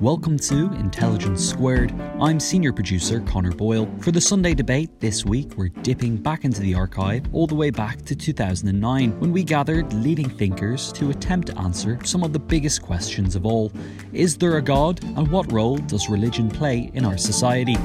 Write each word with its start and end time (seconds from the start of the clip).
Welcome 0.00 0.38
to 0.38 0.72
Intelligence 0.74 1.44
Squared. 1.44 1.92
I'm 2.20 2.38
senior 2.38 2.72
producer 2.72 3.18
Connor 3.18 3.50
Boyle. 3.50 3.92
For 3.98 4.12
the 4.12 4.20
Sunday 4.20 4.54
debate 4.54 5.00
this 5.00 5.24
week, 5.24 5.54
we're 5.56 5.70
dipping 5.70 6.16
back 6.16 6.44
into 6.44 6.60
the 6.60 6.72
archive 6.72 7.24
all 7.32 7.48
the 7.48 7.56
way 7.56 7.70
back 7.70 8.02
to 8.02 8.14
2009 8.14 9.18
when 9.18 9.32
we 9.32 9.42
gathered 9.42 9.92
leading 9.92 10.30
thinkers 10.30 10.92
to 10.92 11.10
attempt 11.10 11.48
to 11.48 11.58
answer 11.58 11.98
some 12.04 12.22
of 12.22 12.32
the 12.32 12.38
biggest 12.38 12.80
questions 12.80 13.34
of 13.34 13.44
all. 13.44 13.72
Is 14.12 14.36
there 14.36 14.58
a 14.58 14.62
God 14.62 15.02
and 15.02 15.26
what 15.32 15.50
role 15.50 15.78
does 15.78 16.08
religion 16.08 16.48
play 16.48 16.92
in 16.94 17.04
our 17.04 17.18
society? 17.18 17.76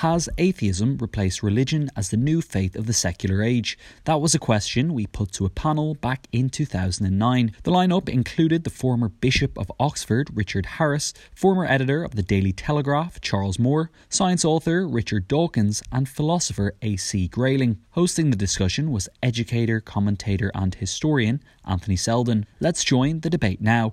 Has 0.00 0.30
atheism 0.38 0.96
replaced 0.96 1.42
religion 1.42 1.90
as 1.94 2.08
the 2.08 2.16
new 2.16 2.40
faith 2.40 2.74
of 2.74 2.86
the 2.86 2.94
secular 2.94 3.42
age? 3.42 3.76
That 4.06 4.22
was 4.22 4.34
a 4.34 4.38
question 4.38 4.94
we 4.94 5.06
put 5.06 5.30
to 5.32 5.44
a 5.44 5.50
panel 5.50 5.92
back 5.92 6.26
in 6.32 6.48
2009. 6.48 7.52
The 7.64 7.70
lineup 7.70 8.08
included 8.08 8.64
the 8.64 8.70
former 8.70 9.10
Bishop 9.10 9.58
of 9.58 9.70
Oxford, 9.78 10.30
Richard 10.32 10.64
Harries, 10.64 11.12
former 11.34 11.66
editor 11.66 12.02
of 12.02 12.14
the 12.16 12.22
Daily 12.22 12.54
Telegraph, 12.54 13.20
Charles 13.20 13.58
Moore, 13.58 13.90
science 14.08 14.42
author 14.42 14.88
Richard 14.88 15.28
Dawkins, 15.28 15.82
and 15.92 16.08
philosopher 16.08 16.76
A.C. 16.80 17.28
Grayling. 17.28 17.76
Hosting 17.90 18.30
the 18.30 18.38
discussion 18.38 18.92
was 18.92 19.10
educator, 19.22 19.82
commentator, 19.82 20.50
and 20.54 20.74
historian 20.74 21.42
Anthony 21.66 21.96
Seldon. 21.96 22.46
Let's 22.58 22.84
join 22.84 23.20
the 23.20 23.28
debate 23.28 23.60
now. 23.60 23.92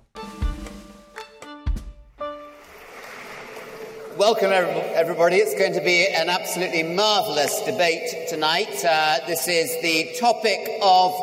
Welcome, 4.17 4.51
everybody. 4.51 5.35
It's 5.35 5.53
going 5.53 5.73
to 5.73 5.83
be 5.83 6.07
an 6.07 6.27
absolutely 6.27 6.81
marvellous 6.81 7.61
debate 7.61 8.27
tonight. 8.27 8.83
Uh, 8.83 9.19
this 9.27 9.47
is 9.47 9.79
the 9.83 10.11
topic 10.19 10.57
of 10.81 11.13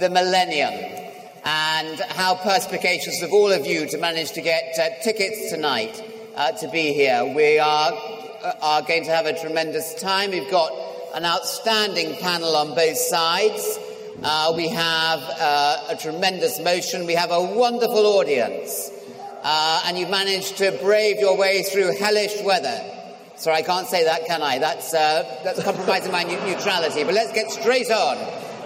the 0.00 0.10
millennium 0.10 0.74
and 1.44 2.00
how 2.08 2.34
perspicacious 2.34 3.22
of 3.22 3.32
all 3.32 3.52
of 3.52 3.66
you 3.66 3.86
to 3.90 3.98
manage 3.98 4.32
to 4.32 4.40
get 4.40 4.76
uh, 4.80 4.88
tickets 5.00 5.52
tonight 5.52 6.02
uh, 6.34 6.50
to 6.50 6.68
be 6.70 6.92
here. 6.92 7.32
We 7.36 7.60
are, 7.60 7.92
uh, 7.92 8.52
are 8.60 8.82
going 8.82 9.04
to 9.04 9.12
have 9.12 9.26
a 9.26 9.40
tremendous 9.40 9.94
time. 9.94 10.32
We've 10.32 10.50
got 10.50 10.72
an 11.14 11.24
outstanding 11.24 12.16
panel 12.16 12.56
on 12.56 12.74
both 12.74 12.96
sides. 12.96 13.78
Uh, 14.24 14.54
we 14.56 14.66
have 14.66 15.20
uh, 15.20 15.84
a 15.90 15.96
tremendous 15.96 16.58
motion. 16.58 17.06
We 17.06 17.14
have 17.14 17.30
a 17.30 17.54
wonderful 17.54 18.06
audience 18.06 18.90
uh, 19.42 19.82
and 19.86 19.98
you've 19.98 20.10
managed 20.10 20.58
to 20.58 20.72
brave 20.82 21.18
your 21.18 21.36
way 21.36 21.62
through 21.62 21.96
hellish 21.98 22.42
weather. 22.42 22.82
Sorry, 23.36 23.56
I 23.56 23.62
can't 23.62 23.86
say 23.86 24.04
that, 24.04 24.26
can 24.26 24.42
I? 24.42 24.58
That's, 24.58 24.92
uh, 24.92 25.40
that's 25.42 25.62
compromising 25.62 26.12
my 26.12 26.24
neutrality. 26.24 27.04
But 27.04 27.14
let's 27.14 27.32
get 27.32 27.50
straight 27.50 27.90
on. 27.90 28.18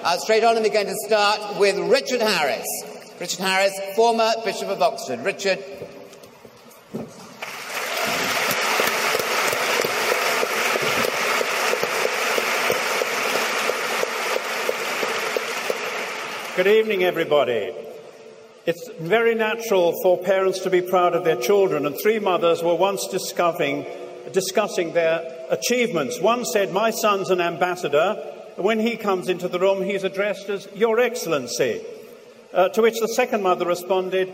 Uh, 0.03 0.17
straight 0.19 0.45
on, 0.45 0.57
and 0.57 0.65
we're 0.65 0.73
going 0.73 0.87
to 0.87 0.97
start 1.07 1.59
with 1.59 1.79
Richard 1.79 2.21
Harries. 2.21 2.67
Richard 3.21 3.41
Harries, 3.41 3.73
former 3.95 4.33
Bishop 4.45 4.69
of 4.69 4.83
Oxford. 4.83 5.21
Richard. 5.21 5.63
Good 16.57 16.67
evening, 16.67 17.03
everybody. 17.03 17.84
It's 18.67 18.89
very 18.99 19.35
natural 19.35 19.93
for 20.03 20.17
parents 20.17 20.61
to 20.61 20.71
be 20.71 20.81
proud 20.81 21.15
of 21.15 21.23
their 21.23 21.37
children, 21.37 21.85
and 21.85 21.95
three 22.01 22.19
mothers 22.19 22.63
were 22.63 22.75
once 22.75 23.07
discussing, 23.09 23.85
discussing 24.33 24.95
their 24.95 25.47
achievements. 25.51 26.19
One 26.19 26.47
said, 26.47 26.73
My 26.73 26.91
son's 26.91 27.29
an 27.29 27.43
ambassador. 27.43 28.15
When 28.57 28.81
he 28.81 28.97
comes 28.97 29.29
into 29.29 29.49
the 29.49 29.59
room, 29.59 29.83
he's 29.83 30.03
addressed 30.03 30.49
as 30.49 30.67
Your 30.75 30.99
Excellency. 30.99 31.85
Uh, 32.55 32.71
to 32.71 32.81
which 32.81 33.01
the 33.01 33.09
second 33.09 33.43
mother 33.43 33.67
responded, 33.67 34.33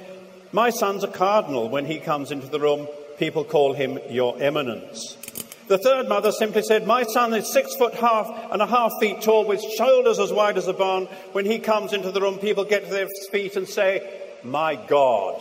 My 0.53 0.71
son's 0.71 1.03
a 1.03 1.09
cardinal. 1.09 1.69
When 1.69 1.87
he 1.87 1.99
comes 1.99 2.31
into 2.31 2.47
the 2.47 2.61
room, 2.61 2.87
people 3.19 3.43
call 3.43 3.73
him 3.73 3.99
Your 4.11 4.41
Eminence. 4.41 5.17
The 5.71 5.79
third 5.79 6.09
mother 6.09 6.33
simply 6.33 6.63
said, 6.63 6.85
My 6.85 7.05
son 7.05 7.33
is 7.33 7.53
six 7.53 7.77
foot 7.77 7.95
half 7.95 8.29
and 8.51 8.61
a 8.61 8.67
half 8.67 8.91
feet 8.99 9.21
tall 9.21 9.47
with 9.47 9.63
shoulders 9.63 10.19
as 10.19 10.33
wide 10.33 10.59
as 10.59 10.67
a 10.67 10.73
barn. 10.73 11.05
When 11.31 11.47
he 11.47 11.61
comes 11.61 11.93
into 11.93 12.11
the 12.11 12.21
room, 12.21 12.39
people 12.39 12.65
get 12.65 12.87
to 12.87 12.91
their 12.91 13.07
feet 13.31 13.55
and 13.55 13.69
say, 13.69 14.03
My 14.43 14.75
God. 14.75 15.41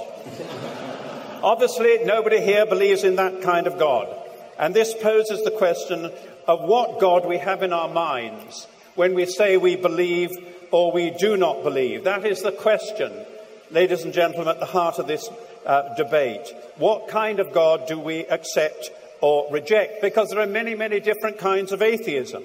Obviously, 1.42 2.04
nobody 2.04 2.42
here 2.42 2.68
believes 2.68 3.04
in 3.04 3.16
that 3.16 3.42
kind 3.42 3.66
of 3.66 3.80
God. 3.80 4.08
And 4.60 4.76
this 4.76 4.94
poses 4.94 5.44
the 5.44 5.50
question 5.50 6.12
of 6.46 6.62
what 6.62 7.00
God 7.00 7.26
we 7.26 7.40
have 7.40 7.64
in 7.64 7.74
our 7.74 7.90
minds 7.90 8.68
when 8.94 9.16
we 9.16 9.26
say 9.26 9.58
we 9.58 9.78
believe 9.78 10.30
or 10.70 10.92
we 10.92 11.10
do 11.10 11.38
not 11.38 11.64
believe. 11.64 12.04
That 12.04 12.24
is 12.24 12.44
the 12.44 12.52
question, 12.52 13.12
ladies 13.72 14.04
and 14.04 14.14
gentlemen, 14.14 14.50
at 14.50 14.60
the 14.60 14.68
heart 14.68 15.00
of 15.00 15.08
this 15.08 15.28
uh, 15.66 15.96
debate. 15.96 16.54
What 16.78 17.08
kind 17.08 17.40
of 17.40 17.52
God 17.52 17.88
do 17.88 18.00
we 18.00 18.28
accept 18.28 18.92
or 19.22 19.52
reject, 19.52 20.02
because 20.02 20.30
there 20.30 20.40
are 20.40 20.48
many, 20.48 20.76
many 20.76 21.00
different 21.00 21.38
kinds 21.38 21.72
of 21.72 21.82
atheism. 21.82 22.44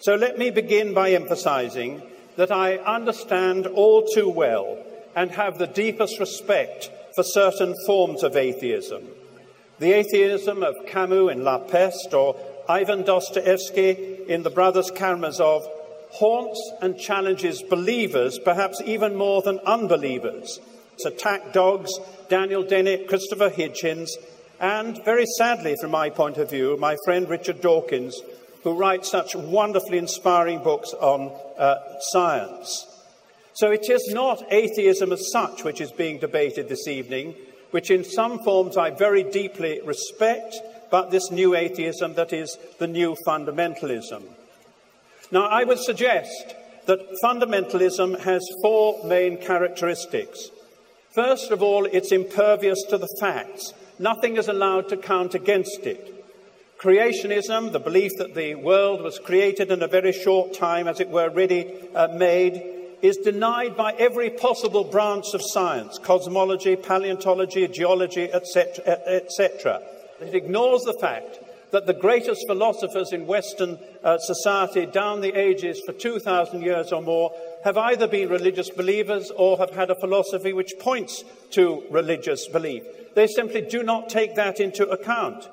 So 0.00 0.14
let 0.14 0.38
me 0.38 0.50
begin 0.50 0.92
by 0.92 1.12
emphasizing 1.12 2.02
that 2.36 2.50
I 2.50 2.76
understand 2.76 3.66
all 3.66 4.06
too 4.06 4.28
well 4.28 4.78
and 5.14 5.30
have 5.30 5.58
the 5.58 5.66
deepest 5.66 6.18
respect 6.18 6.90
for 7.14 7.22
certain 7.22 7.74
forms 7.86 8.22
of 8.22 8.36
atheism. 8.36 9.04
The 9.78 9.92
atheism 9.92 10.62
of 10.62 10.74
Camus 10.86 11.32
in 11.32 11.44
La 11.44 11.58
Peste 11.58 12.12
or 12.12 12.36
Ivan 12.68 13.02
Dostoevsky 13.02 14.18
in 14.28 14.42
The 14.42 14.50
Brothers 14.50 14.90
Karamazov 14.90 15.66
haunts 16.10 16.60
and 16.80 16.98
challenges 16.98 17.62
believers, 17.62 18.38
perhaps 18.38 18.80
even 18.84 19.16
more 19.16 19.42
than 19.42 19.58
unbelievers. 19.60 20.60
It's 20.94 21.04
attack 21.04 21.52
dogs, 21.52 21.98
Daniel 22.28 22.62
Dennett, 22.62 23.08
Christopher 23.08 23.50
Hitchens, 23.50 24.10
and 24.64 25.04
very 25.04 25.26
sadly, 25.26 25.76
from 25.78 25.90
my 25.90 26.08
point 26.08 26.38
of 26.38 26.48
view, 26.48 26.78
my 26.78 26.96
friend 27.04 27.28
Richard 27.28 27.60
Dawkins, 27.60 28.22
who 28.62 28.72
writes 28.72 29.10
such 29.10 29.36
wonderfully 29.36 29.98
inspiring 29.98 30.62
books 30.62 30.94
on 30.94 31.38
uh, 31.58 31.76
science. 32.00 32.86
So 33.52 33.70
it 33.70 33.90
is 33.90 34.08
not 34.14 34.42
atheism 34.50 35.12
as 35.12 35.30
such 35.30 35.64
which 35.64 35.82
is 35.82 35.92
being 35.92 36.18
debated 36.18 36.70
this 36.70 36.88
evening, 36.88 37.34
which 37.72 37.90
in 37.90 38.04
some 38.04 38.38
forms 38.38 38.78
I 38.78 38.88
very 38.88 39.22
deeply 39.22 39.82
respect, 39.84 40.56
but 40.90 41.10
this 41.10 41.30
new 41.30 41.54
atheism 41.54 42.14
that 42.14 42.32
is 42.32 42.56
the 42.78 42.86
new 42.86 43.16
fundamentalism. 43.26 44.22
Now, 45.30 45.44
I 45.44 45.64
would 45.64 45.78
suggest 45.78 46.54
that 46.86 47.18
fundamentalism 47.22 48.18
has 48.20 48.42
four 48.62 49.04
main 49.04 49.36
characteristics. 49.36 50.48
First 51.14 51.50
of 51.50 51.62
all, 51.62 51.84
it's 51.84 52.12
impervious 52.12 52.82
to 52.84 52.96
the 52.96 53.14
facts. 53.20 53.74
Nothing 53.98 54.36
is 54.36 54.48
allowed 54.48 54.88
to 54.88 54.96
count 54.96 55.34
against 55.34 55.86
it. 55.86 56.10
Creationism, 56.78 57.72
the 57.72 57.78
belief 57.78 58.12
that 58.18 58.34
the 58.34 58.56
world 58.56 59.02
was 59.02 59.18
created 59.18 59.70
in 59.70 59.82
a 59.82 59.88
very 59.88 60.12
short 60.12 60.52
time, 60.52 60.88
as 60.88 61.00
it 61.00 61.08
were, 61.08 61.30
ready 61.30 61.72
uh, 61.94 62.08
made, 62.08 62.62
is 63.00 63.16
denied 63.18 63.76
by 63.76 63.92
every 63.92 64.30
possible 64.30 64.84
branch 64.84 65.26
of 65.34 65.42
science 65.42 65.98
cosmology, 65.98 66.74
paleontology, 66.74 67.68
geology, 67.68 68.32
etc. 68.32 68.84
etc. 69.06 69.82
It 70.20 70.34
ignores 70.34 70.82
the 70.82 70.94
fact 70.94 71.38
that 71.74 71.86
the 71.86 71.92
greatest 71.92 72.46
philosophers 72.46 73.12
in 73.12 73.26
Western 73.26 73.80
uh, 74.04 74.16
society 74.18 74.86
down 74.86 75.20
the 75.20 75.36
ages 75.36 75.82
for 75.84 75.92
2,000 75.92 76.62
years 76.62 76.92
or 76.92 77.02
more 77.02 77.32
have 77.64 77.76
either 77.76 78.06
been 78.06 78.28
religious 78.28 78.70
believers 78.70 79.32
or 79.36 79.58
have 79.58 79.70
had 79.70 79.90
a 79.90 79.98
philosophy 79.98 80.52
which 80.52 80.78
points 80.78 81.24
to 81.50 81.82
religious 81.90 82.46
belief. 82.46 82.84
They 83.16 83.26
simply 83.26 83.60
do 83.62 83.82
not 83.82 84.08
take 84.08 84.36
that 84.36 84.60
into 84.60 84.88
account. 84.88 85.48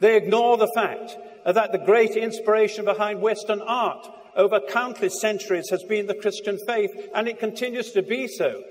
They 0.00 0.16
ignore 0.16 0.56
the 0.56 0.72
fact 0.74 1.16
that 1.46 1.70
the 1.70 1.78
great 1.78 2.16
inspiration 2.16 2.84
behind 2.84 3.20
Western 3.20 3.60
art 3.60 4.08
over 4.34 4.58
countless 4.58 5.20
centuries 5.20 5.70
has 5.70 5.84
been 5.84 6.08
the 6.08 6.14
Christian 6.14 6.58
faith, 6.66 6.90
and 7.14 7.28
it 7.28 7.38
continues 7.38 7.92
to 7.92 8.02
be 8.02 8.26
so. 8.26 8.64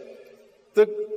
The 0.74 1.08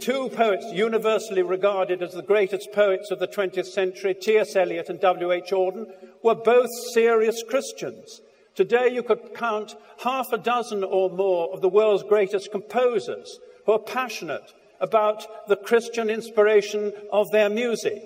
two 0.00 0.28
poets 0.28 0.66
universally 0.72 1.42
regarded 1.42 2.02
as 2.02 2.12
the 2.12 2.22
greatest 2.22 2.72
poets 2.72 3.10
of 3.10 3.18
the 3.18 3.28
20th 3.28 3.66
century, 3.66 4.14
T.S. 4.14 4.54
Eliot 4.54 4.88
and 4.88 5.00
W.H. 5.00 5.50
Auden, 5.50 5.86
were 6.22 6.34
both 6.34 6.70
serious 6.92 7.42
Christians. 7.42 8.20
Today, 8.54 8.88
you 8.92 9.02
could 9.02 9.34
count 9.34 9.74
half 9.98 10.32
a 10.32 10.38
dozen 10.38 10.82
or 10.82 11.10
more 11.10 11.52
of 11.52 11.60
the 11.60 11.68
world's 11.68 12.02
greatest 12.02 12.50
composers 12.50 13.38
who 13.66 13.72
are 13.72 13.78
passionate 13.78 14.52
about 14.80 15.48
the 15.48 15.56
Christian 15.56 16.08
inspiration 16.10 16.92
of 17.12 17.30
their 17.30 17.48
music. 17.48 18.02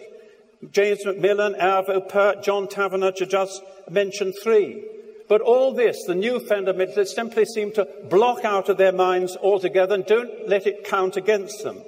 James 0.71 1.05
Macmillan, 1.05 1.55
Arvo 1.55 2.07
Pärt, 2.09 2.43
John 2.43 2.67
Tavener, 2.67 3.15
to 3.17 3.27
just 3.27 3.63
mention 3.89 4.33
three. 4.33 4.85
But 5.31 5.43
all 5.43 5.73
this, 5.73 6.03
the 6.09 6.17
new 6.17 6.41
fundamentalists 6.41 7.15
simply 7.15 7.45
seem 7.45 7.71
to 7.75 7.87
block 8.11 8.45
out 8.45 8.69
of 8.69 8.79
their 8.79 8.91
minds 8.91 9.37
altogether 9.37 9.95
and 9.95 10.05
don't 10.05 10.49
let 10.49 10.67
it 10.67 10.83
count 10.83 11.17
against 11.17 11.63
them. 11.63 11.85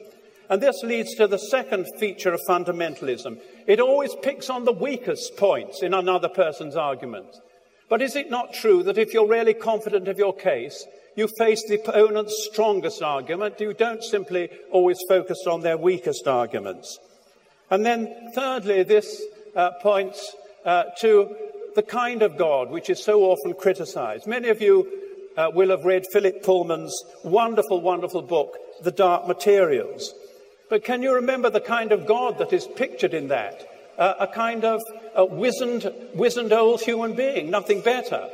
And 0.49 0.63
this 0.63 0.85
leads 0.85 1.17
to 1.17 1.27
the 1.27 1.41
second 1.41 1.89
feature 1.99 2.33
of 2.33 2.41
fundamentalism. 2.49 3.41
It 3.67 3.81
always 3.81 4.15
picks 4.23 4.49
on 4.49 4.65
the 4.65 4.71
weakest 4.71 5.37
points 5.37 5.83
in 5.83 5.93
another 5.93 6.29
person's 6.29 6.77
argument. 6.77 7.37
But 7.89 8.01
is 8.01 8.15
it 8.15 8.31
not 8.31 8.55
true 8.55 8.85
that 8.85 8.97
if 8.97 9.13
you're 9.13 9.27
really 9.27 9.55
confident 9.55 10.07
of 10.07 10.19
your 10.19 10.37
case, 10.37 10.87
you 11.17 11.27
face 11.27 11.65
the 11.67 11.81
opponent's 11.81 12.49
strongest 12.49 13.03
argument? 13.03 13.59
You 13.59 13.75
don't 13.75 14.05
simply 14.05 14.51
always 14.71 15.01
focus 15.09 15.49
on 15.49 15.63
their 15.63 15.77
weakest 15.77 16.29
arguments. 16.29 16.97
And 17.71 17.85
then, 17.85 18.31
thirdly, 18.37 18.85
this 18.85 19.21
uh, 19.57 19.73
points 19.83 20.33
uh, 20.65 20.85
to 21.01 21.35
the 21.75 21.83
kind 21.83 22.23
of 22.23 22.37
God 22.37 22.71
which 22.71 22.91
is 22.91 23.03
so 23.03 23.23
often 23.23 23.55
criticized. 23.55 24.27
Many 24.27 24.49
of 24.49 24.61
you 24.61 24.89
uh, 25.37 25.51
will 25.55 25.71
have 25.71 25.85
read 25.85 26.05
Philip 26.13 26.43
Pullman's 26.43 26.95
wonderful, 27.25 27.81
wonderful 27.81 28.23
book, 28.23 28.57
The 28.83 28.91
Dark 28.91 29.27
Materials. 29.27 30.15
But 30.69 30.85
can 30.85 31.03
you 31.03 31.15
remember 31.15 31.51
the 31.51 31.61
kind 31.61 31.93
of 31.93 32.07
God 32.07 32.39
that 32.39 32.53
is 32.53 32.67
pictured 32.67 33.15
in 33.15 33.29
that? 33.29 33.69
Uh, 33.99 34.15
a 34.21 34.27
kind 34.27 34.65
of 34.65 34.81
a 35.15 35.25
wizened, 35.25 35.93
wizened 36.15 36.53
old 36.53 36.81
human 36.81 37.15
being, 37.15 37.51
nothing 37.51 37.83
better. 37.83 38.29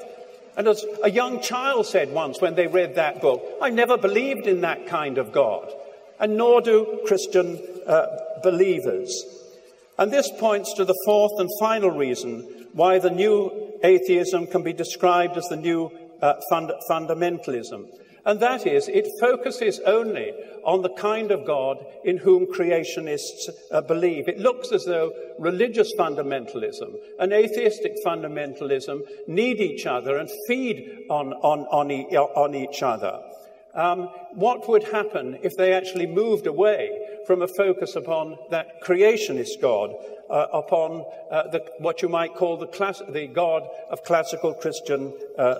And 0.56 0.66
as 0.66 0.84
a 1.02 1.10
young 1.10 1.40
child 1.40 1.86
said 1.86 2.12
once 2.12 2.40
when 2.40 2.54
they 2.54 2.66
read 2.66 2.94
that 2.94 3.20
book, 3.20 3.44
I 3.60 3.70
never 3.70 3.96
believed 3.96 4.46
in 4.46 4.62
that 4.62 4.86
kind 4.86 5.18
of 5.18 5.32
God. 5.32 5.72
And 6.20 6.36
nor 6.36 6.60
do 6.60 7.00
Christian 7.06 7.60
uh, 7.86 8.06
believers. 8.42 9.24
And 9.98 10.12
this 10.12 10.30
points 10.38 10.74
to 10.74 10.84
the 10.84 11.00
fourth 11.04 11.38
and 11.38 11.48
final 11.60 11.90
reason 11.90 12.57
why 12.78 13.00
the 13.00 13.10
new 13.10 13.36
atheism 13.82 14.46
can 14.46 14.62
be 14.62 14.72
described 14.72 15.36
as 15.36 15.48
the 15.48 15.56
new 15.56 15.90
uh, 16.22 16.34
fund- 16.48 16.72
fundamentalism. 16.88 17.88
And 18.24 18.38
that 18.38 18.66
is, 18.66 18.86
it 18.88 19.06
focuses 19.20 19.80
only 19.80 20.32
on 20.64 20.82
the 20.82 20.90
kind 20.90 21.32
of 21.32 21.44
God 21.46 21.84
in 22.04 22.18
whom 22.18 22.46
creationists 22.46 23.48
uh, 23.72 23.80
believe. 23.80 24.28
It 24.28 24.38
looks 24.38 24.70
as 24.70 24.84
though 24.84 25.12
religious 25.40 25.92
fundamentalism 25.98 26.94
and 27.18 27.32
atheistic 27.32 27.94
fundamentalism 28.06 29.00
need 29.26 29.58
each 29.60 29.84
other 29.86 30.16
and 30.16 30.30
feed 30.46 31.06
on, 31.10 31.32
on, 31.32 31.60
on, 31.72 31.90
e- 31.90 32.06
on 32.16 32.54
each 32.54 32.82
other. 32.82 33.18
Um, 33.74 34.08
what 34.34 34.68
would 34.68 34.84
happen 34.84 35.38
if 35.42 35.56
they 35.56 35.72
actually 35.72 36.06
moved 36.06 36.46
away 36.46 37.07
from 37.28 37.42
a 37.42 37.46
focus 37.46 37.94
upon 37.94 38.38
that 38.50 38.82
creationist 38.82 39.60
God 39.60 39.94
uh, 40.30 40.46
upon 40.50 41.04
uh, 41.30 41.48
the, 41.48 41.62
what 41.78 42.00
you 42.00 42.08
might 42.08 42.34
call 42.34 42.56
the, 42.56 42.66
class, 42.66 43.02
the 43.06 43.26
God 43.26 43.68
of 43.90 44.02
classical 44.02 44.54
Christian 44.54 45.12
uh, 45.36 45.56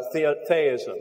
theism. 0.48 0.96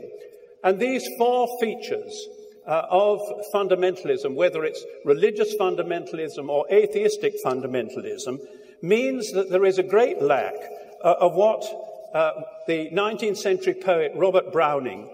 And 0.62 0.78
these 0.78 1.08
four 1.16 1.48
features 1.58 2.28
uh, 2.66 2.82
of 2.90 3.18
fundamentalism, 3.54 4.34
whether 4.34 4.62
it's 4.62 4.84
religious 5.06 5.56
fundamentalism 5.56 6.50
or 6.50 6.66
atheistic 6.70 7.42
fundamentalism, 7.42 8.38
means 8.82 9.32
that 9.32 9.48
there 9.48 9.64
is 9.64 9.78
a 9.78 9.82
great 9.82 10.20
lack 10.20 10.54
uh, 11.02 11.14
of 11.18 11.34
what 11.34 11.64
uh, 12.12 12.42
the 12.66 12.90
19th 12.90 13.38
century 13.38 13.74
poet 13.74 14.12
Robert 14.14 14.52
Browning 14.52 15.08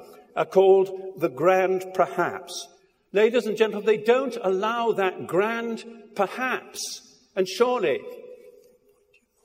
called 0.51 1.15
the 1.19 1.29
grand 1.29 1.85
perhaps. 1.95 2.67
Ladies 3.15 3.47
and 3.47 3.57
gentlemen, 3.57 3.87
they 3.87 3.97
don't 3.97 4.37
allow 4.43 4.91
that 4.91 5.29
grand 5.29 5.85
perhaps. 6.17 7.01
And 7.37 7.47
surely 7.47 8.01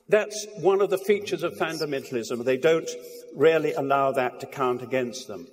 that's 0.08 0.44
one 0.58 0.80
of 0.80 0.90
the 0.90 0.98
features 0.98 1.44
of 1.44 1.54
fundamentalism. 1.54 2.44
They 2.44 2.56
don't 2.56 2.90
really 3.36 3.72
allow 3.72 4.10
that 4.10 4.40
to 4.40 4.46
count 4.46 4.82
against 4.82 5.28
them. 5.28 5.46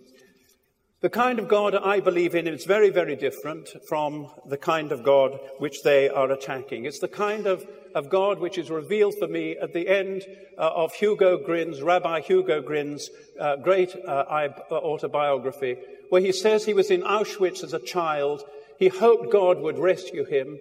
The 1.02 1.12
kind 1.12 1.38
of 1.38 1.48
God 1.48 1.76
I 1.76 2.00
believe 2.00 2.34
in 2.34 2.48
is 2.48 2.66
very, 2.66 2.90
very 2.90 3.16
different 3.16 3.70
from 3.88 4.32
the 4.48 4.58
kind 4.58 4.92
of 4.92 5.04
God 5.04 5.40
which 5.60 5.84
they 5.84 6.10
are 6.10 6.32
attacking. 6.32 6.86
It's 6.86 7.00
the 7.00 7.08
kind 7.08 7.46
of, 7.46 7.64
of 7.94 8.10
God 8.10 8.40
which 8.40 8.58
is 8.58 8.72
revealed 8.72 9.14
for 9.20 9.28
me 9.28 9.56
at 9.62 9.74
the 9.74 9.88
end 9.88 10.24
uh, 10.58 10.72
of 10.74 10.92
Hugo 10.94 11.38
Gryn's, 11.38 11.84
Rabbi 11.84 12.22
Hugo 12.22 12.64
Gryn's 12.64 13.12
uh, 13.40 13.58
great 13.58 13.96
uh, 13.96 14.24
autobiography, 14.72 15.78
where 16.10 16.22
he 16.22 16.32
says 16.32 16.66
he 16.66 16.74
was 16.74 16.92
in 16.92 17.02
Auschwitz 17.02 17.64
as 17.64 17.74
a 17.74 17.80
child. 17.80 18.44
He 18.80 18.88
hoped 18.88 19.32
God 19.32 19.60
would 19.60 19.78
rescue 19.78 20.26
him. 20.26 20.60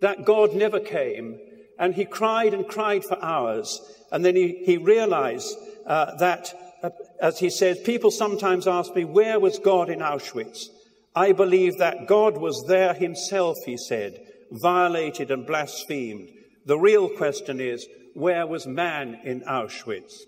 That 0.00 0.24
God 0.24 0.54
never 0.54 0.80
came. 0.80 1.38
And 1.78 1.94
he 1.94 2.04
cried 2.04 2.54
and 2.54 2.66
cried 2.66 3.04
for 3.04 3.22
hours. 3.22 3.80
And 4.10 4.24
then 4.24 4.36
he, 4.36 4.62
he 4.64 4.76
realized 4.76 5.56
uh, 5.86 6.16
that, 6.16 6.54
uh, 6.82 6.90
as 7.20 7.38
he 7.38 7.50
says, 7.50 7.78
people 7.80 8.10
sometimes 8.10 8.66
ask 8.66 8.94
me, 8.94 9.04
where 9.04 9.38
was 9.38 9.58
God 9.58 9.90
in 9.90 10.00
Auschwitz? 10.00 10.66
I 11.14 11.32
believe 11.32 11.78
that 11.78 12.06
God 12.06 12.36
was 12.36 12.66
there 12.66 12.92
himself, 12.92 13.56
he 13.64 13.76
said, 13.76 14.20
violated 14.50 15.30
and 15.30 15.46
blasphemed. 15.46 16.30
The 16.66 16.78
real 16.78 17.08
question 17.08 17.60
is, 17.60 17.86
where 18.14 18.46
was 18.46 18.66
man 18.66 19.20
in 19.24 19.40
Auschwitz? 19.42 20.22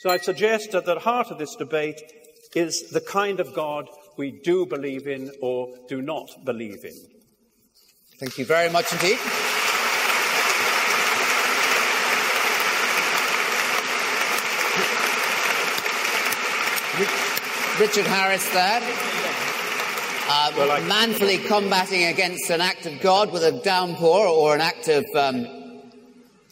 So 0.00 0.10
I 0.10 0.18
suggest 0.18 0.72
that 0.72 0.86
the 0.86 0.98
heart 0.98 1.30
of 1.30 1.38
this 1.38 1.56
debate 1.56 2.00
is 2.54 2.90
the 2.90 3.00
kind 3.00 3.38
of 3.38 3.54
God 3.54 3.88
we 4.20 4.30
do 4.30 4.66
believe 4.66 5.06
in 5.06 5.32
or 5.40 5.74
do 5.88 6.02
not 6.02 6.28
believe 6.44 6.84
in. 6.84 6.92
Thank 8.18 8.36
you 8.36 8.44
very 8.44 8.68
much 8.68 8.92
indeed. 8.92 9.18
Richard 17.80 18.06
Harries 18.06 18.46
there. 18.52 18.82
Uh, 20.28 20.52
well, 20.58 20.70
I... 20.70 20.80
manfully 20.86 21.38
combating 21.38 22.04
against 22.04 22.50
an 22.50 22.60
act 22.60 22.84
of 22.84 23.00
God 23.00 23.32
with 23.32 23.42
a 23.42 23.52
downpour 23.52 24.26
or 24.26 24.54
an 24.54 24.60
act 24.60 24.88
of. 24.88 25.06
Um, 25.16 25.46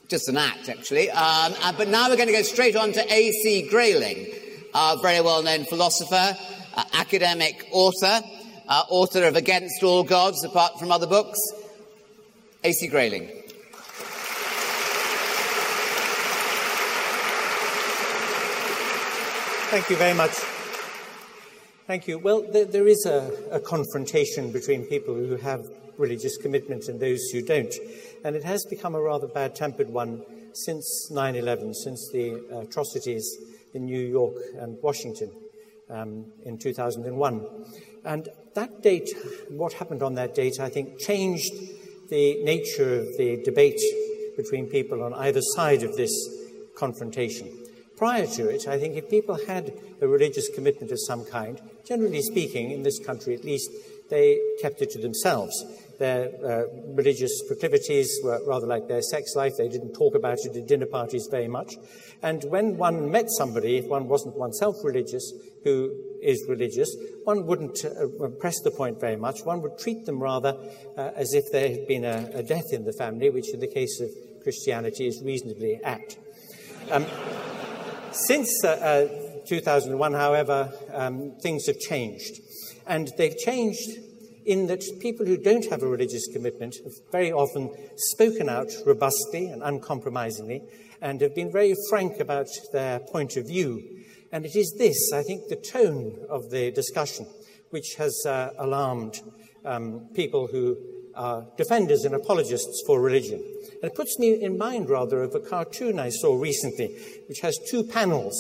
just 0.09 0.27
an 0.31 0.39
act, 0.39 0.71
actually. 0.71 1.11
Um, 1.11 1.53
uh, 1.63 1.75
but 1.77 1.89
now 1.89 2.09
we're 2.09 2.17
going 2.17 2.29
to 2.29 2.33
go 2.33 2.41
straight 2.41 2.77
on 2.77 2.93
to 2.93 3.13
A.C. 3.13 3.69
Grayling, 3.69 4.27
a 4.75 4.97
very 5.03 5.21
well 5.21 5.43
known 5.43 5.65
philosopher, 5.67 6.35
uh, 6.79 6.85
academic 6.93 7.67
author, 7.73 8.23
uh, 8.69 8.85
author 8.89 9.25
of 9.25 9.35
Against 9.35 9.83
All 9.83 10.05
Gods, 10.05 10.45
apart 10.45 10.79
from 10.79 10.93
other 10.93 11.09
books. 11.09 11.39
A.C. 12.63 12.87
Grayling. 12.87 13.27
Thank 19.71 19.91
you 19.91 19.97
very 19.97 20.15
much. 20.15 20.31
Thank 21.89 22.07
you. 22.07 22.19
Well, 22.19 22.47
there, 22.53 22.65
there 22.65 22.87
is 22.87 23.05
a, 23.07 23.33
a, 23.51 23.61
confrontation 23.61 24.53
between 24.53 24.85
people 24.87 25.15
who 25.15 25.37
have 25.37 25.67
religious 25.97 26.37
commitment 26.37 26.87
and 26.87 27.01
those 27.01 27.29
who 27.31 27.43
don't. 27.43 27.75
And 28.25 28.37
it 28.37 28.45
has 28.45 28.65
become 28.67 28.95
a 28.95 29.01
rather 29.01 29.27
bad 29.27 29.57
tempered 29.57 29.91
one 29.91 30.25
since 30.55 31.11
9 31.11 31.35
11, 31.35 31.75
since 31.75 32.09
the 32.13 32.35
atrocities 32.57 33.37
in 33.75 33.87
New 33.87 34.01
York 34.01 34.37
and 34.59 34.79
Washington 34.83 35.33
um, 35.91 36.27
in 36.45 36.59
2001. 36.59 37.47
And 38.05 38.29
that 38.55 38.83
date, 38.83 39.11
what 39.49 39.75
happened 39.75 40.03
on 40.03 40.15
that 40.15 40.35
date, 40.35 40.61
I 40.61 40.69
think 40.69 40.99
changed 40.99 41.53
the 42.11 42.43
nature 42.43 43.01
of 43.01 43.07
the 43.19 43.43
debate 43.45 43.81
between 44.37 44.67
people 44.67 45.03
on 45.03 45.13
either 45.15 45.41
side 45.43 45.83
of 45.83 45.97
this 45.97 46.13
confrontation. 46.77 47.49
Prior 47.97 48.27
to 48.27 48.49
it, 48.49 48.69
I 48.69 48.79
think 48.79 48.97
if 48.97 49.11
people 49.11 49.37
had 49.47 49.73
a 50.01 50.07
religious 50.07 50.49
commitment 50.55 50.93
of 50.93 50.99
some 51.01 51.25
kind, 51.25 51.61
generally 51.85 52.23
speaking, 52.23 52.71
in 52.71 52.85
this 52.85 53.01
country 53.05 53.35
at 53.35 53.45
least, 53.45 53.71
they 54.09 54.39
kept 54.63 54.81
it 54.81 54.91
to 54.91 55.01
themselves. 55.01 55.53
Their 55.99 56.31
uh, 56.45 56.63
religious 56.95 57.43
proclivities 57.47 58.21
were 58.23 58.41
rather 58.47 58.67
like 58.67 58.87
their 58.87 59.03
sex 59.03 59.35
life. 59.35 59.55
They 59.59 59.69
didn't 59.69 59.95
talk 59.95 60.15
about 60.15 60.39
it 60.45 60.57
at 60.57 60.67
dinner 60.69 60.87
parties 60.87 61.27
very 61.29 61.49
much. 61.49 61.75
And 62.23 62.43
when 62.45 62.77
one 62.77 63.11
met 63.11 63.27
somebody, 63.31 63.77
if 63.79 63.87
one 63.87 64.09
wasn't 64.09 64.37
oneself 64.37 64.77
religious, 64.83 65.33
who 65.65 65.93
is 66.23 66.45
religious, 66.49 66.95
one 67.25 67.47
wouldn't 67.47 67.85
uh, 67.85 68.29
press 68.41 68.61
the 68.63 68.71
point 68.71 69.01
very 69.01 69.17
much. 69.17 69.45
One 69.45 69.63
would 69.63 69.79
treat 69.79 70.05
them 70.05 70.21
rather 70.21 70.57
uh, 70.97 71.11
as 71.15 71.35
if 71.35 71.45
there 71.53 71.69
had 71.69 71.87
been 71.87 72.05
a, 72.05 72.31
a, 72.35 72.43
death 72.43 72.73
in 72.73 72.85
the 72.85 72.93
family, 72.93 73.31
which 73.31 73.53
in 73.55 73.61
the 73.61 73.69
case 73.69 74.01
of 74.01 74.11
Christianity 74.43 75.07
is 75.07 75.23
reasonably 75.23 75.81
apt. 75.85 76.19
Um, 76.91 77.07
since 78.13 78.65
uh, 78.65 78.69
uh 78.69 79.29
2001, 79.49 80.13
however, 80.13 80.73
um, 80.93 81.33
things 81.41 81.67
have 81.67 81.79
changed. 81.79 82.41
And 82.87 83.11
they've 83.17 83.37
changed 83.37 83.99
in 84.49 84.67
that 84.67 84.83
people 84.99 85.27
who 85.27 85.37
don't 85.37 85.67
have 85.67 85.83
a 85.83 85.87
religious 85.87 86.27
commitment 86.33 86.75
have 86.83 86.95
very 87.13 87.31
often 87.31 87.71
spoken 87.97 88.49
out 88.49 88.73
robustly 88.87 89.49
and 89.49 89.63
uncompromisingly 89.63 90.63
and 91.03 91.21
have 91.21 91.35
been 91.35 91.53
very 91.53 91.75
frank 91.91 92.19
about 92.19 92.49
their 92.73 92.99
point 92.99 93.37
of 93.37 93.47
view. 93.47 94.03
And 94.33 94.47
it 94.47 94.57
is 94.57 94.75
this, 94.79 95.13
I 95.13 95.23
think, 95.23 95.49
the 95.49 95.57
tone 95.57 96.19
of 96.31 96.51
the 96.51 96.71
discussion 96.71 97.27
which 97.69 97.97
has 97.99 98.25
uh, 98.27 98.51
alarmed 98.59 99.21
um, 99.67 100.09
people 100.15 100.47
who 100.47 100.79
are 101.15 101.47
defenders 101.59 102.05
and 102.05 102.15
apologists 102.15 102.83
for 102.87 103.03
religion. 103.03 103.45
And 103.83 103.91
it 103.91 103.95
puts 103.95 104.19
me 104.19 104.41
in 104.41 104.57
mind, 104.57 104.89
rather, 104.89 105.23
of 105.23 105.35
a 105.35 105.41
cartoon 105.41 105.99
I 105.99 106.09
saw 106.09 106.35
recently, 106.41 106.97
which 107.29 107.41
has 107.41 107.59
two 107.71 107.85
panels. 107.85 108.35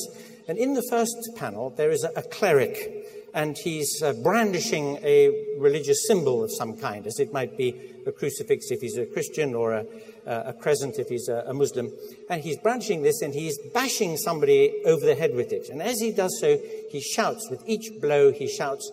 And 0.48 0.56
in 0.56 0.72
the 0.72 0.86
first 0.88 1.16
panel, 1.36 1.68
there 1.68 1.90
is 1.90 2.02
a, 2.02 2.12
a 2.16 2.22
cleric 2.22 2.97
and 3.34 3.56
he's 3.56 4.02
uh, 4.02 4.12
brandishing 4.22 4.98
a 5.02 5.56
religious 5.58 6.06
symbol 6.06 6.42
of 6.42 6.50
some 6.52 6.76
kind, 6.76 7.06
as 7.06 7.18
it 7.18 7.32
might 7.32 7.56
be 7.56 7.74
a 8.06 8.12
crucifix 8.12 8.70
if 8.70 8.80
he's 8.80 8.96
a 8.96 9.06
Christian 9.06 9.54
or 9.54 9.74
a, 9.74 9.86
a 10.26 10.52
crescent 10.54 10.98
if 10.98 11.08
he's 11.08 11.28
a, 11.28 11.44
a, 11.46 11.54
Muslim. 11.54 11.92
And 12.30 12.42
he's 12.42 12.58
brandishing 12.58 13.02
this 13.02 13.22
and 13.22 13.34
he's 13.34 13.58
bashing 13.74 14.16
somebody 14.16 14.82
over 14.84 15.04
the 15.04 15.14
head 15.14 15.34
with 15.34 15.52
it. 15.52 15.68
And 15.68 15.82
as 15.82 16.00
he 16.00 16.12
does 16.12 16.38
so, 16.40 16.58
he 16.90 17.00
shouts, 17.00 17.48
with 17.50 17.62
each 17.66 18.00
blow, 18.00 18.32
he 18.32 18.48
shouts, 18.48 18.90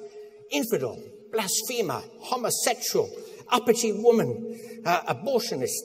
infidel, 0.51 1.01
blasphemer, 1.31 2.03
homosexual, 2.19 3.09
uppity 3.49 3.91
woman, 3.93 4.59
uh, 4.85 5.13
abortionist, 5.13 5.83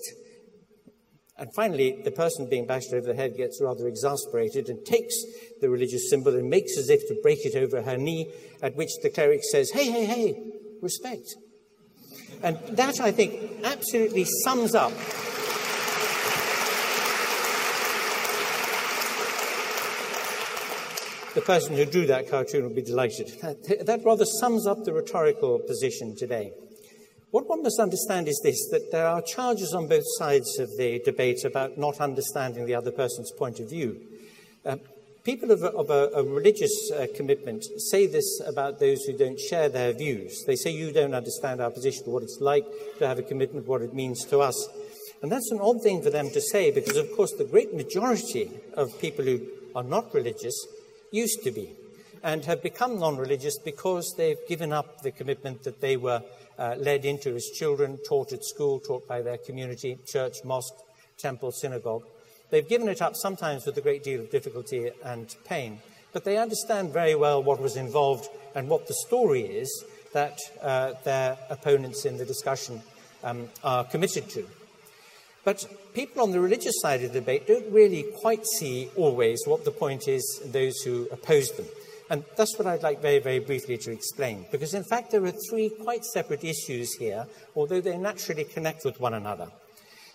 and 1.40 1.52
finally, 1.54 2.02
the 2.04 2.10
person 2.10 2.50
being 2.50 2.66
bashed 2.66 2.92
over 2.92 3.06
the 3.06 3.14
head 3.14 3.34
gets 3.34 3.62
rather 3.62 3.88
exasperated 3.88 4.68
and 4.68 4.84
takes 4.84 5.14
the 5.62 5.70
religious 5.70 6.10
symbol 6.10 6.34
and 6.34 6.50
makes 6.50 6.76
as 6.76 6.90
if 6.90 7.00
to 7.08 7.18
break 7.22 7.46
it 7.46 7.56
over 7.56 7.80
her 7.80 7.96
knee, 7.96 8.30
at 8.60 8.76
which 8.76 8.90
the 9.02 9.08
cleric 9.08 9.40
says, 9.50 9.70
Hey, 9.70 9.90
hey, 9.90 10.04
hey, 10.04 10.52
respect. 10.82 11.34
And 12.42 12.58
that, 12.76 13.00
I 13.00 13.10
think, 13.10 13.64
absolutely 13.64 14.26
sums 14.44 14.74
up 14.74 14.92
the 21.34 21.40
person 21.40 21.74
who 21.74 21.86
drew 21.86 22.04
that 22.06 22.28
cartoon 22.28 22.64
will 22.64 22.74
be 22.74 22.82
delighted. 22.82 23.28
That, 23.40 23.86
that 23.86 24.04
rather 24.04 24.26
sums 24.26 24.66
up 24.66 24.84
the 24.84 24.92
rhetorical 24.92 25.58
position 25.60 26.14
today. 26.16 26.52
What 27.30 27.48
one 27.48 27.62
must 27.62 27.78
understand 27.78 28.26
is 28.26 28.40
this 28.42 28.68
that 28.70 28.90
there 28.90 29.06
are 29.06 29.22
charges 29.22 29.72
on 29.72 29.86
both 29.86 30.04
sides 30.18 30.58
of 30.58 30.76
the 30.76 31.00
debate 31.04 31.44
about 31.44 31.78
not 31.78 32.00
understanding 32.00 32.66
the 32.66 32.74
other 32.74 32.90
person's 32.90 33.30
point 33.30 33.60
of 33.60 33.70
view. 33.70 34.00
Uh, 34.66 34.76
people 35.22 35.52
of, 35.52 35.62
a, 35.62 35.68
of 35.68 35.90
a, 35.90 36.10
a 36.12 36.24
religious 36.24 36.90
uh, 36.90 37.06
commitment 37.14 37.62
say 37.90 38.08
this 38.08 38.40
about 38.44 38.80
those 38.80 39.04
who 39.04 39.16
don't 39.16 39.38
share 39.38 39.68
their 39.68 39.92
views. 39.92 40.42
They 40.44 40.56
say, 40.56 40.70
You 40.70 40.92
don't 40.92 41.14
understand 41.14 41.60
our 41.60 41.70
position, 41.70 42.10
what 42.10 42.24
it's 42.24 42.38
like 42.40 42.64
to 42.98 43.06
have 43.06 43.20
a 43.20 43.22
commitment, 43.22 43.68
what 43.68 43.82
it 43.82 43.94
means 43.94 44.24
to 44.24 44.40
us. 44.40 44.68
And 45.22 45.30
that's 45.30 45.52
an 45.52 45.60
odd 45.60 45.82
thing 45.82 46.02
for 46.02 46.10
them 46.10 46.30
to 46.30 46.40
say 46.40 46.72
because, 46.72 46.96
of 46.96 47.12
course, 47.12 47.32
the 47.32 47.44
great 47.44 47.72
majority 47.72 48.50
of 48.74 48.98
people 49.00 49.24
who 49.24 49.40
are 49.76 49.84
not 49.84 50.12
religious 50.12 50.66
used 51.12 51.44
to 51.44 51.52
be 51.52 51.76
and 52.24 52.44
have 52.46 52.60
become 52.60 52.98
non 52.98 53.16
religious 53.16 53.56
because 53.58 54.14
they've 54.16 54.48
given 54.48 54.72
up 54.72 55.02
the 55.02 55.12
commitment 55.12 55.62
that 55.62 55.80
they 55.80 55.96
were 55.96 56.22
uh, 56.60 56.76
led 56.78 57.04
into 57.06 57.34
as 57.34 57.46
children, 57.46 57.98
taught 58.06 58.32
at 58.32 58.44
school, 58.44 58.78
taught 58.78 59.08
by 59.08 59.22
their 59.22 59.38
community, 59.38 59.98
church, 60.06 60.36
mosque, 60.44 60.74
temple, 61.18 61.50
synagogue. 61.50 62.04
They've 62.50 62.68
given 62.68 62.88
it 62.88 63.00
up 63.00 63.16
sometimes 63.16 63.64
with 63.64 63.78
a 63.78 63.80
great 63.80 64.04
deal 64.04 64.20
of 64.20 64.30
difficulty 64.30 64.90
and 65.02 65.34
pain, 65.44 65.80
but 66.12 66.24
they 66.24 66.36
understand 66.36 66.92
very 66.92 67.14
well 67.14 67.42
what 67.42 67.60
was 67.60 67.76
involved 67.76 68.28
and 68.54 68.68
what 68.68 68.86
the 68.86 68.94
story 69.06 69.42
is 69.42 69.84
that 70.12 70.38
uh, 70.60 70.92
their 71.04 71.38
opponents 71.48 72.04
in 72.04 72.18
the 72.18 72.26
discussion 72.26 72.82
um, 73.24 73.48
are 73.64 73.84
committed 73.84 74.28
to. 74.30 74.46
But 75.44 75.64
people 75.94 76.22
on 76.22 76.32
the 76.32 76.40
religious 76.40 76.74
side 76.82 77.02
of 77.02 77.12
the 77.12 77.20
debate 77.20 77.46
don't 77.46 77.72
really 77.72 78.04
quite 78.20 78.44
see 78.44 78.90
always 78.96 79.40
what 79.46 79.64
the 79.64 79.70
point 79.70 80.08
is, 80.08 80.42
those 80.44 80.82
who 80.82 81.08
oppose 81.10 81.52
them. 81.52 81.66
And 82.10 82.24
that's 82.36 82.58
what 82.58 82.66
I'd 82.66 82.82
like 82.82 83.00
very, 83.00 83.20
very 83.20 83.38
briefly 83.38 83.78
to 83.78 83.92
explain. 83.92 84.44
Because 84.50 84.74
in 84.74 84.82
fact, 84.82 85.12
there 85.12 85.24
are 85.24 85.32
three 85.48 85.70
quite 85.70 86.04
separate 86.04 86.42
issues 86.42 86.94
here, 86.94 87.26
although 87.54 87.80
they 87.80 87.96
naturally 87.96 88.44
connect 88.44 88.84
with 88.84 89.00
one 89.00 89.14
another. 89.14 89.48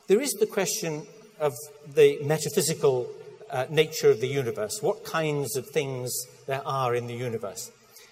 There 0.08 0.22
is 0.22 0.34
the 0.34 0.46
question 0.46 1.08
of 1.40 1.54
the 1.88 2.20
metaphysical 2.22 3.10
uh, 3.50 3.66
nature 3.70 4.12
of 4.12 4.20
the 4.20 4.28
universe, 4.28 4.82
what 4.82 5.06
kinds 5.06 5.56
of 5.56 5.68
things 5.68 6.14
there 6.48 6.62
are 6.66 6.96
in 6.96 7.08
the 7.08 7.14
universe. 7.14 7.72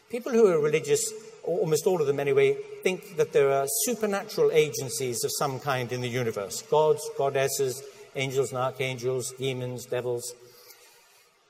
People 0.10 0.32
who 0.32 0.48
are 0.48 0.60
religious, 0.60 1.12
almost 1.44 1.86
all 1.86 2.00
of 2.00 2.08
them 2.08 2.20
anyway, 2.20 2.56
think 2.84 3.18
that 3.18 3.34
there 3.34 3.52
are 3.52 3.66
supernatural 3.84 4.52
agencies 4.52 5.24
of 5.24 5.32
some 5.38 5.60
kind 5.60 5.92
in 5.92 6.02
the 6.02 6.08
universe 6.08 6.62
gods, 6.64 7.02
goddesses, 7.18 7.84
angels 8.16 8.52
and 8.52 8.60
archangels, 8.60 9.34
demons, 9.38 9.86
devils. 9.86 10.34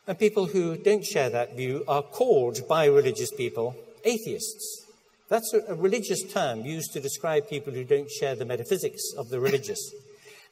And 0.05 0.19
people 0.19 0.47
who 0.47 0.75
don't 0.75 1.05
share 1.05 1.29
that 1.29 1.55
view 1.55 1.85
are 1.87 2.01
called 2.01 2.67
by 2.67 2.85
religious 2.85 3.31
people 3.31 3.75
atheists. 4.03 4.85
That's 5.29 5.53
a, 5.53 5.75
religious 5.75 6.23
term 6.23 6.65
used 6.65 6.91
to 6.93 6.99
describe 6.99 7.47
people 7.47 7.73
who 7.73 7.85
don't 7.85 8.11
share 8.11 8.35
the 8.35 8.45
metaphysics 8.45 9.01
of 9.17 9.29
the 9.29 9.39
religious. 9.39 9.93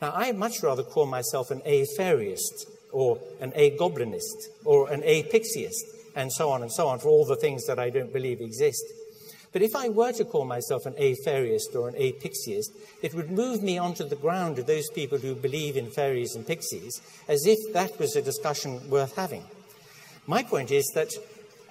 Now, 0.02 0.14
I 0.16 0.32
much 0.32 0.64
rather 0.64 0.84
call 0.84 1.06
myself 1.06 1.52
an 1.52 1.62
a-fairist, 1.66 2.66
or 2.92 3.20
an 3.40 3.52
a-goblinist, 3.56 4.48
or 4.64 4.90
an 4.90 5.04
a-pixiest, 5.04 5.86
and 6.16 6.32
so 6.32 6.50
on 6.50 6.62
and 6.62 6.72
so 6.72 6.88
on, 6.88 7.00
for 7.00 7.10
all 7.10 7.26
the 7.26 7.36
things 7.36 7.66
that 7.68 7.78
I 7.78 7.90
don't 7.90 8.12
believe 8.12 8.42
exist. 8.42 8.84
But 9.54 9.62
if 9.62 9.76
I 9.76 9.90
were 9.90 10.14
to 10.14 10.24
call 10.24 10.46
myself 10.46 10.86
an 10.86 10.96
a-fairist 10.98 11.76
or 11.76 11.90
an 11.90 11.96
a-pixiest, 11.98 12.72
it 13.02 13.14
would 13.14 13.32
move 13.32 13.62
me 13.62 13.78
onto 13.78 14.08
the 14.08 14.16
ground 14.16 14.60
of 14.60 14.66
those 14.66 14.90
people 14.90 15.18
who 15.18 15.36
believe 15.36 15.76
in 15.76 15.92
fairies 15.92 16.36
and 16.36 16.48
pixies, 16.48 17.02
as 17.28 17.46
if 17.46 17.74
that 17.74 18.00
was 18.00 18.16
a 18.16 18.22
discussion 18.22 18.90
worth 18.90 19.16
having. 19.16 19.44
My 20.26 20.44
point 20.44 20.72
is 20.72 20.90
that 20.96 21.12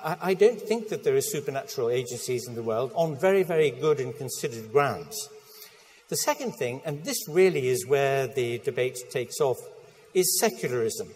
I 0.02 0.34
don't 0.34 0.60
think 0.60 0.88
that 0.88 1.04
there 1.04 1.16
are 1.16 1.20
supernatural 1.20 1.90
agencies 1.90 2.48
in 2.48 2.54
the 2.54 2.62
world 2.62 2.92
on 2.94 3.18
very, 3.18 3.42
very 3.42 3.70
good 3.70 4.00
and 4.00 4.16
considered 4.16 4.72
grounds. 4.72 5.28
The 6.08 6.16
second 6.16 6.52
thing, 6.52 6.82
and 6.84 7.04
this 7.04 7.28
really 7.28 7.68
is 7.68 7.86
where 7.86 8.26
the 8.26 8.58
debate 8.58 8.98
takes 9.10 9.40
off, 9.40 9.58
is 10.12 10.40
secularism. 10.40 11.08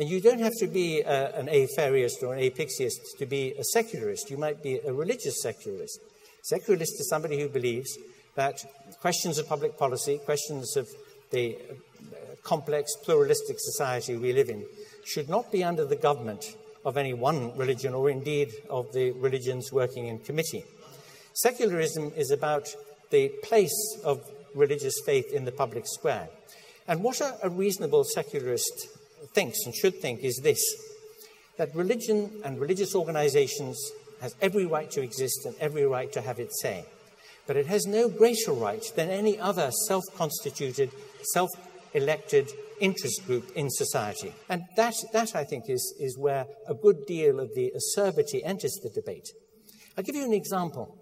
And 0.00 0.08
you 0.08 0.18
don't 0.18 0.40
have 0.40 0.54
to 0.60 0.66
be 0.66 1.04
uh, 1.04 1.38
an 1.38 1.50
atheist 1.50 2.22
or 2.22 2.32
an 2.32 2.40
apixiist 2.40 3.18
to 3.18 3.26
be 3.26 3.52
a 3.58 3.62
secularist. 3.62 4.30
You 4.30 4.38
might 4.38 4.62
be 4.62 4.78
a 4.78 4.94
religious 4.94 5.42
secularist. 5.42 6.00
Secularist 6.40 6.98
is 6.98 7.10
somebody 7.10 7.38
who 7.38 7.50
believes 7.50 7.98
that 8.34 8.64
questions 9.02 9.36
of 9.36 9.46
public 9.46 9.76
policy, 9.76 10.16
questions 10.24 10.74
of 10.78 10.88
the 11.32 11.54
uh, 11.54 12.16
complex, 12.42 12.96
pluralistic 13.04 13.56
society 13.58 14.16
we 14.16 14.32
live 14.32 14.48
in, 14.48 14.64
should 15.04 15.28
not 15.28 15.52
be 15.52 15.62
under 15.62 15.84
the 15.84 15.96
government 15.96 16.56
of 16.82 16.96
any 16.96 17.12
one 17.12 17.54
religion 17.58 17.92
or 17.92 18.08
indeed 18.08 18.54
of 18.70 18.90
the 18.94 19.10
religions 19.10 19.70
working 19.70 20.06
in 20.06 20.18
committee. 20.20 20.64
Secularism 21.34 22.10
is 22.16 22.30
about 22.30 22.74
the 23.10 23.28
place 23.42 23.98
of 24.02 24.22
religious 24.54 24.98
faith 25.04 25.30
in 25.30 25.44
the 25.44 25.52
public 25.52 25.86
square. 25.86 26.30
And 26.88 27.02
what 27.02 27.20
a, 27.20 27.36
a 27.42 27.50
reasonable 27.50 28.04
secularist 28.04 28.88
thinks 29.34 29.64
and 29.64 29.74
should 29.74 30.00
think 30.00 30.20
is 30.20 30.40
this 30.42 30.62
that 31.56 31.74
religion 31.74 32.40
and 32.44 32.58
religious 32.58 32.94
organizations 32.94 33.76
has 34.20 34.34
every 34.40 34.66
right 34.66 34.90
to 34.90 35.02
exist 35.02 35.44
and 35.44 35.54
every 35.60 35.86
right 35.86 36.12
to 36.12 36.20
have 36.20 36.38
its 36.38 36.60
say. 36.62 36.84
But 37.46 37.56
it 37.56 37.66
has 37.66 37.86
no 37.86 38.08
greater 38.08 38.52
right 38.52 38.84
than 38.96 39.10
any 39.10 39.38
other 39.38 39.70
self 39.86 40.04
constituted, 40.16 40.90
self 41.22 41.50
elected 41.94 42.50
interest 42.80 43.26
group 43.26 43.50
in 43.54 43.68
society. 43.70 44.32
And 44.48 44.64
that, 44.76 44.94
that 45.12 45.34
I 45.34 45.44
think, 45.44 45.68
is, 45.68 45.94
is 45.98 46.16
where 46.16 46.46
a 46.66 46.74
good 46.74 47.06
deal 47.06 47.40
of 47.40 47.54
the 47.54 47.72
acerbity 47.74 48.42
enters 48.44 48.78
the 48.82 48.90
debate. 48.90 49.28
I'll 49.96 50.04
give 50.04 50.16
you 50.16 50.24
an 50.24 50.32
example. 50.32 50.96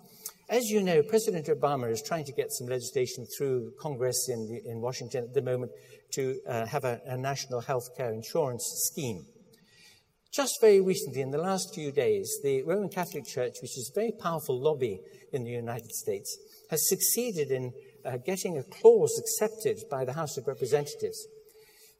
As 0.50 0.70
you 0.70 0.82
know, 0.82 1.02
President 1.02 1.46
Obama 1.48 1.90
is 1.90 2.00
trying 2.00 2.24
to 2.24 2.32
get 2.32 2.50
some 2.52 2.68
legislation 2.68 3.26
through 3.26 3.72
Congress 3.78 4.30
in, 4.30 4.46
the, 4.46 4.62
in 4.64 4.80
Washington 4.80 5.24
at 5.24 5.34
the 5.34 5.42
moment 5.42 5.72
to 6.12 6.40
uh, 6.48 6.64
have 6.64 6.84
a, 6.84 7.02
a 7.04 7.18
national 7.18 7.60
health 7.60 7.94
care 7.98 8.10
insurance 8.10 8.64
scheme. 8.90 9.26
Just 10.32 10.58
very 10.62 10.80
recently, 10.80 11.20
in 11.20 11.32
the 11.32 11.38
last 11.38 11.74
few 11.74 11.92
days, 11.92 12.38
the 12.42 12.62
Roman 12.62 12.88
Catholic 12.88 13.26
Church, 13.26 13.56
which 13.60 13.76
is 13.76 13.90
a 13.92 14.00
very 14.00 14.12
powerful 14.12 14.58
lobby 14.58 15.00
in 15.34 15.44
the 15.44 15.50
United 15.50 15.92
States, 15.92 16.38
has 16.70 16.88
succeeded 16.88 17.50
in 17.50 17.72
uh, 18.06 18.16
getting 18.16 18.56
a 18.56 18.62
clause 18.62 19.18
accepted 19.18 19.82
by 19.90 20.06
the 20.06 20.14
House 20.14 20.38
of 20.38 20.46
Representatives, 20.46 21.26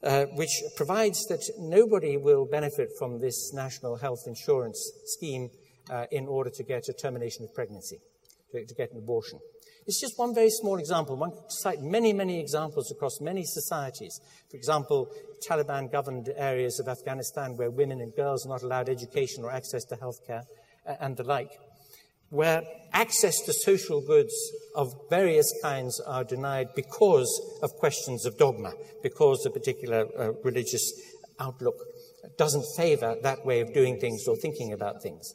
uh, 0.02 0.25
which 0.37 0.62
provides 0.75 1.26
that 1.26 1.43
nobody 1.59 2.17
will 2.17 2.47
benefit 2.47 2.88
from 2.99 3.19
this 3.21 3.52
national 3.52 3.97
health 3.97 4.23
insurance 4.26 4.90
scheme 5.05 5.50
uh, 5.90 6.07
in 6.11 6.26
order 6.26 6.50
to 6.50 6.62
get 6.62 6.88
a 6.88 6.95
termination 6.95 7.45
of 7.45 7.52
pregnancy, 7.55 7.99
to, 8.52 8.64
to 8.64 8.75
get 8.75 8.93
an 8.93 8.99
abortion. 8.99 9.38
It's 9.87 10.00
just 10.00 10.19
one 10.19 10.35
very 10.35 10.50
small 10.50 10.76
example. 10.76 11.17
One 11.17 11.31
could 11.31 11.50
cite 11.50 11.81
many, 11.81 12.12
many 12.12 12.38
examples 12.38 12.90
across 12.90 13.23
many 13.23 13.45
societies. 13.45 14.21
For 14.50 14.57
example, 14.57 15.09
Taliban 15.49 15.90
governed 15.90 16.28
areas 16.37 16.78
of 16.78 16.88
Afghanistan 16.88 17.57
where 17.57 17.71
women 17.71 18.00
and 18.02 18.14
girls 18.14 18.45
are 18.45 18.50
not 18.50 18.62
allowed 18.62 18.90
education 18.90 19.45
or 19.45 19.50
access 19.50 19.85
to 19.85 19.97
healthcare 19.97 20.43
and 21.00 21.17
the 21.17 21.25
like, 21.25 21.50
where 22.31 22.62
access 22.93 23.40
to 23.47 23.52
social 23.52 24.02
goods 24.02 24.35
of 24.75 24.88
various 25.09 25.50
kinds 25.62 26.00
are 26.07 26.25
denied 26.25 26.69
because 26.75 27.59
of 27.62 27.71
questions 27.73 28.26
of 28.26 28.37
dogma, 28.37 28.73
because 29.02 29.47
a 29.47 29.50
particular 29.50 30.05
uh, 30.19 30.33
religious 30.45 30.93
outlook 31.40 31.76
doesn't 32.37 32.64
favor 32.76 33.17
that 33.23 33.45
way 33.47 33.61
of 33.61 33.73
doing 33.73 33.99
things 33.99 34.26
or 34.28 34.37
thinking 34.37 34.73
about 34.73 35.02
things. 35.02 35.35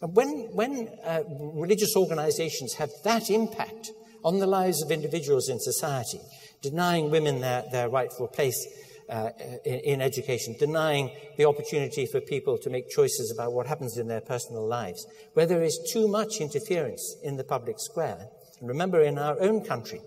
And 0.00 0.14
when, 0.14 0.48
when 0.52 0.88
uh, 1.04 1.22
religious 1.54 1.96
organizations 1.96 2.74
have 2.74 2.90
that 3.04 3.30
impact 3.30 3.90
on 4.24 4.38
the 4.38 4.46
lives 4.46 4.82
of 4.82 4.90
individuals 4.90 5.48
in 5.48 5.58
society, 5.58 6.20
denying 6.62 7.10
women 7.10 7.40
their, 7.40 7.64
their 7.70 7.88
rightful 7.88 8.28
place 8.28 8.66
uh, 9.08 9.30
in, 9.64 9.78
in, 9.80 10.00
education, 10.02 10.54
denying 10.58 11.10
the 11.36 11.46
opportunity 11.46 12.06
for 12.06 12.20
people 12.20 12.58
to 12.58 12.68
make 12.68 12.90
choices 12.90 13.32
about 13.34 13.52
what 13.52 13.66
happens 13.66 13.96
in 13.96 14.06
their 14.06 14.20
personal 14.20 14.66
lives, 14.66 15.06
where 15.34 15.46
there 15.46 15.62
is 15.62 15.78
too 15.92 16.06
much 16.06 16.40
interference 16.40 17.16
in 17.22 17.36
the 17.36 17.44
public 17.44 17.76
square. 17.78 18.28
And 18.60 18.68
remember, 18.68 19.00
in 19.00 19.18
our 19.18 19.40
own 19.40 19.64
country, 19.64 20.02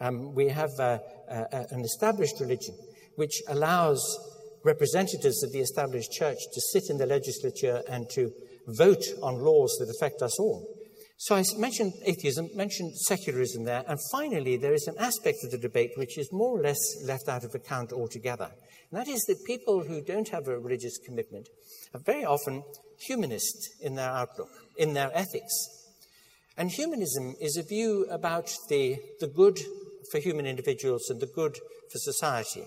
um, 0.00 0.34
we 0.34 0.48
have 0.48 0.70
uh, 0.80 0.98
uh, 1.30 1.44
an 1.70 1.82
established 1.82 2.40
religion 2.40 2.74
which 3.16 3.42
allows 3.48 4.02
representatives 4.64 5.42
of 5.42 5.52
the 5.52 5.60
established 5.60 6.10
church 6.10 6.38
to 6.52 6.60
sit 6.72 6.84
in 6.90 6.98
the 6.98 7.06
legislature 7.06 7.82
and 7.88 8.08
to 8.10 8.32
vote 8.76 9.04
on 9.22 9.42
laws 9.42 9.76
that 9.78 9.90
affect 9.90 10.22
us 10.22 10.38
all. 10.38 10.66
So 11.22 11.34
I 11.34 11.44
mentioned 11.58 11.92
atheism, 12.06 12.48
mentioned 12.54 12.96
secularism 12.96 13.64
there, 13.64 13.84
and 13.86 13.98
finally 14.10 14.56
there 14.56 14.72
is 14.72 14.86
an 14.86 14.96
aspect 14.98 15.44
of 15.44 15.50
the 15.50 15.58
debate 15.58 15.90
which 15.96 16.16
is 16.16 16.32
more 16.32 16.58
or 16.58 16.62
less 16.62 16.80
left 17.04 17.28
out 17.28 17.44
of 17.44 17.54
account 17.54 17.92
altogether. 17.92 18.50
And 18.90 18.98
that 18.98 19.06
is 19.06 19.20
that 19.28 19.44
people 19.44 19.84
who 19.84 20.00
don't 20.00 20.30
have 20.30 20.48
a 20.48 20.58
religious 20.58 20.96
commitment 20.96 21.48
are 21.92 22.00
very 22.00 22.24
often 22.24 22.62
humanist 22.98 23.68
in 23.82 23.96
their 23.96 24.08
outlook, 24.08 24.48
in 24.78 24.94
their 24.94 25.10
ethics. 25.12 25.52
And 26.56 26.70
humanism 26.70 27.34
is 27.38 27.58
a 27.58 27.62
view 27.62 28.06
about 28.10 28.50
the, 28.70 28.96
the 29.20 29.28
good 29.28 29.58
for 30.10 30.20
human 30.20 30.46
individuals 30.46 31.10
and 31.10 31.20
the 31.20 31.26
good 31.26 31.56
for 31.92 31.98
society, 31.98 32.64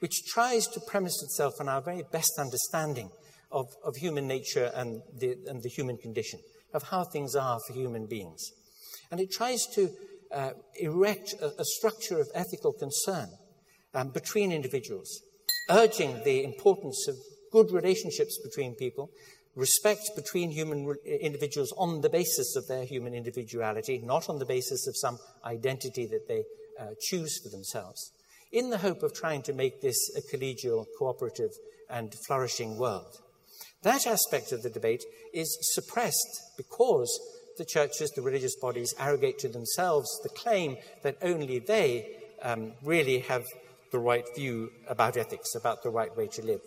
which 0.00 0.24
tries 0.26 0.66
to 0.68 0.80
premise 0.80 1.22
itself 1.22 1.60
on 1.60 1.68
our 1.68 1.82
very 1.82 2.04
best 2.10 2.32
understanding 2.38 3.10
of, 3.52 3.68
of 3.84 3.96
human 3.96 4.26
nature 4.26 4.72
and 4.74 5.02
the, 5.16 5.36
and 5.46 5.62
the 5.62 5.68
human 5.68 5.96
condition, 5.96 6.40
of 6.72 6.84
how 6.84 7.04
things 7.04 7.36
are 7.36 7.60
for 7.66 7.72
human 7.72 8.06
beings. 8.06 8.50
And 9.10 9.20
it 9.20 9.30
tries 9.30 9.66
to 9.74 9.90
uh, 10.32 10.50
erect 10.80 11.34
a, 11.40 11.60
a, 11.60 11.64
structure 11.64 12.18
of 12.18 12.28
ethical 12.34 12.72
concern 12.72 13.28
um, 13.94 14.08
between 14.08 14.50
individuals, 14.50 15.20
urging 15.70 16.24
the 16.24 16.42
importance 16.42 17.06
of 17.06 17.16
good 17.52 17.70
relationships 17.70 18.38
between 18.42 18.74
people, 18.74 19.10
respect 19.54 20.10
between 20.16 20.50
human 20.50 20.86
re- 20.86 20.96
individuals 21.20 21.74
on 21.76 22.00
the 22.00 22.08
basis 22.08 22.56
of 22.56 22.66
their 22.66 22.86
human 22.86 23.12
individuality, 23.12 24.00
not 24.02 24.30
on 24.30 24.38
the 24.38 24.46
basis 24.46 24.86
of 24.86 24.96
some 24.96 25.18
identity 25.44 26.06
that 26.06 26.26
they 26.26 26.44
uh, 26.80 26.94
choose 27.00 27.38
for 27.42 27.50
themselves, 27.50 28.12
in 28.50 28.70
the 28.70 28.78
hope 28.78 29.02
of 29.02 29.12
trying 29.12 29.42
to 29.42 29.52
make 29.52 29.82
this 29.82 29.98
a 30.16 30.34
collegial, 30.34 30.86
cooperative, 30.98 31.50
and 31.90 32.14
flourishing 32.26 32.78
world. 32.78 33.18
That 33.82 34.06
aspect 34.06 34.52
of 34.52 34.62
the 34.62 34.70
debate 34.70 35.04
is 35.32 35.58
suppressed 35.74 36.42
because 36.56 37.18
the 37.58 37.64
churches, 37.64 38.10
the 38.10 38.22
religious 38.22 38.56
bodies, 38.56 38.94
arrogate 38.98 39.38
to 39.40 39.48
themselves 39.48 40.08
the 40.22 40.28
claim 40.28 40.76
that 41.02 41.16
only 41.22 41.58
they 41.58 42.16
um, 42.42 42.72
really 42.82 43.20
have 43.20 43.44
the 43.90 43.98
right 43.98 44.24
view 44.34 44.70
about 44.88 45.16
ethics, 45.16 45.54
about 45.54 45.82
the 45.82 45.90
right 45.90 46.16
way 46.16 46.26
to 46.28 46.42
live. 46.42 46.60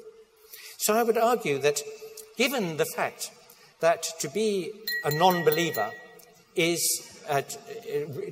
So 0.78 0.94
I 0.94 1.04
would 1.04 1.18
argue 1.18 1.58
that 1.60 1.82
given 2.38 2.78
the 2.78 2.86
fact 2.86 3.32
that 3.80 4.04
to 4.20 4.30
be 4.30 4.72
a 5.04 5.12
non 5.12 5.44
believer 5.44 5.92
is 6.56 7.22
uh, 7.30 7.42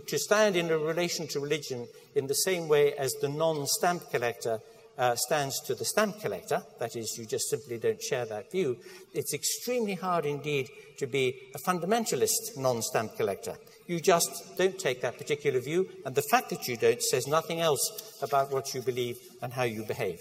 to 0.07 0.19
stand 0.19 0.55
in 0.55 0.69
a 0.69 0.77
relation 0.77 1.27
to 1.27 1.39
religion 1.39 1.87
in 2.15 2.27
the 2.27 2.35
same 2.35 2.67
way 2.67 2.93
as 2.93 3.13
the 3.21 3.29
non 3.29 3.65
stamp 3.65 4.09
collector 4.11 4.59
uh, 4.97 5.15
stands 5.15 5.59
to 5.61 5.75
the 5.75 5.85
stamp 5.85 6.19
collector, 6.19 6.61
that 6.79 6.95
is, 6.95 7.17
you 7.17 7.25
just 7.25 7.49
simply 7.49 7.77
don't 7.77 8.01
share 8.01 8.25
that 8.25 8.51
view, 8.51 8.77
it's 9.13 9.33
extremely 9.33 9.95
hard 9.95 10.25
indeed 10.25 10.69
to 10.97 11.07
be 11.07 11.35
a 11.55 11.59
fundamentalist 11.59 12.57
non 12.57 12.81
stamp 12.81 13.15
collector. 13.15 13.55
You 13.87 13.99
just 13.99 14.57
don't 14.57 14.77
take 14.79 15.01
that 15.01 15.17
particular 15.17 15.59
view, 15.59 15.89
and 16.05 16.15
the 16.15 16.21
fact 16.21 16.49
that 16.51 16.67
you 16.67 16.77
don't 16.77 17.01
says 17.01 17.27
nothing 17.27 17.59
else 17.59 18.17
about 18.21 18.51
what 18.51 18.73
you 18.73 18.81
believe 18.81 19.17
and 19.41 19.51
how 19.51 19.63
you 19.63 19.83
behave. 19.83 20.19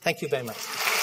Thank 0.00 0.22
you 0.22 0.28
very 0.28 0.44
much. 0.44 0.93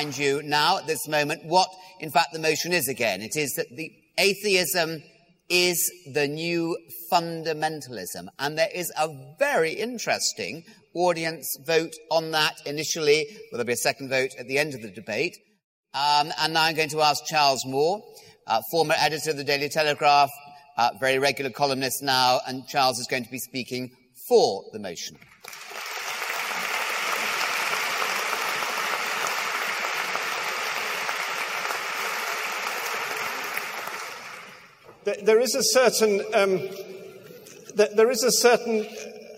Remind 0.00 0.16
you 0.16 0.42
now 0.42 0.78
at 0.78 0.86
this 0.86 1.06
moment 1.06 1.44
what, 1.44 1.68
in 1.98 2.10
fact, 2.10 2.32
the 2.32 2.38
motion 2.38 2.72
is 2.72 2.88
again. 2.88 3.20
It 3.20 3.36
is 3.36 3.52
that 3.56 3.66
the 3.70 3.92
atheism 4.16 5.02
is 5.50 5.92
the 6.14 6.26
new 6.26 6.74
fundamentalism. 7.12 8.28
And 8.38 8.56
there 8.56 8.70
is 8.74 8.90
a 8.98 9.08
very 9.38 9.72
interesting 9.72 10.64
audience 10.94 11.54
vote 11.66 11.92
on 12.10 12.30
that 12.30 12.54
initially. 12.64 13.26
Well, 13.28 13.58
there'll 13.58 13.66
be 13.66 13.74
a 13.74 13.76
second 13.76 14.08
vote 14.08 14.30
at 14.38 14.48
the 14.48 14.56
end 14.56 14.72
of 14.74 14.80
the 14.80 14.90
debate. 14.90 15.36
Um, 15.92 16.32
and 16.40 16.54
now 16.54 16.62
I'm 16.62 16.76
going 16.76 16.88
to 16.90 17.02
ask 17.02 17.22
Charles 17.26 17.66
Moore, 17.66 18.02
uh, 18.46 18.62
former 18.70 18.94
editor 18.96 19.32
of 19.32 19.36
the 19.36 19.44
Daily 19.44 19.68
Telegraph, 19.68 20.30
uh, 20.78 20.92
very 20.98 21.18
regular 21.18 21.50
columnist 21.50 22.02
now, 22.02 22.40
and 22.46 22.66
Charles 22.68 22.98
is 22.98 23.06
going 23.06 23.24
to 23.24 23.30
be 23.30 23.38
speaking 23.38 23.90
for 24.28 24.64
the 24.72 24.78
motion. 24.78 25.18
There 35.22 35.40
is 35.40 35.54
a 35.54 35.62
certain, 35.62 36.22
um, 36.34 36.60
there 37.74 38.10
is 38.10 38.22
a 38.22 38.32
certain 38.32 38.86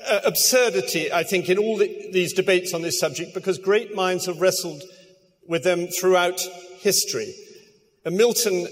uh, 0.07 0.21
absurdity, 0.25 1.13
I 1.13 1.23
think, 1.23 1.49
in 1.49 1.59
all 1.59 1.77
the, 1.77 2.09
these 2.13 2.33
debates 2.33 2.75
on 2.75 2.83
this 2.83 2.99
subject 2.99 3.35
because 3.35 3.59
great 3.59 3.95
minds 3.95 4.27
have 4.27 4.41
wrestled 4.41 4.83
with 5.47 5.65
them 5.65 5.87
throughout 5.87 6.41
history. 6.81 7.35
Uh, 8.05 8.11
Milton 8.11 8.67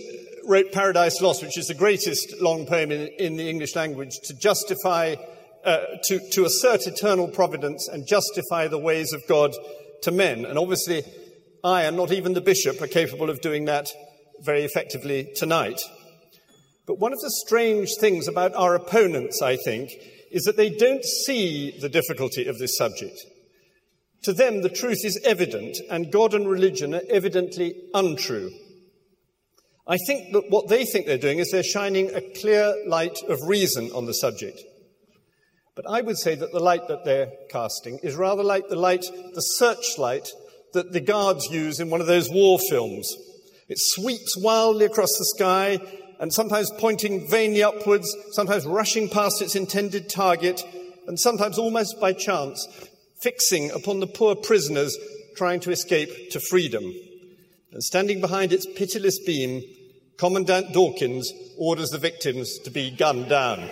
wrote 0.45 0.73
Paradise 0.73 1.21
Lost, 1.21 1.43
which 1.43 1.59
is 1.59 1.69
the 1.69 1.75
greatest 1.75 2.41
long 2.41 2.67
poem 2.67 2.91
in, 2.91 3.09
in 3.19 3.37
the 3.37 3.49
English 3.49 3.77
language, 3.77 4.19
to 4.25 4.35
justify, 4.35 5.15
uh, 5.65 5.85
to, 6.05 6.21
to 6.31 6.45
assert 6.45 6.87
eternal 6.87 7.29
providence 7.29 7.89
and 7.89 8.07
justify 8.07 8.67
the 8.67 8.79
ways 8.79 9.13
of 9.13 9.23
God 9.29 9.53
to 10.03 10.11
men. 10.11 10.45
And 10.45 10.59
obviously, 10.59 11.05
I 11.63 11.83
and 11.83 11.97
not 11.97 12.11
even 12.11 12.33
the 12.33 12.41
bishop 12.41 12.81
are 12.81 12.87
capable 12.87 13.31
of 13.31 13.41
doing 13.41 13.67
that 13.67 13.89
very 14.41 14.65
effectively 14.65 15.31
tonight. 15.37 15.81
But 16.87 16.99
one 16.99 17.13
of 17.13 17.21
the 17.21 17.31
strange 17.47 17.91
things 18.01 18.27
about 18.27 18.55
our 18.55 18.75
opponents, 18.75 19.41
I 19.43 19.57
think, 19.57 19.91
is 20.31 20.45
that 20.45 20.57
they 20.57 20.71
don't 20.71 21.05
see 21.05 21.79
the 21.81 21.89
difficulty 21.89 22.47
of 22.47 22.59
this 22.59 22.77
subject. 22.77 23.19
To 24.23 24.33
them, 24.33 24.63
the 24.63 24.69
truth 24.69 25.05
is 25.05 25.21
evident, 25.25 25.79
and 25.91 26.13
God 26.13 26.35
and 26.35 26.49
religion 26.49 26.95
are 26.95 27.03
evidently 27.09 27.75
untrue. 27.95 28.51
I 29.87 29.97
think 30.07 30.33
that 30.33 30.51
what 30.51 30.69
they 30.69 30.85
think 30.85 31.07
they're 31.07 31.19
doing 31.19 31.39
is 31.39 31.51
they're 31.51 31.63
shining 31.63 32.15
a 32.15 32.21
clear 32.21 32.75
light 32.87 33.19
of 33.29 33.39
reason 33.47 33.91
on 33.93 34.07
the 34.07 34.13
subject. 34.13 34.61
But 35.75 35.87
I 35.89 36.03
would 36.03 36.19
say 36.19 36.35
that 36.35 36.53
the 36.53 36.61
light 36.61 36.87
that 36.89 37.05
they're 37.05 37.33
casting 37.49 37.99
is 38.03 38.15
rather 38.15 38.43
like 38.45 38.69
the 38.69 38.77
light, 38.77 39.01
the 39.01 39.41
searchlight 39.41 40.29
that 40.75 40.93
the 40.93 41.01
guards 41.01 41.47
use 41.51 41.81
in 41.81 41.91
one 41.91 42.01
of 42.01 42.07
those 42.07 42.31
war 42.31 42.59
films. 42.69 43.11
It 43.69 43.79
sweeps 43.79 44.37
wildly 44.37 44.85
across 44.85 45.17
the 45.17 45.33
sky 45.37 45.79
and 46.21 46.33
sometimes 46.33 46.71
pointing 46.77 47.27
vainly 47.27 47.63
upwards, 47.63 48.15
sometimes 48.33 48.67
rushing 48.67 49.09
past 49.09 49.41
its 49.41 49.57
intended 49.57 50.11
target, 50.11 50.63
and 51.07 51.19
sometimes 51.19 51.59
almost 51.59 51.99
by 51.99 52.13
chance, 52.13 52.69
fixing 53.23 53.71
upon 53.71 54.01
the 54.01 54.07
poor 54.07 54.37
prisoners 54.37 54.97
trying 55.35 55.61
to 55.61 55.71
escape 55.71 56.31
to 56.31 56.39
freedom. 56.39 56.93
And 57.73 57.83
standing 57.83 58.21
behind 58.21 58.53
its 58.53 58.67
pitiless 58.67 59.19
beam, 59.25 59.63
Commandant 60.19 60.75
Dawkins 60.75 61.33
orders 61.57 61.89
the 61.89 61.97
victims 61.97 62.59
to 62.65 62.71
be 62.71 62.91
gunned 62.91 63.31
down. 63.31 63.71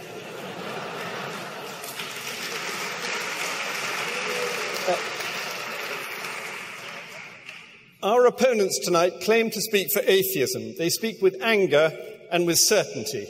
Our 8.02 8.24
opponents 8.26 8.78
tonight 8.82 9.20
claim 9.20 9.50
to 9.50 9.61
speak 9.61 9.90
for 9.90 10.00
atheism. 10.06 10.76
They 10.78 10.88
speak 10.88 11.20
with 11.20 11.37
anger 11.42 11.92
and 12.31 12.47
with 12.47 12.59
certainty. 12.59 13.27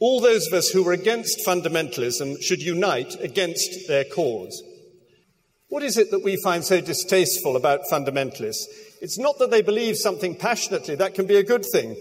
All 0.00 0.20
those 0.20 0.46
of 0.46 0.52
us 0.52 0.68
who 0.68 0.86
are 0.88 0.92
against 0.92 1.44
fundamentalism 1.46 2.42
should 2.42 2.62
unite 2.62 3.16
against 3.20 3.88
their 3.88 4.04
cause. 4.04 4.62
What 5.68 5.82
is 5.82 5.98
it 5.98 6.10
that 6.12 6.24
we 6.24 6.40
find 6.42 6.64
so 6.64 6.80
distasteful 6.80 7.56
about 7.56 7.80
fundamentalists? 7.90 8.64
It's 9.00 9.18
not 9.18 9.38
that 9.38 9.50
they 9.50 9.62
believe 9.62 9.96
something 9.96 10.34
passionately, 10.34 10.94
that 10.94 11.14
can 11.14 11.26
be 11.26 11.36
a 11.36 11.42
good 11.42 11.64
thing. 11.72 11.96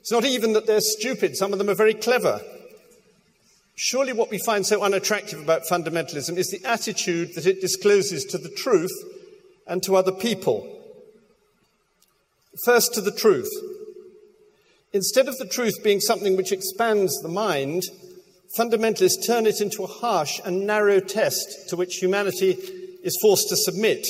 It's 0.00 0.12
not 0.12 0.24
even 0.24 0.52
that 0.54 0.66
they're 0.66 0.80
stupid, 0.80 1.36
some 1.36 1.52
of 1.52 1.58
them 1.58 1.70
are 1.70 1.74
very 1.74 1.94
clever. 1.94 2.40
Surely 3.76 4.12
what 4.12 4.30
we 4.30 4.38
find 4.38 4.66
so 4.66 4.82
unattractive 4.82 5.40
about 5.40 5.62
fundamentalism 5.62 6.36
is 6.36 6.50
the 6.50 6.64
attitude 6.64 7.34
that 7.34 7.46
it 7.46 7.60
discloses 7.60 8.24
to 8.24 8.36
the 8.36 8.48
truth 8.48 8.92
and 9.68 9.82
to 9.84 9.94
other 9.94 10.10
people. 10.10 10.66
First, 12.64 12.92
to 12.94 13.00
the 13.00 13.12
truth. 13.12 13.50
Instead 14.92 15.28
of 15.28 15.36
the 15.38 15.46
truth 15.46 15.82
being 15.84 16.00
something 16.00 16.36
which 16.36 16.52
expands 16.52 17.20
the 17.20 17.28
mind, 17.28 17.82
fundamentalists 18.56 19.26
turn 19.26 19.46
it 19.46 19.60
into 19.60 19.82
a 19.82 19.86
harsh 19.86 20.40
and 20.44 20.66
narrow 20.66 20.98
test 20.98 21.68
to 21.68 21.76
which 21.76 21.96
humanity 21.96 22.52
is 23.02 23.18
forced 23.20 23.48
to 23.50 23.56
submit. 23.56 24.06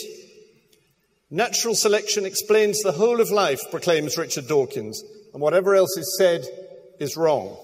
Natural 1.30 1.74
selection 1.74 2.24
explains 2.24 2.80
the 2.80 2.92
whole 2.92 3.20
of 3.20 3.30
life, 3.30 3.60
proclaims 3.70 4.16
Richard 4.16 4.46
Dawkins, 4.46 5.02
and 5.32 5.42
whatever 5.42 5.74
else 5.74 5.96
is 5.96 6.16
said 6.16 6.46
is 7.00 7.16
wrong. 7.16 7.56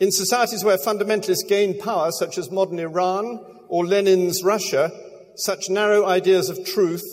In 0.00 0.10
societies 0.10 0.64
where 0.64 0.78
fundamentalists 0.78 1.48
gain 1.48 1.78
power, 1.78 2.10
such 2.10 2.38
as 2.38 2.50
modern 2.50 2.78
Iran 2.80 3.38
or 3.68 3.86
Lenin's 3.86 4.42
Russia, 4.42 4.90
such 5.36 5.68
narrow 5.68 6.06
ideas 6.06 6.48
of 6.48 6.64
truth 6.64 7.04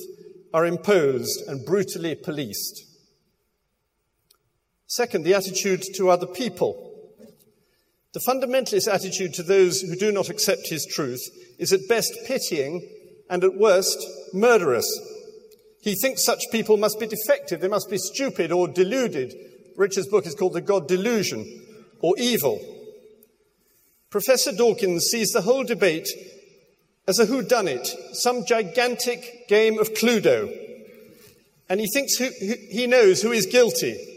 are 0.54 0.66
imposed 0.66 1.48
and 1.48 1.66
brutally 1.66 2.16
policed. 2.16 2.90
Second, 4.91 5.23
the 5.23 5.34
attitude 5.34 5.86
to 5.95 6.10
other 6.10 6.27
people. 6.27 6.91
The 8.12 8.19
fundamentalist 8.19 8.93
attitude 8.93 9.34
to 9.36 9.43
those 9.43 9.80
who 9.80 9.95
do 9.95 10.12
not 10.12 10.27
accept 10.27 10.67
his 10.67 10.86
truth 10.86 11.21
is 11.58 11.71
at 11.71 11.88
best 11.88 12.12
pitying 12.25 12.86
and 13.30 13.41
at 13.41 13.56
worst 13.56 14.06
murderous. 14.34 14.86
He 15.82 15.95
thinks 15.95 16.25
such 16.25 16.51
people 16.51 16.75
must 16.75 16.99
be 16.99 17.08
defective, 17.08 17.62
they 17.62 17.69
must 17.69 17.89
be 17.89 17.97
stupid 17.97 18.51
or 18.51 18.67
deluded. 18.67 19.34
Richard's 19.77 20.10
book 20.10 20.25
is 20.25 20.36
called 20.36 20.56
The 20.56 20.60
God 20.60 20.89
Delusion 20.89 21.45
or 22.01 22.13
Evil. 22.17 22.60
Professor 24.10 24.51
Dawkins 24.51 25.06
sees 25.06 25.30
the 25.30 25.43
whole 25.43 25.63
debate 25.63 26.10
as 27.08 27.17
a 27.17 27.25
whodunit, 27.27 27.88
some 28.12 28.43
gigantic 28.45 29.47
game 29.47 29.80
of 29.80 29.93
Cluedo. 29.93 30.54
And 31.69 31.80
he 31.80 31.88
thinks 31.88 32.17
who, 32.17 32.30
he 32.69 32.88
knows 32.88 33.21
who 33.21 33.32
is 33.32 33.45
guilty. 33.45 34.11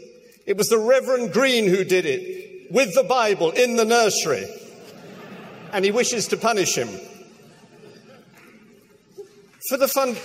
It 0.45 0.57
was 0.57 0.69
the 0.69 0.77
Reverend 0.77 1.33
Green 1.33 1.67
who 1.67 1.83
did 1.83 2.05
it 2.05 2.71
with 2.71 2.93
the 2.93 3.03
Bible 3.03 3.51
in 3.51 3.75
the 3.75 3.85
nursery. 3.85 4.45
And 5.71 5.83
he 5.83 5.91
wishes 5.91 6.27
to 6.29 6.37
punish 6.37 6.75
him. 6.75 6.89
For 9.69 9.77
the 9.77 9.87
fun. 9.87 10.15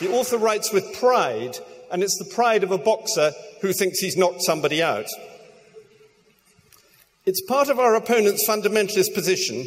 The 0.00 0.14
author 0.14 0.36
writes 0.36 0.72
with 0.72 0.98
pride, 1.00 1.56
and 1.90 2.02
it's 2.02 2.18
the 2.18 2.30
pride 2.34 2.62
of 2.62 2.70
a 2.70 2.78
boxer 2.78 3.32
who 3.62 3.72
thinks 3.72 3.98
he's 3.98 4.16
knocked 4.16 4.42
somebody 4.42 4.82
out. 4.82 5.06
It's 7.24 7.40
part 7.48 7.70
of 7.70 7.80
our 7.80 7.94
opponent's 7.94 8.46
fundamentalist 8.46 9.14
position 9.14 9.64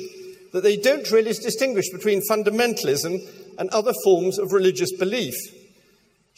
that 0.54 0.62
they 0.62 0.78
don't 0.78 1.10
really 1.12 1.34
distinguish 1.34 1.90
between 1.90 2.22
fundamentalism 2.30 3.20
and 3.58 3.70
other 3.72 3.94
forms 4.04 4.38
of 4.38 4.54
religious 4.54 4.96
belief. 4.96 5.36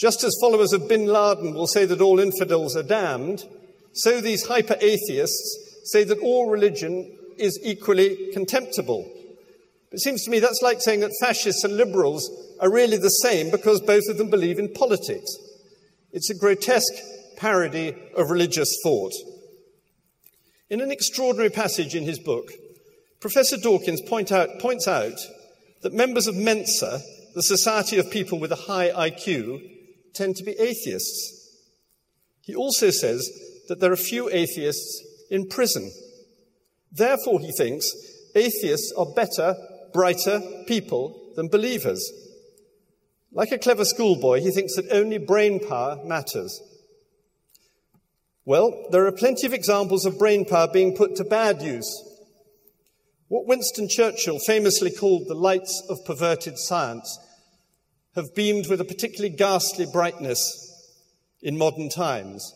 Just 0.02 0.24
as 0.24 0.36
followers 0.42 0.74
of 0.74 0.90
bin 0.90 1.06
Laden 1.06 1.54
will 1.54 1.68
say 1.68 1.86
that 1.86 2.02
all 2.02 2.20
infidels 2.20 2.76
are 2.76 2.82
damned, 2.82 3.46
so 3.94 4.20
these 4.20 4.48
hyper 4.48 4.76
atheists 4.82 5.84
say 5.92 6.04
that 6.04 6.18
all 6.18 6.50
religion 6.50 7.16
is 7.38 7.60
equally 7.62 8.32
contemptible. 8.34 9.08
It 9.92 10.00
seems 10.00 10.24
to 10.24 10.32
me 10.32 10.40
that's 10.40 10.64
like 10.64 10.82
saying 10.82 11.02
that 11.02 11.16
fascists 11.22 11.64
and 11.64 11.78
liberals 11.78 12.28
are 12.60 12.72
really 12.72 12.98
the 12.98 13.10
same 13.10 13.52
because 13.52 13.80
both 13.80 14.10
of 14.10 14.18
them 14.18 14.32
believe 14.32 14.58
in 14.58 14.74
politics. 14.74 15.38
It's 16.12 16.32
a 16.32 16.36
grotesque 16.36 16.96
parody 17.38 17.96
of 18.18 18.32
religious 18.32 18.76
thought. 18.84 19.14
In 20.72 20.82
an 20.82 20.90
extraordinary 20.90 21.52
passage 21.52 21.94
in 21.94 22.06
his 22.06 22.18
book, 22.18 22.50
Professor 23.20 23.58
Dawkins 23.58 24.02
point 24.02 24.32
out, 24.32 24.58
points 24.58 24.88
out 24.88 25.20
that 25.84 25.94
members 25.94 26.26
of 26.26 26.36
Mensa, 26.36 27.02
the 27.36 27.44
Society 27.44 28.00
of 28.00 28.10
People 28.10 28.40
with 28.40 28.52
a 28.52 28.56
High 28.56 28.90
IQ, 28.90 29.78
tend 30.14 30.36
to 30.38 30.44
be 30.44 30.52
atheists. 30.60 31.42
He 32.42 32.56
also 32.56 32.90
says 32.90 33.30
that 33.68 33.80
there 33.80 33.92
are 33.92 33.98
few 33.98 34.30
atheists 34.30 35.04
in 35.30 35.48
prison. 35.48 35.92
Therefore, 36.92 37.40
he 37.40 37.52
thinks 37.52 37.90
atheists 38.36 38.94
are 38.98 39.06
better, 39.16 39.56
brighter 39.94 40.42
people 40.68 41.34
than 41.36 41.48
believers. 41.48 42.12
Like 43.32 43.52
a 43.52 43.58
clever 43.58 43.86
schoolboy, 43.86 44.42
he 44.42 44.52
thinks 44.52 44.76
that 44.76 44.92
only 44.92 45.18
brain 45.18 45.66
power 45.66 46.04
matters. 46.04 46.62
Well, 48.44 48.88
there 48.92 49.06
are 49.06 49.12
plenty 49.12 49.48
of 49.48 49.54
examples 49.54 50.06
of 50.06 50.20
brain 50.20 50.46
power 50.46 50.68
being 50.68 50.96
put 50.96 51.16
to 51.18 51.24
bad 51.24 51.62
use. 51.62 51.90
What 53.30 53.48
Winston 53.48 53.88
Churchill 53.88 54.40
famously 54.40 54.92
called 54.92 55.28
the 55.28 55.36
lights 55.36 55.82
of 55.90 56.04
perverted 56.04 56.58
science 56.58 57.18
have 58.16 58.36
beamed 58.36 58.68
with 58.68 58.82
a 58.82 58.86
particularly 58.86 59.36
ghastly 59.36 59.86
brightness 59.92 60.68
in 61.42 61.58
modern 61.58 61.90
times. 61.90 62.54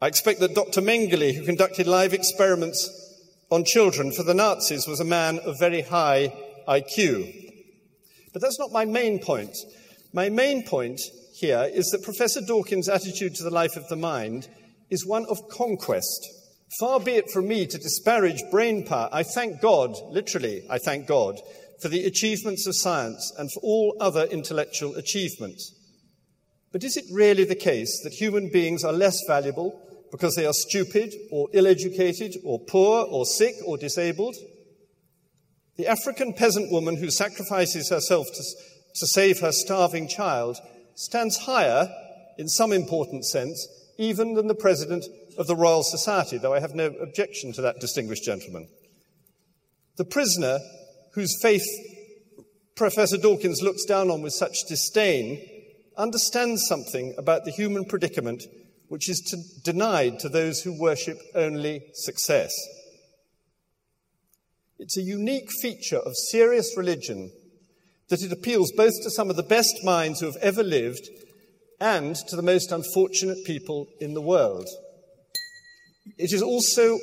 I 0.00 0.08
expect 0.08 0.40
that 0.40 0.54
Dr. 0.54 0.80
Mengele, 0.80 1.34
who 1.34 1.44
conducted 1.44 1.86
live 1.86 2.12
experiments 2.12 2.90
on 3.50 3.64
children 3.64 4.12
for 4.12 4.24
the 4.24 4.34
Nazis, 4.34 4.88
was 4.88 4.98
a 4.98 5.04
man 5.04 5.38
of 5.40 5.58
very 5.58 5.82
high 5.82 6.34
IQ. 6.66 7.52
But 8.32 8.42
that's 8.42 8.58
not 8.58 8.72
my 8.72 8.84
main 8.84 9.20
point. 9.20 9.56
My 10.12 10.28
main 10.28 10.64
point 10.64 11.00
here 11.34 11.70
is 11.72 11.90
that 11.90 12.02
Professor 12.02 12.40
Dawkins' 12.40 12.88
attitude 12.88 13.34
to 13.36 13.44
the 13.44 13.50
life 13.50 13.76
of 13.76 13.88
the 13.88 13.96
mind 13.96 14.48
is 14.90 15.06
one 15.06 15.26
of 15.26 15.48
conquest. 15.48 16.28
Far 16.80 16.98
be 16.98 17.12
it 17.12 17.30
from 17.30 17.48
me 17.48 17.66
to 17.66 17.78
disparage 17.78 18.42
brain 18.50 18.84
power. 18.84 19.08
I 19.12 19.22
thank 19.22 19.60
God, 19.60 19.94
literally, 20.10 20.64
I 20.68 20.78
thank 20.78 21.06
God, 21.06 21.38
for 21.82 21.88
the 21.88 22.04
achievements 22.04 22.66
of 22.66 22.76
science 22.76 23.32
and 23.36 23.50
for 23.52 23.60
all 23.60 23.96
other 24.00 24.24
intellectual 24.24 24.94
achievements. 24.94 25.74
But 26.70 26.84
is 26.84 26.96
it 26.96 27.04
really 27.12 27.44
the 27.44 27.56
case 27.56 28.00
that 28.04 28.12
human 28.12 28.48
beings 28.50 28.84
are 28.84 28.92
less 28.92 29.18
valuable 29.26 29.78
because 30.10 30.36
they 30.36 30.46
are 30.46 30.52
stupid 30.52 31.12
or 31.30 31.48
ill 31.52 31.66
educated 31.66 32.36
or 32.44 32.60
poor 32.60 33.04
or 33.04 33.26
sick 33.26 33.56
or 33.66 33.76
disabled? 33.76 34.36
The 35.76 35.88
African 35.88 36.32
peasant 36.34 36.70
woman 36.70 36.96
who 36.96 37.10
sacrifices 37.10 37.90
herself 37.90 38.28
to, 38.28 38.42
to 38.94 39.06
save 39.06 39.40
her 39.40 39.52
starving 39.52 40.06
child 40.06 40.58
stands 40.94 41.38
higher, 41.38 41.90
in 42.38 42.48
some 42.48 42.72
important 42.72 43.24
sense, 43.24 43.66
even 43.98 44.34
than 44.34 44.46
the 44.46 44.54
president 44.54 45.04
of 45.36 45.46
the 45.46 45.56
Royal 45.56 45.82
Society, 45.82 46.38
though 46.38 46.54
I 46.54 46.60
have 46.60 46.74
no 46.74 46.86
objection 46.86 47.52
to 47.54 47.62
that 47.62 47.80
distinguished 47.80 48.24
gentleman. 48.24 48.68
The 49.96 50.04
prisoner 50.04 50.60
whose 51.14 51.38
faith 51.40 51.64
Professor 52.74 53.18
Dawkins 53.18 53.62
looks 53.62 53.84
down 53.84 54.10
on 54.10 54.22
with 54.22 54.32
such 54.32 54.56
disdain, 54.68 55.40
understands 55.96 56.66
something 56.66 57.14
about 57.18 57.44
the 57.44 57.50
human 57.50 57.84
predicament 57.84 58.42
which 58.88 59.08
is 59.08 59.20
to, 59.20 59.62
denied 59.62 60.18
to 60.18 60.28
those 60.28 60.60
who 60.60 60.78
worship 60.78 61.18
only 61.34 61.82
success. 61.94 62.52
It's 64.78 64.98
a 64.98 65.02
unique 65.02 65.48
feature 65.62 65.98
of 65.98 66.12
serious 66.30 66.76
religion 66.76 67.30
that 68.08 68.22
it 68.22 68.32
appeals 68.32 68.72
both 68.72 68.92
to 69.02 69.10
some 69.10 69.30
of 69.30 69.36
the 69.36 69.42
best 69.42 69.84
minds 69.84 70.20
who 70.20 70.26
have 70.26 70.36
ever 70.42 70.62
lived 70.62 71.08
and 71.80 72.16
to 72.16 72.36
the 72.36 72.42
most 72.42 72.72
unfortunate 72.72 73.44
people 73.44 73.86
in 74.00 74.14
the 74.14 74.20
world. 74.20 74.68
It 76.18 76.32
is 76.32 76.42
also 76.42 76.98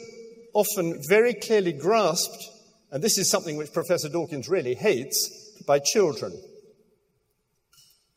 often 0.53 1.01
very 1.07 1.33
clearly 1.33 1.73
grasped 1.73 2.49
and 2.91 3.03
this 3.03 3.17
is 3.17 3.29
something 3.29 3.57
which 3.57 3.73
Professor 3.73 4.09
Dawkins 4.09 4.49
really 4.49 4.75
hates, 4.75 5.49
by 5.65 5.79
children. 5.79 6.33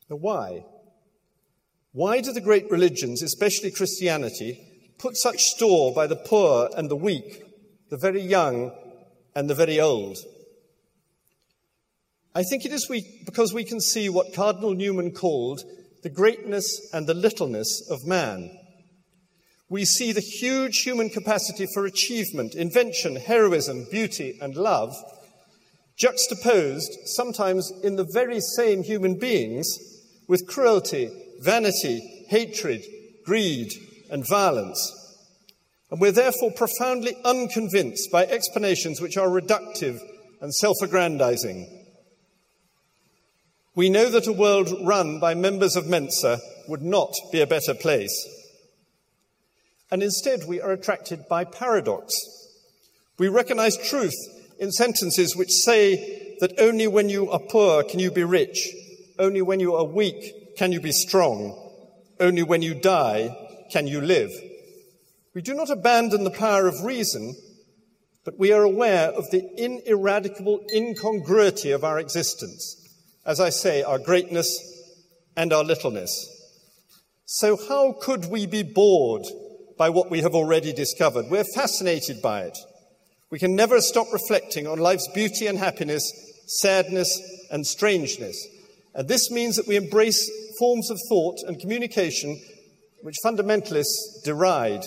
Now, 0.08 0.16
why? 0.16 0.64
Why 1.92 2.20
do 2.20 2.32
the 2.32 2.40
great 2.40 2.70
religions, 2.70 3.22
especially 3.22 3.70
Christianity, 3.70 4.58
put 4.98 5.16
such 5.16 5.42
store 5.42 5.92
by 5.92 6.06
the 6.06 6.16
poor 6.16 6.70
and 6.76 6.90
the 6.90 6.96
weak, 6.96 7.44
the 7.90 7.98
very 7.98 8.22
young 8.22 8.72
and 9.34 9.50
the 9.50 9.54
very 9.54 9.78
old? 9.78 10.16
I 12.34 12.42
think 12.42 12.64
it 12.64 12.72
is 12.72 12.88
we, 12.88 13.22
because 13.26 13.52
we 13.52 13.64
can 13.64 13.80
see 13.80 14.08
what 14.08 14.32
Cardinal 14.32 14.72
Newman 14.72 15.12
called 15.12 15.64
the 16.02 16.08
greatness 16.08 16.88
and 16.94 17.06
the 17.06 17.14
littleness 17.14 17.86
of 17.90 18.06
man. 18.06 18.58
We 19.72 19.86
see 19.86 20.12
the 20.12 20.20
huge 20.20 20.82
human 20.82 21.08
capacity 21.08 21.66
for 21.72 21.86
achievement, 21.86 22.54
invention, 22.54 23.16
heroism, 23.16 23.86
beauty, 23.90 24.38
and 24.38 24.54
love 24.54 24.94
juxtaposed 25.96 26.92
sometimes 27.06 27.72
in 27.82 27.96
the 27.96 28.06
very 28.12 28.38
same 28.38 28.82
human 28.82 29.18
beings 29.18 29.78
with 30.28 30.46
cruelty, 30.46 31.10
vanity, 31.40 32.26
hatred, 32.28 32.82
greed, 33.24 33.72
and 34.10 34.28
violence. 34.28 34.92
And 35.90 35.98
we're 36.02 36.12
therefore 36.12 36.52
profoundly 36.52 37.16
unconvinced 37.24 38.12
by 38.12 38.26
explanations 38.26 39.00
which 39.00 39.16
are 39.16 39.28
reductive 39.28 39.98
and 40.42 40.54
self 40.54 40.76
aggrandizing. 40.82 41.66
We 43.74 43.88
know 43.88 44.10
that 44.10 44.26
a 44.26 44.32
world 44.34 44.68
run 44.82 45.18
by 45.18 45.32
members 45.32 45.76
of 45.76 45.86
Mensa 45.86 46.40
would 46.68 46.82
not 46.82 47.14
be 47.32 47.40
a 47.40 47.46
better 47.46 47.72
place. 47.72 48.41
And 49.92 50.02
instead, 50.02 50.40
we 50.48 50.60
are 50.60 50.72
attracted 50.72 51.28
by 51.28 51.44
paradox. 51.44 52.12
We 53.18 53.28
recognize 53.28 53.76
truth 53.76 54.16
in 54.58 54.72
sentences 54.72 55.36
which 55.36 55.52
say 55.52 56.36
that 56.40 56.58
only 56.58 56.88
when 56.88 57.08
you 57.08 57.30
are 57.30 57.38
poor 57.38 57.84
can 57.84 58.00
you 58.00 58.10
be 58.10 58.24
rich, 58.24 58.68
only 59.20 59.42
when 59.42 59.60
you 59.60 59.76
are 59.76 59.84
weak 59.84 60.56
can 60.56 60.72
you 60.72 60.80
be 60.80 60.90
strong, 60.90 61.56
only 62.18 62.42
when 62.42 62.62
you 62.62 62.74
die 62.74 63.36
can 63.70 63.86
you 63.86 64.00
live. 64.00 64.32
We 65.34 65.42
do 65.42 65.54
not 65.54 65.70
abandon 65.70 66.24
the 66.24 66.30
power 66.30 66.66
of 66.66 66.82
reason, 66.82 67.36
but 68.24 68.36
we 68.36 68.52
are 68.52 68.62
aware 68.62 69.10
of 69.10 69.30
the 69.30 69.48
ineradicable 69.56 70.66
incongruity 70.74 71.70
of 71.70 71.84
our 71.84 72.00
existence 72.00 72.82
as 73.24 73.40
I 73.40 73.50
say, 73.50 73.82
our 73.82 73.98
greatness 73.98 74.48
and 75.36 75.52
our 75.52 75.64
littleness. 75.64 76.28
So, 77.24 77.56
how 77.56 77.94
could 78.00 78.26
we 78.26 78.46
be 78.46 78.62
bored 78.62 79.26
by 79.82 79.90
what 79.90 80.12
we 80.12 80.20
have 80.20 80.36
already 80.36 80.72
discovered? 80.72 81.26
We're 81.28 81.42
fascinated 81.56 82.22
by 82.22 82.42
it. 82.42 82.56
We 83.30 83.40
can 83.40 83.56
never 83.56 83.80
stop 83.80 84.06
reflecting 84.12 84.68
on 84.68 84.78
life's 84.78 85.08
beauty 85.08 85.48
and 85.48 85.58
happiness, 85.58 86.04
sadness 86.46 87.20
and 87.50 87.66
strangeness. 87.66 88.46
And 88.94 89.08
this 89.08 89.28
means 89.32 89.56
that 89.56 89.66
we 89.66 89.74
embrace 89.74 90.30
forms 90.56 90.88
of 90.88 91.00
thought 91.08 91.38
and 91.48 91.58
communication 91.58 92.40
which 93.00 93.16
fundamentalists 93.26 94.22
deride. 94.22 94.86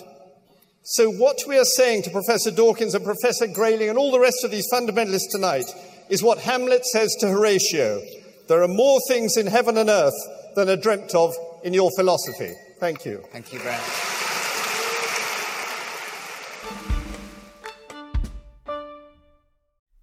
So, 0.84 1.12
what 1.12 1.42
we 1.46 1.58
are 1.58 1.66
saying 1.66 2.04
to 2.04 2.10
Professor 2.10 2.52
Dawkins 2.52 2.96
and 2.96 3.04
Professor 3.04 3.48
Grayling 3.48 3.90
and 3.90 3.98
all 3.98 4.14
the 4.14 4.20
rest 4.22 4.46
of 4.46 4.52
these 4.52 4.72
fundamentalists 4.72 5.30
tonight 5.30 5.70
is 6.08 6.24
what 6.24 6.38
Hamlet 6.38 6.86
says 6.86 7.14
to 7.20 7.28
Horatio 7.28 8.02
there 8.48 8.64
are 8.64 8.70
more 8.70 9.02
things 9.10 9.36
in 9.36 9.48
heaven 9.48 9.78
and 9.78 9.90
earth 9.90 10.56
than 10.56 10.70
are 10.70 10.78
dreamt 10.78 11.14
of 11.14 11.36
in 11.66 11.74
your 11.74 11.92
philosophy. 11.98 12.54
Thank 12.80 13.04
you. 13.04 13.26
Thank 13.34 13.52
you 13.52 13.60
very 13.60 13.76
much. 13.76 14.05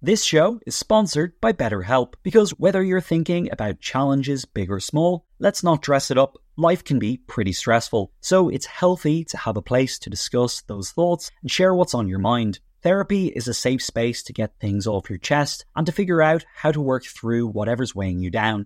This 0.05 0.25
show 0.25 0.59
is 0.65 0.75
sponsored 0.75 1.39
by 1.39 1.53
BetterHelp 1.53 2.15
because 2.23 2.59
whether 2.59 2.83
you're 2.83 2.99
thinking 2.99 3.49
about 3.53 3.79
challenges 3.79 4.43
big 4.43 4.69
or 4.69 4.81
small, 4.81 5.25
let's 5.39 5.63
not 5.63 5.81
dress 5.81 6.11
it 6.11 6.17
up. 6.17 6.37
Life 6.57 6.83
can 6.83 6.99
be 6.99 7.21
pretty 7.25 7.53
stressful, 7.53 8.11
so 8.19 8.49
it's 8.49 8.65
healthy 8.65 9.23
to 9.23 9.37
have 9.37 9.55
a 9.55 9.61
place 9.61 9.97
to 9.99 10.09
discuss 10.09 10.59
those 10.63 10.91
thoughts 10.91 11.31
and 11.41 11.49
share 11.49 11.73
what's 11.73 11.93
on 11.93 12.09
your 12.09 12.19
mind. 12.19 12.59
Therapy 12.81 13.27
is 13.27 13.47
a 13.47 13.53
safe 13.53 13.81
space 13.81 14.23
to 14.23 14.33
get 14.33 14.59
things 14.59 14.87
off 14.87 15.09
your 15.09 15.19
chest 15.19 15.63
and 15.73 15.85
to 15.85 15.93
figure 15.93 16.21
out 16.21 16.43
how 16.53 16.73
to 16.73 16.81
work 16.81 17.05
through 17.05 17.47
whatever's 17.47 17.95
weighing 17.95 18.19
you 18.19 18.29
down. 18.29 18.65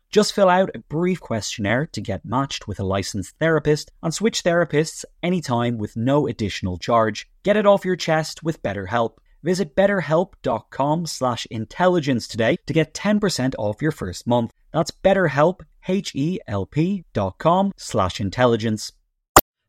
Just 0.11 0.33
fill 0.33 0.49
out 0.49 0.71
a 0.75 0.79
brief 0.79 1.21
questionnaire 1.21 1.85
to 1.93 2.01
get 2.01 2.25
matched 2.25 2.67
with 2.67 2.81
a 2.81 2.83
licensed 2.83 3.37
therapist 3.39 3.91
and 4.03 4.13
switch 4.13 4.43
therapists 4.43 5.05
anytime 5.23 5.77
with 5.77 5.95
no 5.95 6.27
additional 6.27 6.77
charge. 6.77 7.29
Get 7.43 7.55
it 7.55 7.65
off 7.65 7.85
your 7.85 7.95
chest 7.95 8.43
with 8.43 8.61
BetterHelp. 8.61 9.13
Visit 9.41 9.73
betterhelp.com 9.73 11.05
slash 11.05 11.47
intelligence 11.49 12.27
today 12.27 12.57
to 12.67 12.73
get 12.73 12.93
10% 12.93 13.55
off 13.57 13.81
your 13.81 13.93
first 13.93 14.27
month. 14.27 14.51
That's 14.73 14.91
betterhelp, 14.91 15.61
H-E-L-P 15.87 17.05
dot 17.13 17.37
com 17.37 17.71
slash 17.77 18.19
intelligence. 18.19 18.91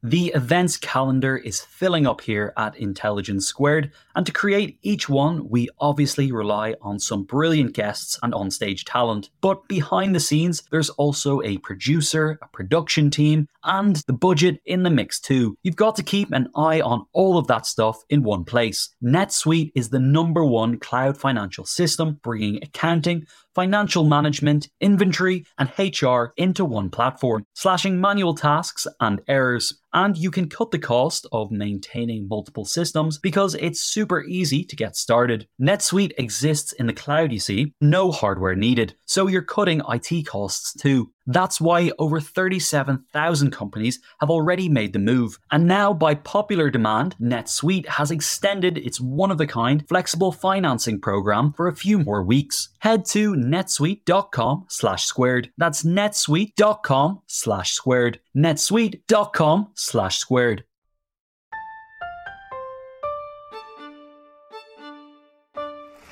The 0.02 0.32
events 0.34 0.76
calendar 0.76 1.36
is 1.36 1.60
filling 1.60 2.08
up 2.08 2.22
here 2.22 2.52
at 2.56 2.76
Intelligence 2.76 3.46
Squared, 3.46 3.92
and 4.14 4.26
to 4.26 4.32
create 4.32 4.78
each 4.82 5.08
one, 5.08 5.48
we 5.48 5.68
obviously 5.78 6.32
rely 6.32 6.74
on 6.82 6.98
some 6.98 7.24
brilliant 7.24 7.72
guests 7.74 8.18
and 8.22 8.32
onstage 8.32 8.84
talent. 8.84 9.30
But 9.40 9.66
behind 9.68 10.14
the 10.14 10.20
scenes, 10.20 10.62
there's 10.70 10.90
also 10.90 11.42
a 11.42 11.58
producer, 11.58 12.38
a 12.42 12.48
production 12.48 13.10
team, 13.10 13.48
and 13.64 13.96
the 14.06 14.12
budget 14.12 14.60
in 14.66 14.82
the 14.82 14.90
mix 14.90 15.20
too. 15.20 15.56
You've 15.62 15.76
got 15.76 15.96
to 15.96 16.02
keep 16.02 16.32
an 16.32 16.48
eye 16.56 16.80
on 16.80 17.06
all 17.12 17.38
of 17.38 17.46
that 17.46 17.66
stuff 17.66 18.02
in 18.10 18.22
one 18.22 18.44
place. 18.44 18.90
NetSuite 19.02 19.72
is 19.74 19.88
the 19.88 19.98
number 19.98 20.44
one 20.44 20.78
cloud 20.78 21.16
financial 21.16 21.64
system, 21.64 22.20
bringing 22.22 22.62
accounting, 22.62 23.26
financial 23.54 24.04
management, 24.04 24.68
inventory, 24.80 25.44
and 25.58 25.70
HR 25.78 26.32
into 26.36 26.64
one 26.64 26.90
platform, 26.90 27.44
slashing 27.54 28.00
manual 28.00 28.34
tasks 28.34 28.86
and 29.00 29.20
errors. 29.28 29.78
And 29.92 30.16
you 30.16 30.30
can 30.30 30.48
cut 30.48 30.70
the 30.70 30.78
cost 30.78 31.26
of 31.32 31.50
maintaining 31.50 32.26
multiple 32.26 32.64
systems 32.64 33.18
because 33.18 33.54
it's 33.56 33.80
super 33.80 34.01
easy 34.24 34.64
to 34.64 34.76
get 34.76 34.96
started. 34.96 35.46
NetSuite 35.60 36.12
exists 36.18 36.72
in 36.72 36.86
the 36.86 36.92
cloud, 36.92 37.32
you 37.32 37.40
see, 37.40 37.74
no 37.80 38.10
hardware 38.10 38.54
needed, 38.54 38.94
so 39.04 39.26
you're 39.26 39.42
cutting 39.42 39.82
IT 39.88 40.26
costs 40.26 40.72
too. 40.74 41.10
That's 41.26 41.60
why 41.60 41.92
over 41.98 42.20
37,000 42.20 43.50
companies 43.50 44.00
have 44.20 44.30
already 44.30 44.68
made 44.68 44.92
the 44.92 44.98
move. 44.98 45.38
And 45.50 45.66
now, 45.66 45.92
by 45.92 46.14
popular 46.14 46.70
demand, 46.70 47.14
NetSuite 47.20 47.86
has 47.86 48.10
extended 48.10 48.78
its 48.78 49.00
one 49.00 49.30
of 49.30 49.40
a 49.40 49.46
kind 49.46 49.86
flexible 49.88 50.32
financing 50.32 51.00
program 51.00 51.52
for 51.52 51.68
a 51.68 51.76
few 51.76 51.98
more 51.98 52.22
weeks. 52.24 52.70
Head 52.80 53.04
to 53.06 53.34
netsuite.com 53.34 54.66
slash 54.68 55.04
squared. 55.04 55.50
That's 55.56 55.84
netsuite.com 55.84 57.20
slash 57.26 57.72
squared. 57.72 58.20
netsuite.com 58.36 59.68
slash 59.74 60.18
squared. 60.18 60.64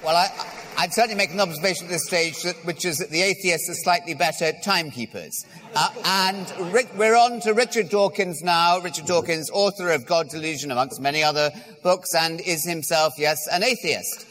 Well, 0.02 0.16
I, 0.16 0.28
I'd 0.78 0.94
certainly 0.94 1.16
make 1.16 1.30
an 1.30 1.40
observation 1.40 1.84
at 1.84 1.90
this 1.90 2.06
stage, 2.06 2.42
that, 2.42 2.56
which 2.64 2.86
is 2.86 2.96
that 2.98 3.10
the 3.10 3.20
atheists 3.20 3.68
are 3.68 3.74
slightly 3.74 4.14
better 4.14 4.52
timekeepers. 4.64 5.44
Uh, 5.74 5.90
and 6.06 6.72
Rick, 6.72 6.88
we're 6.96 7.16
on 7.16 7.40
to 7.40 7.52
Richard 7.52 7.90
Dawkins 7.90 8.42
now. 8.42 8.80
Richard 8.80 9.04
Dawkins, 9.04 9.50
author 9.50 9.90
of 9.90 10.06
God 10.06 10.30
Delusion, 10.30 10.70
amongst 10.70 10.98
many 10.98 11.22
other 11.22 11.50
books, 11.82 12.14
and 12.14 12.40
is 12.40 12.64
himself, 12.64 13.12
yes, 13.18 13.46
an 13.52 13.62
atheist. 13.62 14.26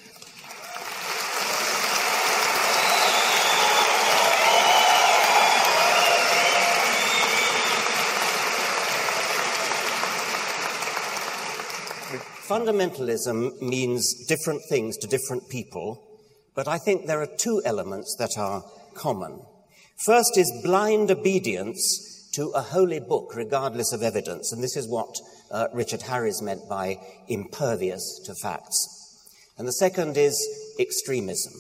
Fundamentalism 12.50 13.62
means 13.62 14.26
different 14.26 14.64
things 14.68 14.98
to 14.98 15.08
different 15.08 15.48
people, 15.50 16.04
but 16.56 16.68
I 16.68 16.80
think 16.80 17.06
there 17.06 17.22
are 17.22 17.38
two 17.38 17.62
elements 17.64 18.16
that 18.18 18.40
are 18.40 18.64
common. 18.96 19.40
First 20.04 20.36
is 20.36 20.62
blind 20.64 21.12
obedience 21.12 22.32
to 22.34 22.50
a 22.56 22.62
holy 22.62 23.02
book, 23.02 23.36
regardless 23.36 23.94
of 23.94 24.02
evidence, 24.02 24.52
and 24.52 24.64
this 24.64 24.76
is 24.76 24.88
what 24.88 25.16
uh, 25.52 25.68
Richard 25.74 26.02
Harries 26.02 26.42
meant 26.42 26.68
by 26.68 26.98
impervious 27.28 28.20
to 28.26 28.34
facts. 28.34 28.88
And 29.60 29.68
the 29.68 29.74
second 29.74 30.18
is 30.18 30.36
extremism. 30.80 31.54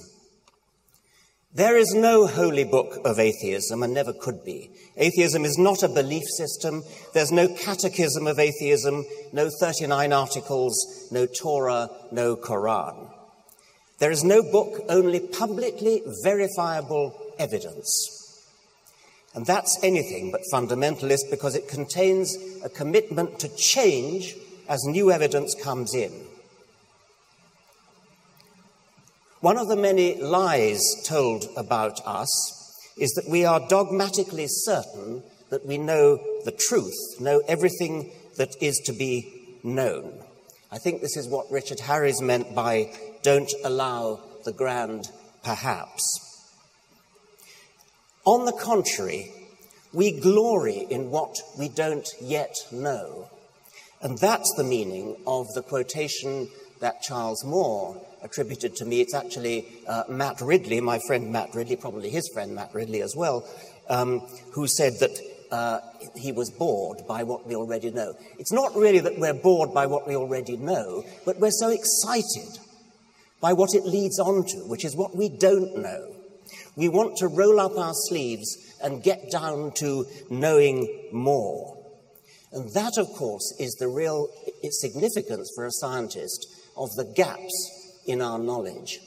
There 1.51 1.77
is 1.77 1.95
no 1.95 2.27
holy 2.27 2.63
book 2.63 2.99
of 3.05 3.17
atheism 3.17 3.81
and 3.81 3.91
never 3.91 4.13
could 4.13 4.45
be. 4.45 4.69
Atheism 4.97 5.45
is 5.45 5.57
not 5.57 5.81
a 5.81 5.89
belief 5.89 6.25
system. 6.37 6.83
There's 7.15 7.31
no 7.31 7.47
catechism 7.47 8.27
of 8.27 8.37
atheism, 8.37 9.03
no 9.33 9.49
39 9.59 10.13
articles, 10.13 11.09
no 11.11 11.25
Torah, 11.25 11.89
no 12.11 12.35
Quran. 12.35 13.11
There 13.97 14.11
is 14.11 14.23
no 14.23 14.43
book, 14.43 14.85
only 14.89 15.19
publicly 15.19 16.03
verifiable 16.23 17.19
evidence. 17.39 18.45
And 19.33 19.43
that's 19.43 19.83
anything 19.83 20.29
but 20.29 20.41
fundamentalist 20.53 21.31
because 21.31 21.55
it 21.55 21.67
contains 21.67 22.37
a 22.63 22.69
commitment 22.69 23.39
to 23.39 23.55
change 23.55 24.35
as 24.67 24.83
new 24.85 25.11
evidence 25.11 25.55
comes 25.55 25.95
in. 25.95 26.28
One 29.41 29.57
of 29.57 29.69
the 29.69 29.77
many 29.77 30.21
lies 30.21 30.81
told 31.05 31.45
about 31.55 32.05
us 32.05 32.29
is 32.97 33.11
that 33.11 33.29
we 33.29 33.45
are 33.45 33.65
dogmatically 33.69 34.47
certain 34.49 35.23
that 35.49 35.65
we 35.65 35.77
know 35.77 36.19
the 36.43 36.51
truth, 36.51 36.97
know 37.21 37.41
everything 37.47 38.11
that 38.35 38.53
is 38.61 38.81
to 38.85 38.91
be 38.91 39.57
known. 39.63 40.21
I 40.73 40.77
think 40.77 40.99
this 40.99 41.15
is 41.15 41.29
what 41.29 41.49
Richard 41.49 41.79
Harries 41.79 42.21
meant 42.21 42.53
by 42.53 42.93
don't 43.23 43.49
allow 43.63 44.19
the 44.43 44.51
grand 44.51 45.09
perhaps. 45.41 46.03
On 48.25 48.43
the 48.43 48.51
contrary, 48.51 49.31
we 49.93 50.19
glory 50.19 50.85
in 50.89 51.11
what 51.11 51.37
we 51.57 51.69
don't 51.69 52.09
yet 52.21 52.55
know. 52.73 53.29
And 54.01 54.17
that's 54.17 54.53
the 54.57 54.65
meaning 54.65 55.15
of 55.25 55.47
the 55.55 55.63
quotation 55.63 56.49
that 56.81 57.01
Charles 57.01 57.45
Moore 57.45 58.05
attributed 58.23 58.75
to 58.77 58.85
me. 58.85 59.01
It's 59.01 59.13
actually 59.13 59.65
uh, 59.87 60.03
Matt 60.09 60.41
Ridley, 60.41 60.81
my 60.81 60.99
friend 61.07 61.31
Matt 61.31 61.53
Ridley, 61.53 61.75
probably 61.75 62.09
his 62.09 62.29
friend 62.33 62.55
Matt 62.55 62.73
Ridley 62.73 63.01
as 63.01 63.15
well, 63.15 63.47
um, 63.89 64.19
who 64.53 64.67
said 64.67 64.93
that 64.99 65.19
uh, 65.51 65.79
he 66.15 66.31
was 66.31 66.49
bored 66.51 66.99
by 67.07 67.23
what 67.23 67.47
we 67.47 67.55
already 67.55 67.91
know. 67.91 68.13
It's 68.37 68.51
not 68.51 68.75
really 68.75 68.99
that 68.99 69.17
we're 69.17 69.33
bored 69.33 69.73
by 69.73 69.87
what 69.87 70.07
we 70.07 70.15
already 70.15 70.57
know, 70.57 71.03
but 71.25 71.39
we're 71.39 71.51
so 71.51 71.69
excited 71.69 72.59
by 73.41 73.53
what 73.53 73.73
it 73.73 73.85
leads 73.85 74.19
on 74.19 74.45
to, 74.45 74.57
which 74.67 74.85
is 74.85 74.95
what 74.95 75.15
we 75.15 75.29
don't 75.29 75.77
know. 75.77 76.15
We 76.75 76.89
want 76.89 77.17
to 77.17 77.27
roll 77.27 77.59
up 77.59 77.77
our 77.77 77.93
sleeves 77.93 78.57
and 78.81 79.03
get 79.03 79.31
down 79.31 79.71
to 79.77 80.05
knowing 80.29 81.09
more. 81.11 81.77
And 82.51 82.71
that, 82.73 82.97
of 82.97 83.07
course, 83.09 83.53
is 83.59 83.75
the 83.75 83.87
real 83.87 84.27
significance 84.71 85.51
for 85.55 85.65
a 85.65 85.71
scientist 85.71 86.47
of 86.77 86.89
the 86.95 87.05
gaps 87.15 87.78
in 88.09 88.21
our 88.21 88.39
knowledge. 88.39 88.99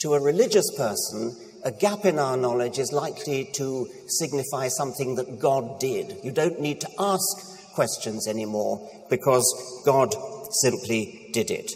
To 0.00 0.14
a 0.14 0.20
religious 0.20 0.68
person, 0.76 1.36
a 1.64 1.70
gap 1.70 2.04
in 2.04 2.18
our 2.18 2.36
knowledge 2.36 2.78
is 2.78 2.92
likely 2.92 3.48
to 3.54 3.88
signify 4.08 4.68
something 4.68 5.14
that 5.14 5.38
God 5.38 5.78
did. 5.78 6.16
You 6.24 6.32
don't 6.32 6.60
need 6.60 6.80
to 6.80 6.90
ask 6.98 7.72
questions 7.74 8.26
anymore 8.26 8.90
because 9.08 9.46
God 9.86 10.14
simply 10.50 11.30
did 11.32 11.50
it. 11.50 11.72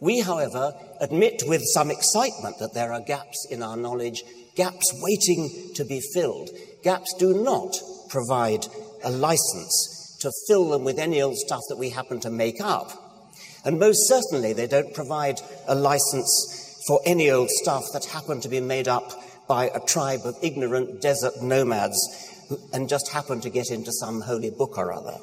We, 0.00 0.20
however, 0.20 0.74
admit 1.00 1.44
with 1.46 1.62
some 1.64 1.90
excitement 1.90 2.58
that 2.58 2.74
there 2.74 2.92
are 2.92 3.00
gaps 3.00 3.46
in 3.50 3.62
our 3.62 3.76
knowledge, 3.76 4.22
gaps 4.54 4.92
waiting 5.02 5.72
to 5.74 5.84
be 5.84 6.02
filled. 6.12 6.50
Gaps 6.84 7.14
do 7.18 7.42
not 7.42 7.74
provide 8.10 8.66
a 9.02 9.10
license 9.10 10.18
to 10.20 10.30
fill 10.46 10.70
them 10.70 10.84
with 10.84 10.98
any 10.98 11.22
old 11.22 11.36
stuff 11.36 11.62
that 11.68 11.78
we 11.78 11.90
happen 11.90 12.20
to 12.20 12.30
make 12.30 12.60
up. 12.60 13.05
And 13.66 13.80
most 13.80 14.06
certainly, 14.06 14.52
they 14.52 14.68
don't 14.68 14.94
provide 14.94 15.40
a 15.66 15.74
license 15.74 16.80
for 16.86 17.00
any 17.04 17.32
old 17.32 17.50
stuff 17.50 17.86
that 17.92 18.04
happened 18.04 18.42
to 18.44 18.48
be 18.48 18.60
made 18.60 18.86
up 18.86 19.12
by 19.48 19.70
a 19.74 19.80
tribe 19.80 20.20
of 20.24 20.36
ignorant 20.40 21.00
desert 21.00 21.42
nomads 21.42 21.98
and 22.72 22.88
just 22.88 23.08
happened 23.10 23.42
to 23.42 23.50
get 23.50 23.72
into 23.72 23.90
some 23.90 24.20
holy 24.20 24.50
book 24.50 24.78
or 24.78 24.92
other. 24.92 25.18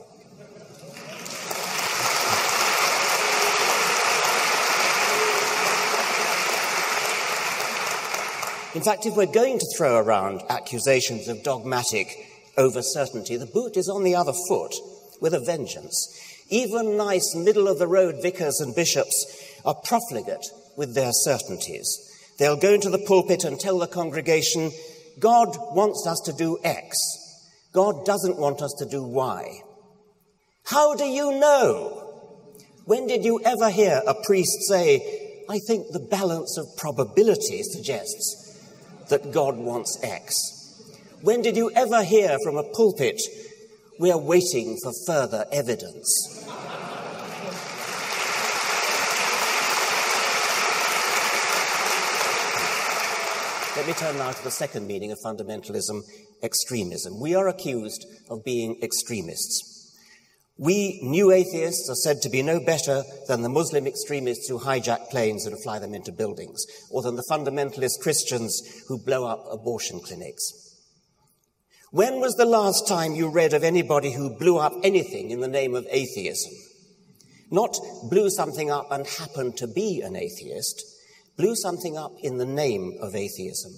In 8.75 8.82
fact, 8.82 9.06
if 9.06 9.15
we're 9.15 9.25
going 9.27 9.58
to 9.58 9.65
throw 9.77 9.97
around 9.97 10.41
accusations 10.49 11.29
of 11.29 11.43
dogmatic 11.43 12.10
over 12.58 12.82
certainty, 12.82 13.38
the 13.38 13.45
boot 13.45 13.77
is 13.77 13.88
on 13.88 14.03
the 14.03 14.15
other 14.15 14.34
foot 14.49 14.73
with 15.21 15.34
a 15.34 15.39
vengeance. 15.39 16.22
Even 16.49 16.97
nice 16.97 17.36
middle 17.36 17.67
of 17.67 17.79
the 17.79 17.88
road 17.88 18.21
vicars 18.21 18.60
and 18.60 18.75
bishops 18.75 19.60
are 19.65 19.75
profligate 19.75 20.45
with 20.77 20.93
their 20.93 21.12
certainties. 21.12 22.10
They'll 22.39 22.58
go 22.58 22.73
into 22.73 22.89
the 22.89 23.03
pulpit 23.08 23.43
and 23.43 23.60
tell 23.60 23.79
the 23.79 23.88
congregation, 23.88 24.71
God 25.19 25.56
wants 25.75 26.06
us 26.08 26.19
to 26.25 26.34
do 26.34 26.58
X. 26.63 26.97
God 27.71 28.06
doesn't 28.06 28.38
want 28.38 28.62
us 28.62 28.73
to 28.79 28.86
do 28.86 29.03
Y. 29.03 29.62
How 30.65 30.95
do 30.95 31.06
you 31.06 31.39
know? 31.39 31.99
When 32.86 33.08
did 33.08 33.23
you 33.23 33.39
ever 33.45 33.69
hear 33.69 34.01
a 34.06 34.15
priest 34.25 34.67
say, 34.67 35.43
I 35.49 35.60
think 35.60 35.88
the 35.91 35.99
balance 35.99 36.58
of 36.58 36.77
probability 36.77 37.63
suggests 37.63 38.60
that 39.10 39.32
God 39.32 39.58
wants 39.58 39.99
X? 40.03 40.34
When 41.21 41.41
did 41.41 41.56
you 41.56 41.71
ever 41.75 42.03
hear 42.03 42.38
from 42.43 42.58
a 42.58 42.63
pulpit, 42.63 43.21
we 43.99 44.12
are 44.12 44.17
waiting 44.17 44.77
for 44.84 44.91
further 45.06 45.45
evidence? 45.51 46.49
Let 53.75 53.88
me 53.88 53.93
turn 53.93 54.17
now 54.17 54.32
to 54.32 54.43
the 54.43 54.51
second 54.51 54.88
meaning 54.88 55.12
of 55.12 55.19
fundamentalism 55.25 56.01
extremism. 56.43 57.19
We 57.19 57.36
are 57.36 57.47
accused 57.47 58.06
of 58.29 58.43
being 58.43 58.79
extremists. 58.84 59.71
We 60.58 60.99
new 61.01 61.32
atheists 61.32 61.89
are 61.89 61.95
said 61.95 62.21
to 62.21 62.29
be 62.29 62.43
no 62.43 62.60
better 62.60 63.03
than 63.27 63.41
the 63.41 63.49
Muslim 63.49 63.88
extremists 63.88 64.47
who 64.47 64.60
hijack 64.60 65.10
planes 65.10 65.45
and 65.47 65.62
fly 65.63 65.79
them 65.79 65.95
into 65.95 66.12
buildings, 66.12 66.63
or 66.91 67.01
than 67.01 67.15
the 67.15 67.25
fundamentalist 67.29 67.99
Christians 68.01 68.62
who 68.88 69.03
blow 69.03 69.25
up 69.25 69.43
abortion 69.51 69.99
clinics. 69.99 70.72
When 71.93 72.19
was 72.19 72.34
the 72.34 72.45
last 72.45 72.88
time 72.88 73.13
you 73.13 73.29
read 73.29 73.53
of 73.53 73.63
anybody 73.63 74.13
who 74.13 74.36
blew 74.36 74.58
up 74.58 74.73
anything 74.82 75.29
in 75.29 75.41
the 75.41 75.47
name 75.47 75.75
of 75.75 75.86
atheism? 75.91 76.51
Not 77.51 77.77
blew 78.10 78.32
something 78.32 78.71
up 78.71 78.88
and 78.89 79.06
happened 79.06 79.58
to 79.58 79.67
be 79.67 80.01
an 80.01 80.15
atheist, 80.15 80.82
blew 81.38 81.56
something 81.56 81.95
up 81.95 82.13
in 82.23 82.39
the 82.39 82.47
name 82.47 82.97
of 82.99 83.13
atheism. 83.13 83.73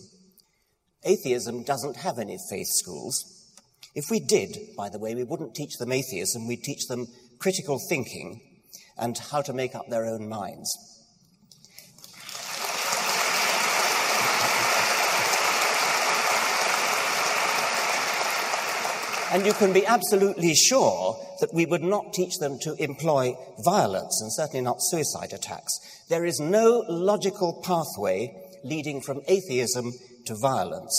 Atheism 1.04 1.64
doesn't 1.64 1.98
have 1.98 2.18
any 2.18 2.38
faith 2.50 2.70
schools. 2.70 3.52
If 3.94 4.10
we 4.10 4.22
did, 4.22 4.60
by 4.78 4.88
the 4.88 4.98
way, 4.98 5.14
we 5.14 5.26
wouldn't 5.26 5.54
teach 5.54 5.78
them 5.78 5.92
atheism, 5.92 6.48
we'd 6.48 6.64
teach 6.64 6.88
them 6.88 7.08
critical 7.40 7.80
thinking 7.90 8.40
and 8.98 9.18
how 9.18 9.42
to 9.42 9.52
make 9.52 9.76
up 9.76 9.90
their 9.90 10.06
own 10.06 10.30
minds. 10.30 10.74
And 19.36 19.46
you 19.46 19.52
can 19.52 19.74
be 19.74 19.86
absolutely 19.86 20.56
sure 20.56 21.20
that 21.42 21.54
we 21.54 21.66
would 21.66 21.84
not 21.84 22.14
teach 22.14 22.38
them 22.38 22.58
to 22.60 22.74
employ 22.82 23.34
violence 23.66 24.22
and 24.22 24.32
certainly 24.32 24.62
not 24.62 24.78
suicide 24.80 25.34
attacks. 25.34 25.78
There 26.08 26.24
is 26.24 26.40
no 26.40 26.86
logical 26.88 27.62
pathway 27.62 28.34
leading 28.64 29.02
from 29.02 29.20
atheism 29.28 29.92
to 30.28 30.38
violence. 30.42 30.96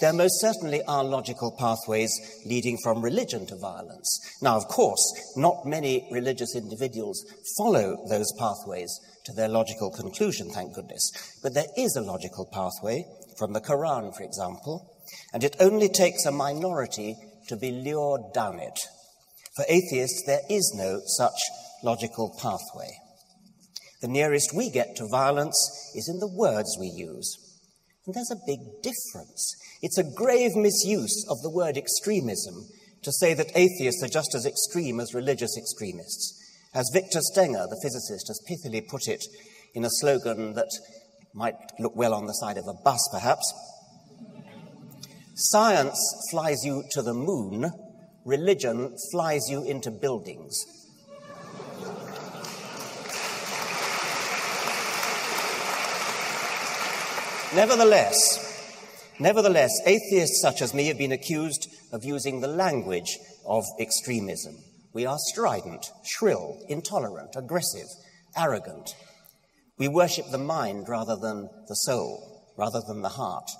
There 0.00 0.12
most 0.12 0.40
certainly 0.40 0.82
are 0.88 1.04
logical 1.04 1.54
pathways 1.56 2.42
leading 2.44 2.78
from 2.82 3.00
religion 3.00 3.46
to 3.46 3.56
violence. 3.56 4.18
Now, 4.42 4.56
of 4.56 4.66
course, 4.66 5.34
not 5.36 5.64
many 5.64 6.08
religious 6.10 6.56
individuals 6.56 7.24
follow 7.56 8.04
those 8.08 8.32
pathways 8.40 8.90
to 9.26 9.32
their 9.32 9.48
logical 9.48 9.92
conclusion, 9.92 10.50
thank 10.50 10.74
goodness. 10.74 11.12
But 11.44 11.54
there 11.54 11.70
is 11.76 11.94
a 11.94 12.02
logical 12.02 12.50
pathway 12.52 13.04
from 13.38 13.52
the 13.52 13.60
Quran, 13.60 14.16
for 14.16 14.24
example, 14.24 14.96
and 15.32 15.44
it 15.44 15.54
only 15.60 15.88
takes 15.88 16.26
a 16.26 16.32
minority 16.32 17.16
to 17.48 17.56
be 17.56 17.72
lured 17.72 18.32
down 18.32 18.58
it. 18.58 18.78
For 19.56 19.64
atheists, 19.68 20.22
there 20.26 20.42
is 20.48 20.72
no 20.76 21.00
such 21.04 21.38
logical 21.82 22.36
pathway. 22.40 22.90
The 24.00 24.08
nearest 24.08 24.54
we 24.54 24.70
get 24.70 24.94
to 24.96 25.08
violence 25.10 25.92
is 25.94 26.08
in 26.08 26.20
the 26.20 26.32
words 26.32 26.76
we 26.78 26.86
use. 26.86 27.36
And 28.06 28.14
there's 28.14 28.30
a 28.30 28.46
big 28.46 28.60
difference. 28.82 29.54
It's 29.82 29.98
a 29.98 30.14
grave 30.16 30.54
misuse 30.54 31.26
of 31.28 31.42
the 31.42 31.50
word 31.50 31.76
extremism 31.76 32.66
to 33.02 33.12
say 33.12 33.34
that 33.34 33.56
atheists 33.56 34.02
are 34.02 34.08
just 34.08 34.34
as 34.34 34.46
extreme 34.46 35.00
as 35.00 35.14
religious 35.14 35.56
extremists. 35.58 36.34
As 36.74 36.90
Victor 36.92 37.20
Stenger, 37.20 37.66
the 37.68 37.80
physicist, 37.82 38.28
has 38.28 38.40
pithily 38.48 38.86
put 38.88 39.08
it 39.08 39.24
in 39.74 39.84
a 39.84 39.90
slogan 39.90 40.54
that 40.54 40.70
might 41.34 41.54
look 41.78 41.96
well 41.96 42.14
on 42.14 42.26
the 42.26 42.32
side 42.32 42.56
of 42.56 42.66
a 42.66 42.74
bus, 42.84 43.08
perhaps. 43.12 43.52
Science 45.40 46.26
flies 46.32 46.64
you 46.64 46.82
to 46.90 47.00
the 47.00 47.14
moon, 47.14 47.72
religion 48.24 48.96
flies 49.12 49.48
you 49.48 49.62
into 49.62 49.88
buildings. 49.88 50.64
Nevertheless, 57.54 58.46
Nevertheless, 59.20 59.80
atheists 59.84 60.40
such 60.40 60.60
as 60.60 60.74
me 60.74 60.86
have 60.86 60.98
been 60.98 61.12
accused 61.12 61.68
of 61.92 62.04
using 62.04 62.40
the 62.40 62.48
language 62.48 63.16
of 63.46 63.64
extremism. 63.78 64.56
We 64.92 65.06
are 65.06 65.18
strident, 65.18 65.90
shrill, 66.04 66.56
intolerant, 66.68 67.34
aggressive, 67.36 67.86
arrogant. 68.36 68.94
We 69.76 69.88
worship 69.88 70.30
the 70.30 70.38
mind 70.38 70.88
rather 70.88 71.16
than 71.16 71.48
the 71.68 71.74
soul, 71.74 72.54
rather 72.56 72.80
than 72.80 73.02
the 73.02 73.08
heart. 73.08 73.50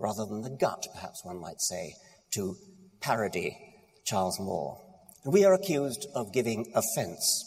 Rather 0.00 0.24
than 0.24 0.42
the 0.42 0.56
gut, 0.58 0.86
perhaps 0.94 1.24
one 1.24 1.40
might 1.40 1.60
say, 1.60 1.94
to 2.32 2.56
parody 3.00 3.56
Charles 4.04 4.38
Moore. 4.40 4.80
And 5.24 5.32
we 5.32 5.44
are 5.44 5.54
accused 5.54 6.06
of 6.14 6.32
giving 6.32 6.72
offense. 6.74 7.44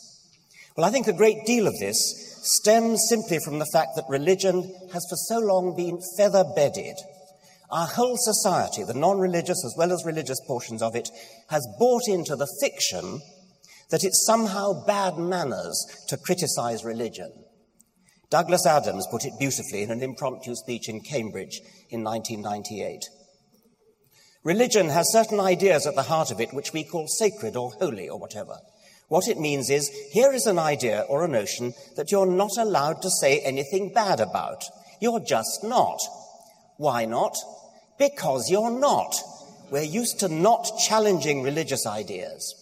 Well, 0.76 0.86
I 0.86 0.92
think 0.92 1.08
a 1.08 1.14
great 1.14 1.46
deal 1.46 1.68
of 1.68 1.78
this 1.80 2.40
stems 2.44 3.06
simply 3.10 3.40
from 3.44 3.60
the 3.60 3.70
fact 3.74 3.96
that 3.96 4.06
religion 4.10 4.64
has 4.94 5.06
for 5.10 5.16
so 5.16 5.40
long 5.40 5.76
been 5.76 6.00
feather 6.18 6.46
bedded. 6.56 6.96
Our 7.70 7.88
whole 7.88 8.18
society, 8.18 8.84
the 8.84 8.94
non 8.94 9.20
religious 9.20 9.64
as 9.66 9.76
well 9.78 9.92
as 9.92 10.06
religious 10.06 10.40
portions 10.46 10.82
of 10.82 10.96
it, 10.96 11.10
has 11.50 11.68
bought 11.80 12.08
into 12.08 12.36
the 12.36 12.48
fiction 12.62 13.22
that 13.90 14.04
it's 14.04 14.26
somehow 14.26 14.86
bad 14.86 15.18
manners 15.18 15.86
to 16.08 16.18
criticize 16.18 16.84
religion. 16.84 17.32
Douglas 18.32 18.66
Adams 18.66 19.06
put 19.12 19.26
it 19.26 19.38
beautifully 19.38 19.84
in 19.84 19.92
an 19.92 20.02
impromptu 20.02 20.56
speech 20.56 20.88
in 20.88 21.02
Cambridge 21.02 21.60
in 21.90 22.02
1998. 22.02 23.04
Religion 24.46 24.88
has 24.88 25.12
certain 25.12 25.42
ideas 25.42 25.86
at 25.86 25.96
the 25.96 26.04
heart 26.04 26.32
of 26.32 26.40
it 26.40 26.54
which 26.54 26.72
we 26.72 26.86
call 26.86 27.08
sacred 27.08 27.58
or 27.58 27.72
holy 27.72 28.08
or 28.08 28.18
whatever. 28.18 28.56
What 29.10 29.28
it 29.28 29.38
means 29.38 29.70
is 29.70 29.92
here 30.14 30.32
is 30.32 30.46
an 30.46 30.58
idea 30.58 31.02
or 31.10 31.26
a 31.26 31.28
notion 31.28 31.74
that 31.98 32.10
you're 32.10 32.26
not 32.26 32.58
allowed 32.58 33.02
to 33.02 33.10
say 33.10 33.40
anything 33.42 33.92
bad 33.94 34.22
about. 34.22 34.64
You're 35.02 35.20
just 35.20 35.62
not. 35.66 36.00
Why 36.78 37.04
not? 37.04 37.36
Because 38.00 38.50
you're 38.50 38.72
not. 38.72 39.14
We're 39.70 39.84
used 39.84 40.22
to 40.22 40.30
not 40.30 40.72
challenging 40.80 41.44
religious 41.44 41.86
ideas. 41.86 42.56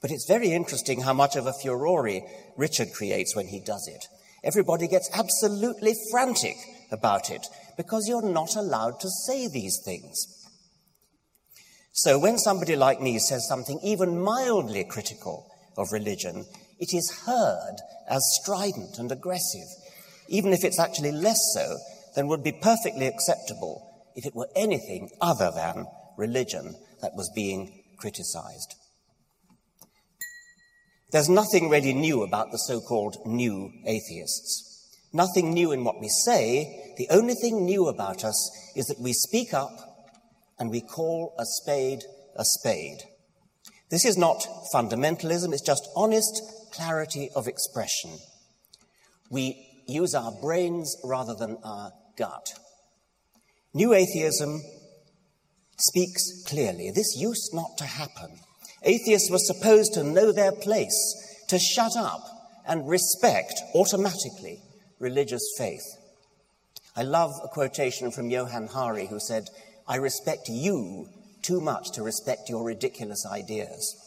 But 0.00 0.12
it's 0.12 0.28
very 0.28 0.52
interesting 0.52 1.00
how 1.00 1.14
much 1.14 1.34
of 1.34 1.46
a 1.46 1.52
furore 1.52 2.22
Richard 2.56 2.92
creates 2.92 3.34
when 3.34 3.48
he 3.48 3.58
does 3.58 3.88
it. 3.88 4.06
Everybody 4.46 4.86
gets 4.86 5.10
absolutely 5.12 5.94
frantic 6.12 6.54
about 6.92 7.30
it 7.30 7.44
because 7.76 8.08
you're 8.08 8.22
not 8.22 8.54
allowed 8.54 9.00
to 9.00 9.10
say 9.10 9.48
these 9.48 9.82
things. 9.84 10.24
So 11.90 12.16
when 12.20 12.38
somebody 12.38 12.76
like 12.76 13.00
me 13.00 13.18
says 13.18 13.48
something 13.48 13.80
even 13.82 14.22
mildly 14.22 14.84
critical 14.84 15.50
of 15.76 15.90
religion, 15.90 16.46
it 16.78 16.94
is 16.94 17.24
heard 17.26 17.76
as 18.08 18.38
strident 18.40 18.98
and 18.98 19.10
aggressive, 19.10 19.66
even 20.28 20.52
if 20.52 20.62
it's 20.62 20.78
actually 20.78 21.10
less 21.10 21.40
so 21.52 21.76
than 22.14 22.28
would 22.28 22.44
be 22.44 22.52
perfectly 22.52 23.08
acceptable 23.08 23.82
if 24.14 24.24
it 24.24 24.36
were 24.36 24.48
anything 24.54 25.10
other 25.20 25.50
than 25.52 25.86
religion 26.16 26.76
that 27.02 27.16
was 27.16 27.32
being 27.34 27.82
criticized. 27.98 28.76
There's 31.10 31.28
nothing 31.28 31.68
really 31.68 31.94
new 31.94 32.22
about 32.22 32.50
the 32.50 32.58
so-called 32.58 33.16
new 33.26 33.72
atheists. 33.86 34.98
Nothing 35.12 35.54
new 35.54 35.72
in 35.72 35.84
what 35.84 36.00
we 36.00 36.08
say. 36.08 36.94
The 36.98 37.08
only 37.10 37.34
thing 37.34 37.64
new 37.64 37.86
about 37.88 38.24
us 38.24 38.50
is 38.74 38.86
that 38.86 39.00
we 39.00 39.12
speak 39.12 39.54
up 39.54 39.72
and 40.58 40.70
we 40.70 40.80
call 40.80 41.34
a 41.38 41.44
spade 41.44 42.02
a 42.36 42.44
spade. 42.44 43.02
This 43.90 44.04
is 44.04 44.16
not 44.16 44.46
fundamentalism, 44.74 45.52
it's 45.52 45.62
just 45.62 45.88
honest 45.96 46.42
clarity 46.72 47.30
of 47.34 47.46
expression. 47.46 48.18
We 49.30 49.84
use 49.86 50.14
our 50.14 50.32
brains 50.32 50.96
rather 51.04 51.34
than 51.34 51.58
our 51.64 51.92
gut. 52.16 52.54
New 53.72 53.94
atheism 53.94 54.62
speaks 55.78 56.44
clearly. 56.46 56.90
This 56.90 57.16
used 57.16 57.54
not 57.54 57.76
to 57.78 57.84
happen. 57.84 58.40
Atheists 58.82 59.30
were 59.30 59.38
supposed 59.38 59.94
to 59.94 60.04
know 60.04 60.32
their 60.32 60.52
place, 60.52 61.44
to 61.48 61.58
shut 61.58 61.96
up 61.96 62.22
and 62.66 62.88
respect 62.88 63.60
automatically 63.74 64.60
religious 64.98 65.54
faith. 65.56 65.84
I 66.96 67.02
love 67.02 67.32
a 67.44 67.48
quotation 67.48 68.10
from 68.10 68.30
Johann 68.30 68.68
Hari 68.68 69.06
who 69.06 69.20
said, 69.20 69.48
I 69.86 69.96
respect 69.96 70.48
you 70.48 71.08
too 71.42 71.60
much 71.60 71.92
to 71.92 72.02
respect 72.02 72.48
your 72.48 72.64
ridiculous 72.64 73.24
ideas. 73.30 74.06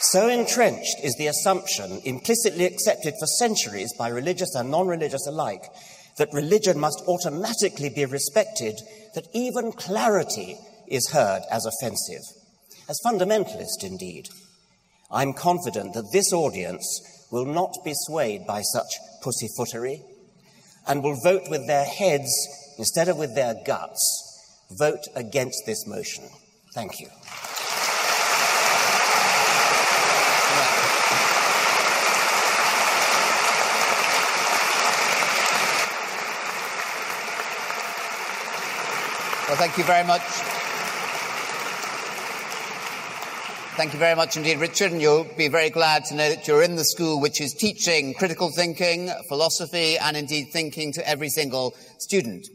So 0.00 0.28
entrenched 0.28 1.02
is 1.02 1.16
the 1.16 1.26
assumption, 1.26 2.00
implicitly 2.04 2.64
accepted 2.64 3.14
for 3.18 3.26
centuries 3.26 3.92
by 3.98 4.08
religious 4.08 4.54
and 4.54 4.70
non 4.70 4.86
religious 4.86 5.26
alike, 5.26 5.64
that 6.18 6.32
religion 6.32 6.78
must 6.78 7.02
automatically 7.06 7.90
be 7.90 8.04
respected, 8.04 8.80
that 9.14 9.28
even 9.34 9.72
clarity 9.72 10.56
is 10.88 11.10
heard 11.10 11.42
as 11.50 11.66
offensive, 11.66 12.22
as 12.88 13.00
fundamentalist 13.04 13.82
indeed. 13.82 14.28
I'm 15.10 15.32
confident 15.32 15.94
that 15.94 16.10
this 16.12 16.32
audience 16.32 17.26
will 17.30 17.44
not 17.44 17.74
be 17.84 17.92
swayed 17.94 18.46
by 18.46 18.62
such 18.62 18.92
pussyfootery 19.22 20.02
and 20.86 21.02
will 21.02 21.20
vote 21.22 21.42
with 21.50 21.66
their 21.66 21.84
heads 21.84 22.32
instead 22.78 23.08
of 23.08 23.16
with 23.16 23.34
their 23.34 23.54
guts. 23.66 24.22
Vote 24.78 25.04
against 25.14 25.62
this 25.66 25.86
motion. 25.86 26.24
Thank 26.74 27.00
you. 27.00 27.08
Thank 39.58 39.78
you 39.78 39.84
very 39.84 40.06
much. 40.06 40.20
Thank 43.76 43.94
you 43.94 43.98
very 43.98 44.14
much 44.14 44.36
indeed, 44.36 44.58
Richard, 44.58 44.92
and 44.92 45.00
you'll 45.00 45.24
be 45.24 45.48
very 45.48 45.70
glad 45.70 46.04
to 46.06 46.14
know 46.14 46.28
that 46.28 46.46
you're 46.46 46.62
in 46.62 46.76
the 46.76 46.84
school 46.84 47.22
which 47.22 47.40
is 47.40 47.54
teaching 47.54 48.12
critical 48.12 48.50
thinking, 48.50 49.10
philosophy, 49.28 49.96
and 49.96 50.14
indeed 50.14 50.48
thinking 50.52 50.92
to 50.92 51.08
every 51.08 51.30
single 51.30 51.74
student. 51.98 52.46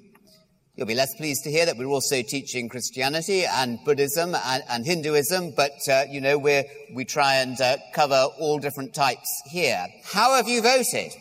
You'll 0.76 0.86
be 0.86 0.94
less 0.94 1.16
pleased 1.16 1.44
to 1.46 1.52
hear 1.52 1.66
that 1.66 1.76
we're 1.76 1.88
also 1.88 2.22
teaching 2.22 2.70
Christianity 2.70 3.46
and 3.46 3.80
Buddhism 3.84 4.36
and, 4.36 4.64
and 4.70 4.86
Hinduism, 4.86 5.54
but 5.58 5.74
uh, 5.90 6.06
you 6.08 6.22
know 6.22 6.38
we 6.38 6.66
we 6.94 7.04
try 7.06 7.38
and 7.38 7.60
uh, 7.60 7.78
cover 7.94 8.28
all 8.40 8.60
different 8.60 8.94
types 8.94 9.28
here. 9.50 9.88
How 10.04 10.36
have 10.36 10.48
you 10.48 10.62
voted? 10.62 11.12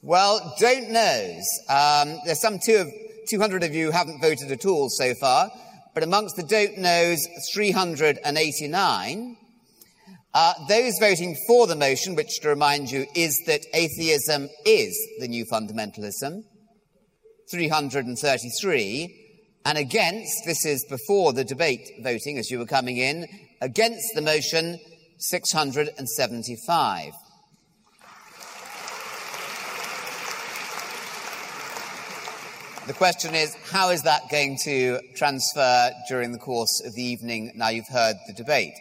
Well, 0.00 0.54
don't 0.58 0.90
knows. 0.90 1.44
Um, 1.68 2.18
there's 2.24 2.40
some 2.40 2.58
two 2.58 2.76
of, 2.76 2.88
200 3.30 3.62
of 3.62 3.74
you 3.74 3.90
haven't 3.90 4.20
voted 4.20 4.50
at 4.50 4.66
all 4.66 4.88
so 4.90 5.14
far 5.14 5.50
but 5.94 6.02
amongst 6.02 6.36
the 6.36 6.42
don't 6.42 6.78
knows, 6.78 7.26
389. 7.52 9.36
Uh, 10.32 10.54
those 10.68 10.92
voting 11.00 11.36
for 11.46 11.66
the 11.66 11.74
motion, 11.74 12.14
which 12.14 12.38
to 12.40 12.48
remind 12.48 12.90
you 12.90 13.06
is 13.16 13.42
that 13.46 13.66
atheism 13.74 14.48
is 14.64 14.96
the 15.18 15.26
new 15.26 15.44
fundamentalism, 15.44 16.44
333. 17.50 19.16
And 19.64 19.76
against, 19.76 20.44
this 20.46 20.64
is 20.64 20.86
before 20.88 21.32
the 21.32 21.44
debate 21.44 21.90
voting 22.02 22.38
as 22.38 22.50
you 22.50 22.58
were 22.58 22.66
coming 22.66 22.96
in, 22.96 23.26
against 23.60 24.14
the 24.14 24.22
motion, 24.22 24.78
675. 25.18 27.12
The 32.90 32.96
question 32.96 33.36
is, 33.36 33.54
how 33.70 33.90
is 33.90 34.02
that 34.02 34.28
going 34.32 34.58
to 34.64 34.98
transfer 35.14 35.92
during 36.08 36.32
the 36.32 36.38
course 36.38 36.82
of 36.84 36.92
the 36.92 37.02
evening 37.04 37.52
now 37.54 37.68
you've 37.68 37.86
heard 37.86 38.16
the 38.26 38.32
debate? 38.32 38.74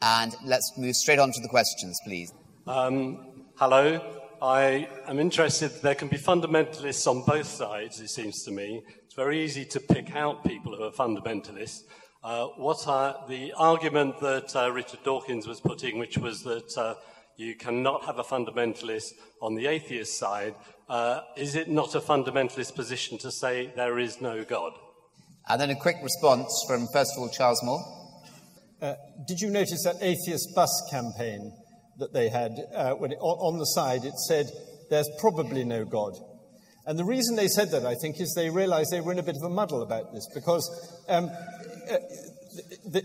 And 0.00 0.34
let's 0.46 0.72
move 0.78 0.96
straight 0.96 1.18
on 1.18 1.30
to 1.32 1.40
the 1.42 1.48
questions, 1.48 2.00
please. 2.06 2.32
Um, 2.66 3.44
hello. 3.56 4.00
I 4.40 4.88
am 5.06 5.18
interested. 5.18 5.72
There 5.82 5.94
can 5.94 6.08
be 6.08 6.16
fundamentalists 6.16 7.06
on 7.06 7.22
both 7.26 7.46
sides, 7.48 8.00
it 8.00 8.08
seems 8.08 8.44
to 8.44 8.50
me. 8.50 8.82
It's 9.04 9.14
very 9.14 9.44
easy 9.44 9.66
to 9.66 9.80
pick 9.80 10.16
out 10.16 10.42
people 10.42 10.74
who 10.74 10.84
are 10.84 10.90
fundamentalists. 10.90 11.82
Uh, 12.24 12.46
what 12.56 12.88
are 12.88 13.26
the 13.28 13.52
argument 13.58 14.20
that 14.20 14.56
uh, 14.56 14.72
Richard 14.72 15.00
Dawkins 15.04 15.46
was 15.46 15.60
putting, 15.60 15.98
which 15.98 16.16
was 16.16 16.44
that 16.44 16.78
uh, 16.78 16.94
you 17.36 17.56
cannot 17.56 18.04
have 18.04 18.18
a 18.18 18.24
fundamentalist 18.24 19.12
on 19.40 19.54
the 19.54 19.66
atheist 19.66 20.18
side. 20.18 20.54
Uh, 20.92 21.22
is 21.38 21.54
it 21.54 21.70
not 21.70 21.94
a 21.94 22.00
fundamentalist 22.00 22.74
position 22.74 23.16
to 23.16 23.32
say 23.32 23.72
there 23.76 23.98
is 23.98 24.20
no 24.20 24.44
God? 24.44 24.72
And 25.48 25.58
then 25.58 25.70
a 25.70 25.74
quick 25.74 25.96
response 26.02 26.52
from, 26.68 26.86
first 26.92 27.12
of 27.16 27.22
all, 27.22 27.30
Charles 27.30 27.62
Moore. 27.62 27.82
Uh, 28.82 28.96
did 29.26 29.40
you 29.40 29.48
notice 29.48 29.84
that 29.84 29.96
atheist 30.02 30.54
bus 30.54 30.86
campaign 30.90 31.50
that 31.98 32.12
they 32.12 32.28
had? 32.28 32.52
Uh, 32.74 32.92
when 32.96 33.10
it, 33.10 33.16
on 33.22 33.58
the 33.58 33.64
side, 33.64 34.04
it 34.04 34.18
said, 34.28 34.50
There's 34.90 35.08
probably 35.18 35.64
no 35.64 35.86
God. 35.86 36.12
And 36.84 36.98
the 36.98 37.06
reason 37.06 37.36
they 37.36 37.48
said 37.48 37.70
that, 37.70 37.86
I 37.86 37.94
think, 37.94 38.20
is 38.20 38.34
they 38.34 38.50
realized 38.50 38.90
they 38.92 39.00
were 39.00 39.12
in 39.12 39.18
a 39.18 39.22
bit 39.22 39.36
of 39.36 39.44
a 39.44 39.48
muddle 39.48 39.80
about 39.80 40.12
this 40.12 40.28
because 40.34 40.68
um, 41.08 41.30
uh, 41.90 41.96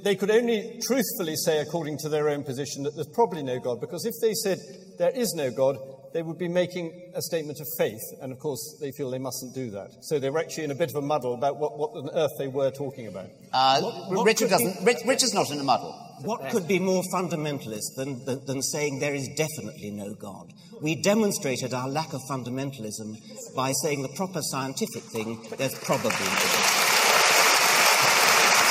they 0.03 0.17
could 0.17 0.31
only 0.31 0.81
truthfully 0.85 1.37
say, 1.37 1.59
according 1.59 1.99
to 1.99 2.09
their 2.09 2.27
own 2.27 2.43
position, 2.43 2.83
that 2.83 2.95
there's 2.95 3.07
probably 3.13 3.43
no 3.43 3.59
God, 3.59 3.79
because 3.79 4.05
if 4.05 4.15
they 4.21 4.33
said 4.33 4.57
there 4.99 5.11
is 5.11 5.33
no 5.35 5.51
God, 5.51 5.77
they 6.17 6.23
would 6.23 6.39
be 6.39 6.47
making 6.47 7.11
a 7.13 7.21
statement 7.21 7.59
of 7.59 7.67
faith, 7.77 8.01
and 8.23 8.31
of 8.31 8.39
course 8.39 8.79
they 8.81 8.91
feel 8.91 9.11
they 9.11 9.19
mustn't 9.19 9.53
do 9.53 9.69
that. 9.69 9.89
So 10.01 10.17
they 10.17 10.31
were 10.31 10.39
actually 10.39 10.63
in 10.63 10.71
a 10.71 10.75
bit 10.75 10.89
of 10.89 10.95
a 10.95 11.01
muddle 11.01 11.35
about 11.35 11.57
what, 11.57 11.77
what 11.77 11.91
on 11.91 12.09
earth 12.09 12.31
they 12.39 12.47
were 12.47 12.71
talking 12.71 13.05
about. 13.05 13.27
Uh, 13.53 13.81
what, 13.81 14.11
what 14.11 14.25
Richard 14.25 14.49
doesn't. 14.49 14.83
Rich, 14.83 15.05
Richard's 15.05 15.35
not 15.35 15.51
in 15.51 15.59
a 15.59 15.63
muddle. 15.63 15.93
what 16.23 16.49
could 16.49 16.67
be 16.67 16.79
more 16.79 17.03
fundamentalist 17.13 17.93
than, 17.97 18.25
than, 18.25 18.43
than, 18.47 18.63
saying 18.63 18.97
there 18.97 19.13
is 19.13 19.29
definitely 19.37 19.91
no 19.91 20.15
God? 20.15 20.51
We 20.81 20.95
demonstrated 20.95 21.71
our 21.75 21.87
lack 21.87 22.13
of 22.13 22.21
fundamentalism 22.27 23.53
by 23.55 23.73
saying 23.83 24.01
the 24.01 24.09
proper 24.09 24.41
scientific 24.41 25.03
thing, 25.03 25.45
there's 25.55 25.75
probably 25.75 26.09
no 26.09 26.33
God. 26.33 26.65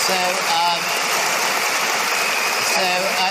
So, 0.03 0.19
um, 0.19 0.83
so 2.75 2.83
uh, 2.83 3.31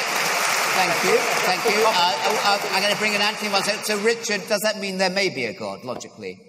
thank 0.79 0.94
you, 1.05 1.17
thank 1.45 1.63
you. 1.65 1.83
Uh, 1.85 1.91
uh, 1.91 2.59
I'm 2.71 2.81
going 2.81 2.93
to 2.93 2.99
bring 2.99 3.13
in 3.13 3.21
Anthony 3.21 3.51
once. 3.51 3.71
So, 3.85 3.97
Richard, 3.99 4.41
does 4.47 4.61
that 4.61 4.79
mean 4.79 4.97
there 4.97 5.09
may 5.09 5.29
be 5.29 5.45
a 5.45 5.53
God, 5.53 5.83
logically? 5.83 6.39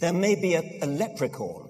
There 0.00 0.12
may 0.12 0.34
be 0.34 0.54
a, 0.54 0.62
a 0.82 0.86
leprechaun. 0.86 1.68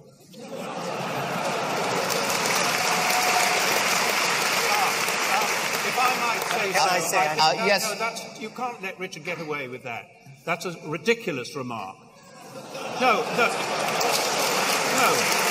I 6.80 7.00
say, 7.00 7.26
uh, 7.26 7.52
no, 7.54 7.66
yes. 7.66 7.98
No, 7.98 8.40
you 8.40 8.50
can't 8.50 8.80
let 8.82 8.98
Richard 8.98 9.24
get 9.24 9.40
away 9.40 9.68
with 9.68 9.82
that. 9.84 10.10
That's 10.44 10.64
a 10.64 10.74
ridiculous 10.86 11.54
remark. 11.56 11.96
No, 13.00 13.22
no, 13.36 13.46
no. 14.96 15.47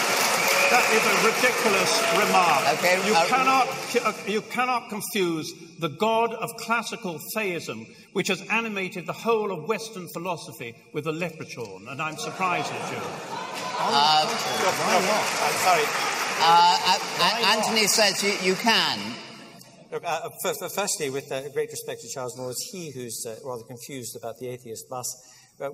That 0.70 0.84
is 0.92 1.00
a 1.00 1.16
ridiculous 1.24 1.92
remark. 2.12 2.74
Okay, 2.78 3.08
you 3.08 3.16
uh, 3.16 3.26
cannot 3.28 3.68
uh, 4.04 4.14
you 4.28 4.42
cannot 4.42 4.90
confuse 4.90 5.54
the 5.80 5.88
God 5.88 6.34
of 6.34 6.58
classical 6.58 7.20
theism, 7.34 7.86
which 8.12 8.28
has 8.28 8.42
animated 8.50 9.06
the 9.06 9.14
whole 9.14 9.52
of 9.52 9.70
Western 9.70 10.10
philosophy, 10.10 10.76
with 10.94 11.08
a 11.08 11.12
leprechaun, 11.14 11.88
and 11.88 12.02
I'm 12.02 12.18
surprised 12.18 12.72
at 12.74 12.92
you. 12.92 12.98
Uh, 12.98 14.28
why 14.28 15.00
not? 15.08 15.26
I'm 15.46 15.58
sorry. 15.64 15.86
Uh, 16.40 16.98
uh 17.20 17.58
Anthony 17.58 17.88
says 17.88 18.22
you, 18.22 18.52
you 18.52 18.56
can. 18.56 19.00
Look, 19.90 20.04
uh, 20.06 20.30
first, 20.44 20.60
firstly, 20.76 21.10
with 21.10 21.32
uh, 21.32 21.48
great 21.54 21.72
respect 21.72 22.02
to 22.02 22.10
Charles 22.10 22.38
Moore, 22.38 22.52
it's 22.52 22.70
he 22.74 22.92
who's 22.92 23.26
uh, 23.26 23.38
rather 23.46 23.64
confused 23.64 24.18
about 24.18 24.38
the 24.38 24.50
atheist 24.50 24.90
bus. 24.90 25.08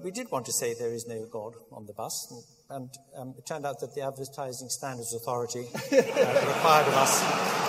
we 0.04 0.12
did 0.12 0.30
want 0.30 0.46
to 0.46 0.54
say 0.54 0.76
there 0.76 0.94
is 0.94 1.08
no 1.08 1.26
God 1.32 1.54
on 1.72 1.88
the 1.88 1.94
bus, 1.94 2.32
and, 2.70 2.90
and 3.16 3.30
um, 3.30 3.36
it 3.38 3.46
turned 3.46 3.66
out 3.66 3.80
that 3.80 3.94
the 3.94 4.02
Advertising 4.02 4.70
Standards 4.70 5.14
Authority 5.14 5.66
uh, 5.74 6.48
required 6.48 6.88
of 6.88 6.94
us 6.96 7.64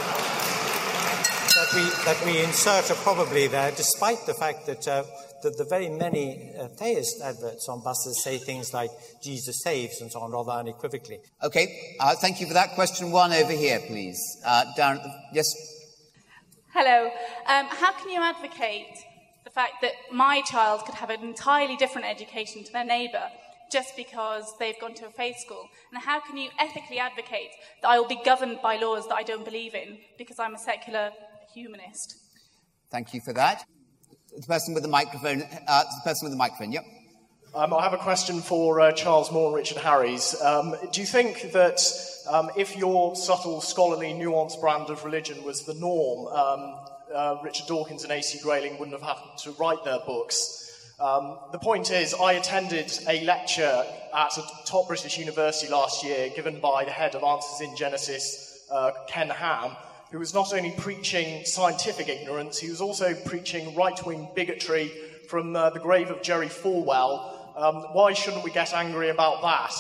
that 1.55 1.73
we, 1.75 1.83
that 2.05 2.25
we 2.27 2.43
insert 2.43 2.91
a 2.91 2.95
probably 2.95 3.47
there, 3.47 3.71
despite 3.71 4.27
the 4.27 4.35
fact 4.35 4.67
that, 4.67 4.87
uh, 4.89 5.05
that 5.43 5.57
the 5.57 5.65
very 5.65 5.89
many 5.89 6.53
uh, 6.59 6.69
theist 6.69 7.21
adverts 7.23 7.69
on 7.69 7.83
buses 7.83 8.23
say 8.23 8.39
things 8.39 8.75
like 8.75 8.91
Jesus 9.23 9.63
saves 9.63 10.01
and 10.01 10.11
so 10.11 10.21
on 10.21 10.33
rather 10.33 10.53
unequivocally. 10.53 11.21
Okay, 11.43 11.97
thank 12.21 12.41
you 12.41 12.47
for 12.47 12.55
that. 12.55 12.75
Question 12.75 13.13
one 13.13 13.33
over 13.33 13.53
here, 13.53 13.81
please. 13.87 14.19
down, 14.77 15.01
yes. 15.33 15.47
Hello. 16.73 17.07
Um, 17.47 17.67
how 17.67 17.93
can 17.93 18.11
you 18.11 18.21
advocate 18.21 18.89
the 19.45 19.51
fact 19.51 19.75
that 19.83 19.93
my 20.11 20.41
child 20.43 20.85
could 20.85 20.97
have 20.97 21.11
an 21.11 21.23
entirely 21.23 21.77
different 21.77 22.09
education 22.09 22.65
to 22.65 22.73
their 22.73 22.85
neighbour 22.85 23.31
just 23.71 23.97
because 23.97 24.55
they've 24.59 24.79
gone 24.81 24.95
to 24.95 25.07
a 25.07 25.11
faith 25.11 25.37
school? 25.39 25.69
And 25.93 26.03
how 26.03 26.21
can 26.21 26.37
you 26.37 26.51
ethically 26.59 26.99
advocate 26.99 27.51
that 27.83 27.89
I 27.89 27.99
will 27.99 28.09
be 28.09 28.21
governed 28.25 28.61
by 28.63 28.77
laws 28.77 29.09
that 29.09 29.15
I 29.15 29.23
don't 29.23 29.45
believe 29.45 29.75
in 29.75 29.99
because 30.19 30.39
I'm 30.39 30.55
a 30.55 30.59
secular 30.59 31.11
humanist? 31.53 32.17
Thank 32.91 33.15
you 33.15 33.21
for 33.21 33.33
that. 33.33 33.65
The 34.37 34.47
person 34.47 34.75
with 34.75 34.83
the 34.83 34.89
microphone, 34.89 35.43
uh, 35.69 35.83
the 35.83 36.01
person 36.05 36.27
with 36.27 36.33
the 36.33 36.39
microphone, 36.39 36.73
yep. 36.73 36.85
Um, 37.55 37.73
I 37.73 37.85
have 37.85 37.93
a 37.93 37.99
question 37.99 38.41
for 38.41 38.81
uh, 38.81 38.91
Charles 38.91 39.31
Moore 39.31 39.47
and 39.47 39.55
Richard 39.55 39.79
Harries. 39.79 40.35
Um, 40.43 40.75
do 40.91 41.01
you 41.01 41.07
think 41.07 41.53
that 41.53 41.81
um, 42.29 42.51
if 42.57 42.77
your 42.77 43.15
subtle, 43.15 43.61
scholarly, 43.61 44.13
nuanced 44.13 44.61
brand 44.61 44.91
of 44.91 45.05
religion 45.05 45.45
was 45.45 45.65
the 45.65 45.75
norm, 45.75 46.27
um, 46.35 46.75
uh, 47.15 47.37
Richard 47.45 47.67
Dawkins 47.69 48.03
and 48.03 48.13
A.C. 48.13 48.41
Grayling 48.43 48.79
wouldn't 48.79 49.01
have 49.01 49.09
had 49.09 49.39
to 49.45 49.53
write 49.53 49.85
their 49.85 50.01
books? 50.01 50.64
Um, 51.01 51.39
the 51.53 51.59
point 51.59 51.91
is, 51.91 52.15
I 52.15 52.35
attended 52.35 52.93
a 53.09 53.25
lecture 53.25 53.85
at 54.15 54.39
a 54.39 54.43
top 54.65 54.89
British 54.89 55.19
university 55.19 55.71
last 55.71 56.05
year 56.05 56.31
given 56.35 56.61
by 56.61 56.85
the 56.85 56.91
head 56.91 57.15
of 57.15 57.23
Answers 57.25 57.69
in 57.69 57.77
Genesis, 57.77 58.67
uh, 58.71 58.93
Ken 59.09 59.29
Ham, 59.29 59.73
who 60.13 60.19
was 60.19 60.33
not 60.33 60.55
only 60.55 60.73
preaching 60.79 61.45
scientific 61.45 62.09
ignorance, 62.09 62.59
he 62.59 62.71
was 62.71 62.81
also 62.81 63.15
preaching 63.27 63.75
right 63.75 64.05
wing 64.07 64.29
bigotry 64.35 64.93
from 65.29 65.57
uh, 65.57 65.71
the 65.71 65.81
grave 65.81 66.11
of 66.11 66.23
Jerry 66.23 66.49
Falwell 66.49 67.35
um, 67.57 67.77
why 67.93 68.13
shouldn't 68.15 68.43
we 68.43 68.51
get 68.51 68.75
angry 68.75 69.11
about 69.11 69.41
that? 69.43 69.73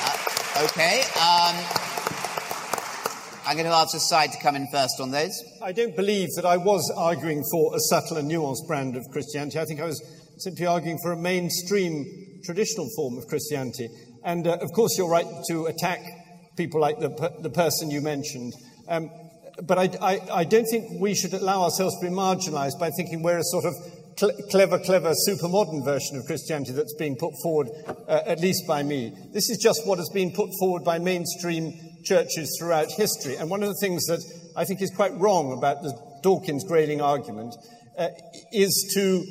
Uh, 0.00 0.64
okay. 0.64 1.02
Um, 1.20 1.56
I'm 3.46 3.56
going 3.56 3.68
to 3.68 3.74
ask 3.74 3.92
the 3.92 4.00
side 4.00 4.32
to 4.32 4.38
come 4.40 4.56
in 4.56 4.66
first 4.68 4.98
on 4.98 5.10
those. 5.10 5.42
I 5.60 5.72
don't 5.72 5.96
believe 5.96 6.28
that 6.36 6.44
I 6.44 6.56
was 6.56 6.92
arguing 6.96 7.42
for 7.50 7.74
a 7.74 7.80
subtle 7.80 8.16
and 8.16 8.30
nuanced 8.30 8.66
brand 8.66 8.96
of 8.96 9.04
Christianity. 9.10 9.58
I 9.58 9.64
think 9.64 9.80
I 9.80 9.86
was 9.86 10.00
simply 10.38 10.66
arguing 10.66 10.98
for 11.02 11.12
a 11.12 11.16
mainstream 11.16 12.06
traditional 12.44 12.88
form 12.94 13.18
of 13.18 13.26
Christianity. 13.26 13.88
And 14.24 14.46
uh, 14.46 14.58
of 14.60 14.72
course, 14.72 14.96
you're 14.96 15.08
right 15.08 15.26
to 15.48 15.66
attack 15.66 16.00
people 16.56 16.80
like 16.80 16.98
the, 17.00 17.10
the 17.40 17.50
person 17.50 17.90
you 17.90 18.00
mentioned. 18.00 18.52
Um, 18.88 19.10
but 19.62 19.78
I, 19.78 19.90
I, 20.00 20.20
I, 20.32 20.44
don't 20.44 20.66
think 20.66 21.00
we 21.00 21.14
should 21.14 21.34
allow 21.34 21.62
ourselves 21.62 21.98
to 21.98 22.06
be 22.06 22.14
marginalized 22.14 22.78
by 22.78 22.90
thinking 22.90 23.22
we're 23.22 23.38
a 23.38 23.44
sort 23.44 23.64
of 23.64 23.74
cl- 24.16 24.36
clever, 24.50 24.78
clever, 24.78 25.12
super 25.14 25.48
modern 25.48 25.82
version 25.84 26.16
of 26.16 26.24
Christianity 26.26 26.72
that's 26.72 26.94
being 26.94 27.16
put 27.16 27.32
forward, 27.42 27.68
uh, 28.06 28.20
at 28.26 28.38
least 28.40 28.66
by 28.66 28.84
me. 28.84 29.12
This 29.32 29.50
is 29.50 29.58
just 29.58 29.86
what 29.86 29.98
has 29.98 30.08
been 30.10 30.30
put 30.30 30.50
forward 30.60 30.84
by 30.84 31.00
mainstream 31.00 31.72
churches 32.04 32.56
throughout 32.58 32.92
history. 32.92 33.36
And 33.36 33.50
one 33.50 33.62
of 33.62 33.68
the 33.68 33.78
things 33.80 34.06
that 34.06 34.22
I 34.58 34.64
think 34.64 34.82
is 34.82 34.90
quite 34.90 35.16
wrong 35.16 35.56
about 35.56 35.82
the 35.82 35.96
Dawkins 36.20 36.64
Grayling 36.64 37.00
argument 37.00 37.54
uh, 37.96 38.08
is 38.52 38.90
to 38.94 39.24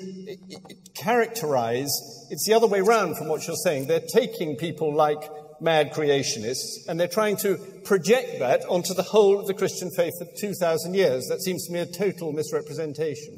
characterize, 0.95 1.91
it's 2.30 2.47
the 2.47 2.53
other 2.53 2.65
way 2.65 2.80
around 2.80 3.17
from 3.17 3.28
what 3.28 3.45
you're 3.45 3.57
saying. 3.57 3.88
They're 3.88 3.99
taking 3.99 4.55
people 4.55 4.95
like 4.95 5.30
mad 5.59 5.91
creationists 5.91 6.88
and 6.88 6.97
they're 6.97 7.09
trying 7.09 7.36
to 7.38 7.57
project 7.84 8.39
that 8.39 8.63
onto 8.69 8.93
the 8.93 9.03
whole 9.03 9.38
of 9.38 9.47
the 9.47 9.53
Christian 9.53 9.91
faith 9.91 10.13
for 10.17 10.28
2,000 10.39 10.93
years. 10.93 11.28
That 11.28 11.41
seems 11.41 11.67
to 11.67 11.73
me 11.73 11.80
a 11.80 11.86
total 11.86 12.32
misrepresentation. 12.32 13.38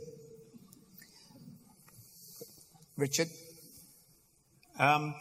Richard? 2.97 3.29
Um, 4.77 5.15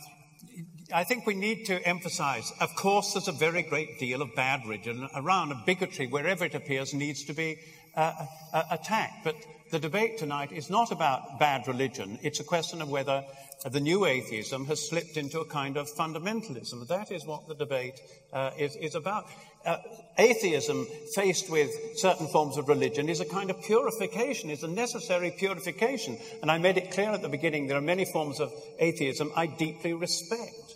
I 0.93 1.05
think 1.05 1.26
we 1.26 1.34
need 1.34 1.66
to 1.66 1.86
emphasize, 1.86 2.51
of 2.61 2.74
course, 2.74 3.12
there's 3.12 3.28
a 3.28 3.32
very 3.32 3.62
great 3.62 3.99
deal 3.99 4.22
of 4.22 4.34
bad 4.34 4.62
religion 4.64 5.07
around, 5.14 5.53
and 5.53 5.64
bigotry, 5.66 6.07
wherever 6.07 6.47
it 6.47 6.55
appears, 6.55 6.95
needs 6.95 7.24
to 7.24 7.34
be 7.34 7.59
uh, 7.95 8.26
uh, 8.55 8.62
attacked. 8.70 9.22
But 9.22 9.36
the 9.70 9.78
debate 9.78 10.16
tonight 10.16 10.51
is 10.51 10.70
not 10.70 10.91
about 10.91 11.39
bad 11.39 11.68
religion. 11.68 12.18
It's 12.22 12.41
a 12.41 12.45
question 12.45 12.80
of 12.80 12.89
whether 12.89 13.22
the 13.70 13.80
new 13.80 14.07
atheism 14.07 14.64
has 14.64 14.89
slipped 14.89 15.18
into 15.18 15.41
a 15.41 15.45
kind 15.45 15.76
of 15.76 15.91
fundamentalism. 15.91 16.86
That 16.89 17.12
is 17.12 17.26
what 17.26 17.49
the 17.49 17.55
debate 17.55 18.01
uh, 18.32 18.53
is, 18.57 18.74
is, 18.76 18.95
about. 18.95 19.26
Uh, 19.66 19.76
atheism, 20.16 20.86
faced 21.14 21.51
with 21.51 21.70
certain 21.97 22.28
forms 22.28 22.57
of 22.57 22.68
religion, 22.68 23.11
is 23.11 23.20
a 23.20 23.26
kind 23.26 23.51
of 23.51 23.62
purification, 23.62 24.49
is 24.49 24.62
a 24.62 24.68
necessary 24.68 25.34
purification. 25.36 26.16
And 26.41 26.51
I 26.51 26.57
made 26.57 26.78
it 26.78 26.93
clear 26.93 27.11
at 27.11 27.20
the 27.20 27.28
beginning 27.28 27.66
there 27.66 27.76
are 27.76 27.82
many 27.82 28.07
forms 28.07 28.41
of 28.41 28.51
atheism 28.78 29.32
I 29.36 29.47
deeply 29.47 29.93
respect. 29.93 30.67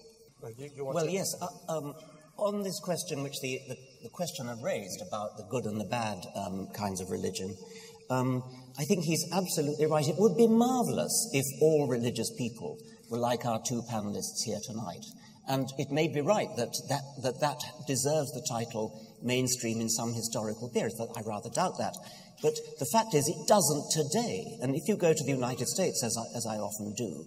Well, 0.43 0.53
you, 0.59 0.70
you 0.74 0.84
well 0.84 1.09
yes. 1.09 1.36
Uh, 1.40 1.72
um, 1.72 1.95
on 2.36 2.64
this 2.64 2.80
question, 2.80 3.22
which 3.22 3.38
the, 3.40 3.61
the, 3.68 3.76
the, 4.03 4.09
questioner 4.09 4.57
raised 4.61 5.01
about 5.07 5.36
the 5.36 5.45
good 5.49 5.66
and 5.66 5.80
the 5.80 5.84
bad 5.84 6.18
um, 6.34 6.66
kinds 6.74 7.01
of 7.01 7.11
religion, 7.11 7.55
um, 8.11 8.43
I 8.76 8.82
think 8.82 9.05
he's 9.05 9.24
absolutely 9.32 9.86
right. 9.86 10.09
It 10.09 10.16
would 10.18 10.36
be 10.36 10.49
marvelous 10.49 11.30
if 11.32 11.47
all 11.61 11.86
religious 11.86 12.32
people 12.36 12.76
were 13.09 13.18
like 13.18 13.45
our 13.45 13.62
two 13.64 13.82
panelists 13.82 14.43
here 14.45 14.59
tonight. 14.64 15.05
And 15.47 15.68
it 15.78 15.93
may 15.93 16.09
be 16.09 16.20
right 16.20 16.49
that 16.57 16.74
that, 16.88 17.03
that, 17.22 17.40
that 17.40 17.62
deserves 17.86 18.32
the 18.32 18.45
title 18.49 18.99
mainstream 19.22 19.80
in 19.80 19.88
some 19.88 20.12
historical 20.12 20.70
period, 20.70 20.95
but 20.99 21.11
I 21.16 21.22
rather 21.22 21.51
doubt 21.51 21.78
that. 21.78 21.95
But 22.43 22.55
the 22.80 22.86
fact 22.86 23.14
is, 23.14 23.28
it 23.28 23.47
doesn't 23.47 23.93
today. 23.93 24.59
And 24.61 24.74
if 24.74 24.88
you 24.88 24.97
go 24.97 25.14
to 25.14 25.24
the 25.24 25.30
United 25.30 25.68
States, 25.68 26.03
as 26.03 26.16
I, 26.18 26.36
as 26.36 26.47
I 26.47 26.57
often 26.57 26.95
do, 26.95 27.26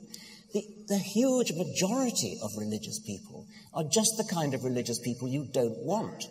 the, 0.54 0.64
the 0.88 0.98
huge 0.98 1.52
majority 1.52 2.38
of 2.42 2.52
religious 2.58 3.00
people 3.00 3.46
are 3.74 3.84
just 3.84 4.16
the 4.18 4.28
kind 4.34 4.54
of 4.54 4.64
religious 4.64 5.00
people 5.00 5.28
you 5.28 5.48
don't 5.52 5.78
want. 5.84 6.24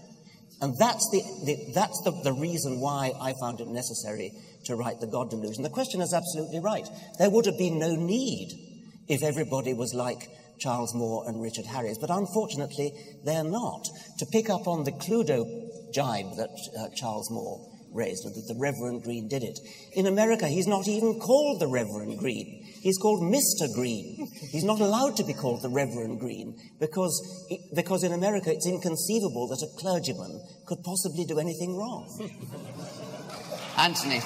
And 0.61 0.77
that's, 0.79 1.09
the, 1.11 1.21
the 1.45 1.73
that's 1.75 2.01
the, 2.05 2.13
the 2.23 2.33
reason 2.33 2.81
why 2.81 3.13
I 3.21 3.35
found 3.41 3.61
it 3.61 3.69
necessary 3.69 4.33
to 4.65 4.77
write 4.77 5.01
The 5.01 5.07
God 5.07 5.31
Delusion. 5.31 5.63
The 5.63 5.69
question 5.71 6.01
is 6.01 6.15
absolutely 6.15 6.61
right. 6.61 6.89
There 7.19 7.31
would 7.31 7.47
have 7.47 7.59
been 7.59 7.79
no 7.79 7.95
need 7.95 8.53
if 9.09 9.23
everybody 9.23 9.75
was 9.75 9.93
like 9.93 10.29
Charles 10.59 10.95
Moore 10.95 11.29
and 11.29 11.43
Richard 11.43 11.67
Harries, 11.67 11.99
but 11.99 12.11
unfortunately 12.11 12.93
they're 13.25 13.45
not. 13.45 13.89
To 14.19 14.27
pick 14.27 14.49
up 14.49 14.67
on 14.67 14.85
the 14.85 14.93
Cluedo 14.93 15.45
jibe 15.93 16.37
that 16.37 16.51
uh, 16.79 16.89
Charles 16.95 17.31
Moore 17.31 17.61
raised, 17.95 18.25
and 18.25 18.35
that 18.35 18.49
the 18.49 18.59
Reverend 18.59 19.03
Green 19.03 19.29
did 19.29 19.43
it. 19.43 19.59
In 19.93 20.07
America, 20.07 20.49
he's 20.49 20.67
not 20.67 20.89
even 20.89 21.21
called 21.21 21.61
the 21.61 21.69
Reverend 21.69 22.19
Green. 22.19 22.65
He's 22.83 22.99
called 22.99 23.23
Mr. 23.23 23.73
Green. 23.73 24.29
He's 24.51 24.65
not 24.65 24.81
allowed 24.81 25.17
to 25.17 25.25
be 25.25 25.33
called 25.33 25.63
the 25.63 25.71
Reverend 25.71 26.21
Green 26.21 26.55
because, 26.79 27.49
because 27.75 28.05
in 28.05 28.13
America 28.13 28.53
it's 28.53 28.67
inconceivable 28.67 29.49
that 29.49 29.63
a 29.63 29.81
clergyman 29.81 30.41
could 30.67 30.83
possibly 30.85 31.25
do 31.25 31.39
anything 31.39 31.77
wrong. 31.77 32.05
Anthony. 33.79 34.21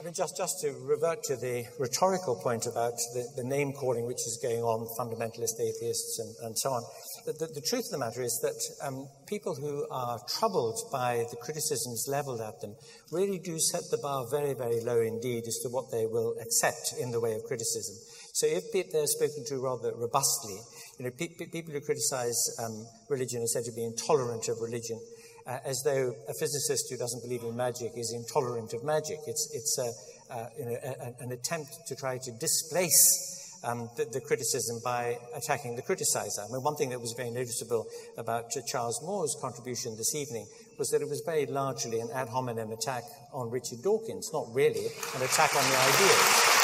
I 0.00 0.02
mean, 0.02 0.14
just, 0.14 0.34
just 0.34 0.60
to 0.60 0.72
revert 0.88 1.22
to 1.24 1.36
the 1.36 1.66
rhetorical 1.78 2.34
point 2.36 2.64
about 2.64 2.96
the, 3.12 3.26
the 3.36 3.44
name 3.44 3.74
calling 3.74 4.06
which 4.06 4.24
is 4.24 4.38
going 4.42 4.62
on, 4.62 4.88
fundamentalist 4.98 5.60
atheists 5.60 6.18
and, 6.18 6.34
and 6.46 6.58
so 6.58 6.70
on, 6.70 6.82
the, 7.26 7.32
the, 7.32 7.46
the, 7.54 7.60
truth 7.60 7.86
of 7.86 7.92
the 7.92 7.98
matter 7.98 8.22
is 8.22 8.38
that 8.42 8.86
um, 8.86 9.08
people 9.26 9.54
who 9.54 9.86
are 9.90 10.18
troubled 10.28 10.78
by 10.92 11.24
the 11.30 11.36
criticisms 11.36 12.06
leveled 12.08 12.40
at 12.40 12.60
them 12.60 12.74
really 13.10 13.38
do 13.38 13.58
set 13.58 13.82
the 13.90 13.98
bar 13.98 14.26
very, 14.30 14.54
very 14.54 14.80
low 14.80 15.00
indeed 15.00 15.44
as 15.46 15.58
to 15.62 15.68
what 15.68 15.90
they 15.90 16.06
will 16.06 16.34
accept 16.40 16.94
in 16.98 17.10
the 17.10 17.20
way 17.20 17.34
of 17.34 17.44
criticism. 17.44 17.96
So 18.32 18.46
if 18.46 18.72
they're 18.72 19.06
spoken 19.06 19.44
to 19.46 19.58
rather 19.58 19.92
robustly, 19.96 20.58
you 20.98 21.04
know, 21.04 21.10
pe- 21.10 21.34
people 21.52 21.72
who 21.72 21.80
criticize 21.80 22.38
um, 22.62 22.86
religion 23.08 23.42
are 23.42 23.46
said 23.46 23.64
to 23.64 23.72
be 23.72 23.84
intolerant 23.84 24.48
of 24.48 24.60
religion 24.60 25.00
uh, 25.46 25.58
as 25.64 25.82
though 25.84 26.14
a 26.28 26.34
physicist 26.34 26.90
who 26.90 26.96
doesn't 26.96 27.22
believe 27.22 27.42
in 27.42 27.56
magic 27.56 27.92
is 27.96 28.12
intolerant 28.14 28.72
of 28.72 28.84
magic. 28.84 29.18
It's, 29.26 29.50
it's 29.52 29.78
a, 29.78 30.32
uh, 30.32 30.46
you 30.58 30.64
know, 30.66 30.76
a, 30.82 31.24
an 31.24 31.32
attempt 31.32 31.86
to 31.88 31.96
try 31.96 32.18
to 32.18 32.30
displace 32.38 33.39
um, 33.64 33.90
the, 33.96 34.06
the, 34.06 34.20
criticism 34.20 34.80
by 34.82 35.18
attacking 35.36 35.76
the 35.76 35.82
criticizer. 35.82 36.40
I 36.48 36.52
mean, 36.52 36.62
one 36.62 36.76
thing 36.76 36.90
that 36.90 37.00
was 37.00 37.12
very 37.16 37.30
noticeable 37.30 37.86
about 38.16 38.50
Charles 38.66 39.00
Moore's 39.02 39.36
contribution 39.40 39.96
this 39.96 40.14
evening 40.14 40.46
was 40.78 40.88
that 40.90 41.02
it 41.02 41.08
was 41.08 41.22
very 41.26 41.46
largely 41.46 42.00
an 42.00 42.08
ad 42.14 42.28
hominem 42.28 42.72
attack 42.72 43.02
on 43.32 43.50
Richard 43.50 43.82
Dawkins, 43.82 44.30
not 44.32 44.46
really 44.54 44.86
an 45.14 45.22
attack 45.22 45.54
on 45.54 45.62
the 45.62 45.76
ideas. 45.76 46.60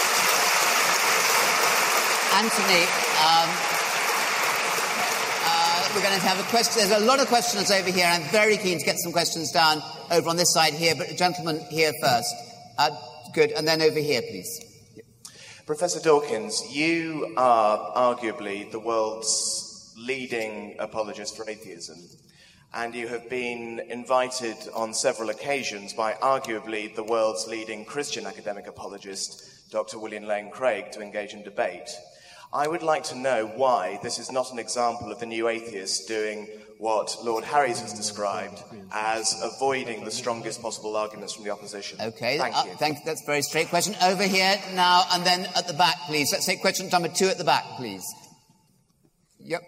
Anthony, 2.37 2.85
um, 3.25 3.77
we're 5.97 6.03
going 6.03 6.21
to 6.21 6.27
have 6.27 6.39
a 6.39 6.51
question. 6.51 6.87
There's 6.87 7.03
a 7.03 7.07
lot 7.07 7.21
of 7.21 7.29
questions 7.29 7.71
over 7.71 7.91
here. 7.91 8.05
I'm 8.07 8.23
very 8.31 8.59
keen 8.59 8.79
to 8.79 8.85
get 8.85 8.99
some 8.99 9.13
questions 9.13 9.51
down 9.51 9.81
over 10.11 10.29
on 10.29 10.37
this 10.37 10.53
side 10.53 10.75
here, 10.75 10.95
but 10.95 11.09
gentleman 11.17 11.59
here 11.71 11.93
first. 12.03 12.35
Uh, 12.77 12.91
good. 13.33 13.53
And 13.53 13.67
then 13.67 13.81
over 13.81 13.99
here, 13.99 14.21
please. 14.21 14.66
Professor 15.67 15.99
Dawkins, 15.99 16.63
you 16.71 17.35
are 17.37 17.93
arguably 17.97 18.71
the 18.71 18.79
world's 18.79 19.93
leading 19.99 20.77
apologist 20.79 21.37
for 21.37 21.51
atheism, 21.51 21.99
and 22.73 22.95
you 22.95 23.09
have 23.09 23.29
been 23.29 23.81
invited 23.89 24.57
on 24.73 24.95
several 24.95 25.31
occasions 25.31 25.93
by 25.93 26.13
arguably 26.23 26.95
the 26.95 27.03
world's 27.03 27.49
leading 27.49 27.85
Christian 27.85 28.27
academic 28.27 28.69
apologist, 28.69 29.69
Dr. 29.73 29.99
William 29.99 30.23
Lane 30.23 30.53
Craig, 30.53 30.93
to 30.93 31.01
engage 31.01 31.35
in 31.35 31.43
debate. 31.43 31.91
I 32.53 32.69
would 32.69 32.85
like 32.85 33.03
to 33.05 33.19
know 33.19 33.49
why 33.49 33.99
this 34.05 34.21
is 34.21 34.31
not 34.31 34.53
an 34.53 34.61
example 34.61 35.11
of 35.11 35.19
the 35.19 35.27
new 35.27 35.49
atheists 35.49 36.07
doing 36.07 36.47
what 36.79 37.17
Lord 37.25 37.45
Harries 37.45 37.81
has 37.81 37.93
described 37.93 38.63
as 38.93 39.35
avoiding 39.43 40.05
the 40.05 40.11
strongest 40.11 40.61
possible 40.61 40.97
arguments 40.97 41.35
from 41.35 41.45
the 41.45 41.51
opposition. 41.51 41.99
Okay, 42.01 42.39
thank 42.39 42.57
uh, 42.57 42.65
you. 42.67 42.75
Thank. 42.75 43.05
That's 43.05 43.23
a 43.23 43.27
very 43.27 43.43
straight 43.43 43.69
question. 43.69 43.95
Over 44.03 44.25
here 44.25 44.57
now, 44.75 45.05
and 45.13 45.25
then 45.25 45.47
at 45.57 45.67
the 45.67 45.75
back, 45.75 45.97
please. 46.07 46.31
Let's 46.33 46.47
take 46.47 46.61
question 46.61 46.89
number 46.91 47.09
two 47.09 47.29
at 47.29 47.39
the 47.39 47.45
back, 47.45 47.65
please. 47.77 48.05
Yep. 49.41 49.63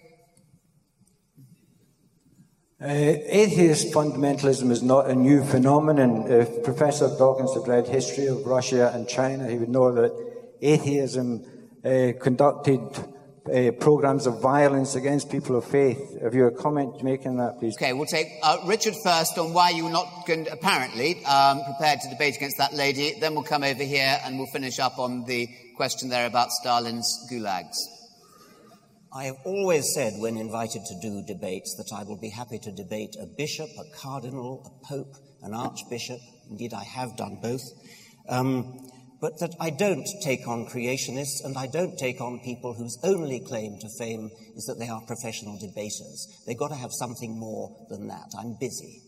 Uh, 2.80 2.86
atheist 2.86 3.92
fundamentalism 3.92 4.70
is 4.70 4.82
not 4.82 5.10
a 5.10 5.14
new 5.14 5.42
phenomenon. 5.44 6.30
If 6.30 6.62
Professor 6.62 7.08
Dawkins 7.08 7.54
had 7.54 7.66
read 7.66 7.88
history 7.88 8.26
of 8.26 8.46
Russia 8.46 8.92
and 8.94 9.08
China, 9.08 9.48
he 9.48 9.56
would 9.56 9.68
know 9.68 9.92
that 9.92 10.12
atheism 10.62 11.44
uh, 11.84 12.12
conducted 12.20 12.80
uh, 13.48 13.72
programs 13.72 14.26
of 14.26 14.40
violence 14.40 14.94
against 14.94 15.30
people 15.30 15.56
of 15.56 15.64
faith. 15.64 16.20
Have 16.22 16.34
you 16.34 16.46
a 16.46 16.50
comment 16.50 16.98
to 16.98 17.04
make 17.04 17.26
on 17.26 17.36
that, 17.36 17.58
please? 17.58 17.76
Okay, 17.76 17.92
we'll 17.92 18.06
take 18.06 18.28
uh, 18.42 18.58
Richard 18.66 18.94
first 19.02 19.38
on 19.38 19.52
why 19.52 19.70
you're 19.70 19.90
not 19.90 20.26
going 20.26 20.44
to, 20.44 20.52
apparently 20.52 21.24
um, 21.24 21.62
prepared 21.64 22.00
to 22.00 22.10
debate 22.10 22.36
against 22.36 22.58
that 22.58 22.74
lady. 22.74 23.14
Then 23.20 23.34
we'll 23.34 23.44
come 23.44 23.64
over 23.64 23.82
here 23.82 24.18
and 24.24 24.38
we'll 24.38 24.52
finish 24.52 24.78
up 24.78 24.98
on 24.98 25.24
the 25.24 25.48
question 25.76 26.08
there 26.08 26.26
about 26.26 26.50
Stalin's 26.50 27.26
gulags. 27.30 27.76
I 29.14 29.24
have 29.24 29.36
always 29.44 29.94
said 29.94 30.14
when 30.18 30.36
invited 30.36 30.82
to 30.84 31.00
do 31.00 31.22
debates 31.26 31.74
that 31.76 31.96
I 31.96 32.04
will 32.04 32.18
be 32.20 32.28
happy 32.28 32.58
to 32.58 32.72
debate 32.72 33.16
a 33.20 33.26
bishop, 33.26 33.68
a 33.78 33.96
cardinal, 33.96 34.62
a 34.66 34.86
pope, 34.86 35.14
an 35.42 35.54
archbishop. 35.54 36.20
Indeed, 36.50 36.74
I 36.74 36.84
have 36.84 37.16
done 37.16 37.38
both. 37.42 37.62
Um, 38.28 38.78
but 39.20 39.38
that 39.40 39.54
I 39.60 39.70
don't 39.70 40.06
take 40.22 40.46
on 40.46 40.66
creationists 40.66 41.44
and 41.44 41.56
I 41.56 41.66
don't 41.66 41.96
take 41.98 42.20
on 42.20 42.40
people 42.40 42.74
whose 42.74 42.98
only 43.02 43.40
claim 43.40 43.78
to 43.80 43.88
fame 43.98 44.30
is 44.56 44.64
that 44.66 44.78
they 44.78 44.88
are 44.88 45.00
professional 45.06 45.58
debaters. 45.58 46.42
They've 46.46 46.58
got 46.58 46.68
to 46.68 46.76
have 46.76 46.92
something 46.92 47.38
more 47.38 47.74
than 47.90 48.08
that. 48.08 48.32
I'm 48.38 48.56
busy. 48.60 49.02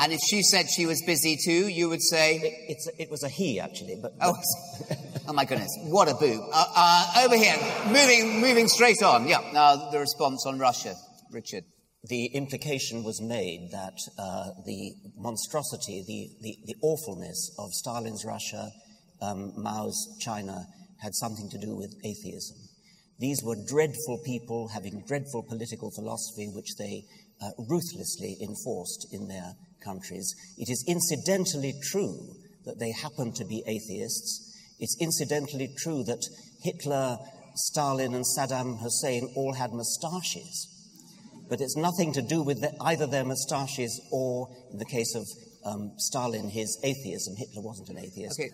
And 0.00 0.12
if 0.12 0.18
she 0.28 0.42
said 0.42 0.66
she 0.68 0.86
was 0.86 1.00
busy 1.06 1.38
too, 1.44 1.68
you 1.68 1.88
would 1.88 2.02
say 2.02 2.38
it, 2.68 2.78
it 2.98 3.08
was 3.08 3.22
a 3.22 3.28
he 3.28 3.60
actually. 3.60 3.98
But, 4.02 4.14
oh, 4.20 4.36
oh 5.28 5.32
my 5.32 5.44
goodness, 5.44 5.70
what 5.84 6.08
a 6.08 6.14
boob! 6.14 6.40
Uh, 6.52 6.64
uh, 6.74 7.24
over 7.24 7.36
here, 7.36 7.54
moving, 7.86 8.40
moving 8.40 8.66
straight 8.66 9.00
on. 9.00 9.28
Yeah. 9.28 9.48
Now 9.52 9.90
the 9.90 10.00
response 10.00 10.44
on 10.44 10.58
Russia, 10.58 10.96
Richard 11.30 11.62
the 12.04 12.26
implication 12.34 13.04
was 13.04 13.20
made 13.20 13.68
that 13.70 13.96
uh, 14.18 14.50
the 14.66 14.92
monstrosity, 15.16 16.02
the, 16.06 16.30
the, 16.40 16.56
the, 16.66 16.74
awfulness 16.82 17.54
of 17.58 17.72
Stalin's 17.72 18.24
Russia, 18.24 18.70
um, 19.20 19.52
Mao's 19.56 20.18
China, 20.20 20.66
had 21.00 21.14
something 21.14 21.48
to 21.50 21.58
do 21.58 21.76
with 21.76 21.94
atheism. 22.04 22.56
These 23.20 23.42
were 23.44 23.54
dreadful 23.68 24.18
people 24.24 24.68
having 24.74 25.04
dreadful 25.06 25.44
political 25.48 25.92
philosophy, 25.92 26.50
which 26.52 26.74
they 26.76 27.04
uh, 27.40 27.50
ruthlessly 27.70 28.36
enforced 28.42 29.06
in 29.12 29.28
their 29.28 29.54
countries. 29.84 30.34
It 30.58 30.70
is 30.70 30.84
incidentally 30.88 31.74
true 31.84 32.34
that 32.64 32.80
they 32.80 32.90
happened 32.90 33.36
to 33.36 33.44
be 33.44 33.62
atheists. 33.64 34.58
It's 34.80 34.96
incidentally 35.00 35.72
true 35.78 36.02
that 36.04 36.26
Hitler, 36.64 37.18
Stalin, 37.54 38.14
and 38.14 38.24
Saddam 38.24 38.80
Hussein 38.82 39.32
all 39.36 39.54
had 39.54 39.70
moustaches 39.72 40.71
but 41.52 41.60
it's 41.60 41.76
nothing 41.76 42.14
to 42.14 42.22
do 42.22 42.42
with 42.42 42.62
the, 42.62 42.72
either 42.80 43.06
their 43.06 43.24
moustaches 43.24 44.00
or, 44.10 44.48
in 44.70 44.78
the 44.78 44.86
case 44.86 45.14
of 45.14 45.26
um, 45.66 45.92
Stalin, 45.98 46.48
his 46.48 46.80
atheism. 46.82 47.34
Hitler 47.36 47.60
wasn't 47.60 47.90
an 47.90 47.98
atheist. 47.98 48.40
Okay. 48.40 48.50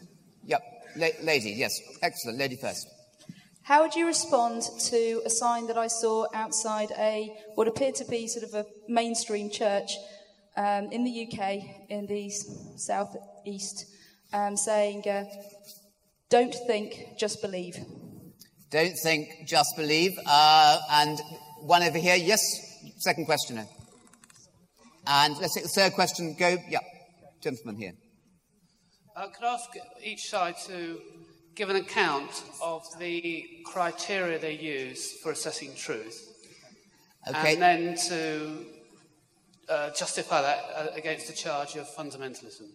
Yep. 0.46 0.60
La- 0.96 1.22
lady, 1.22 1.50
yes. 1.50 1.78
Excellent. 2.02 2.38
Lady 2.38 2.56
first. 2.56 2.88
How 3.62 3.82
would 3.82 3.94
you 3.94 4.04
respond 4.04 4.62
to 4.86 5.22
a 5.24 5.30
sign 5.30 5.68
that 5.68 5.78
I 5.78 5.86
saw 5.86 6.26
outside 6.34 6.90
a 6.98 7.32
what 7.54 7.68
appeared 7.68 7.94
to 7.94 8.04
be 8.04 8.26
sort 8.26 8.44
of 8.44 8.52
a 8.54 8.66
mainstream 8.88 9.48
church 9.48 9.92
um, 10.56 10.90
in 10.90 11.04
the 11.04 11.28
UK, 11.28 11.88
in 11.88 12.06
the 12.06 12.32
southeast, 12.74 13.86
um, 14.32 14.56
saying, 14.56 15.06
uh, 15.06 15.24
"Don't 16.30 16.54
think, 16.66 17.16
just 17.16 17.40
believe." 17.42 17.76
Don't 18.72 18.96
think, 19.04 19.46
just 19.46 19.76
believe. 19.76 20.18
Uh, 20.26 20.80
and 20.90 21.20
one 21.60 21.84
over 21.84 21.98
here, 21.98 22.16
yes. 22.16 22.67
Second 22.98 23.26
questioner. 23.26 23.66
And 25.06 25.36
let's 25.38 25.54
take 25.54 25.64
the 25.64 25.68
third 25.70 25.92
question. 25.94 26.34
Go, 26.38 26.58
yeah, 26.68 26.80
gentleman 27.42 27.76
here. 27.76 27.92
Uh, 29.16 29.28
could 29.28 29.44
I 29.44 29.54
ask 29.54 29.70
each 30.02 30.28
side 30.28 30.56
to 30.66 31.00
give 31.54 31.70
an 31.70 31.76
account 31.76 32.30
of 32.62 32.82
the 32.98 33.44
criteria 33.64 34.38
they 34.38 34.56
use 34.56 35.12
for 35.22 35.32
assessing 35.32 35.74
truth? 35.74 36.24
Okay. 37.26 37.54
And 37.54 37.62
then 37.62 37.96
to 38.08 38.66
uh, 39.68 39.90
justify 39.90 40.42
that 40.42 40.64
uh, 40.74 40.86
against 40.94 41.26
the 41.26 41.32
charge 41.32 41.76
of 41.76 41.86
fundamentalism. 41.96 42.68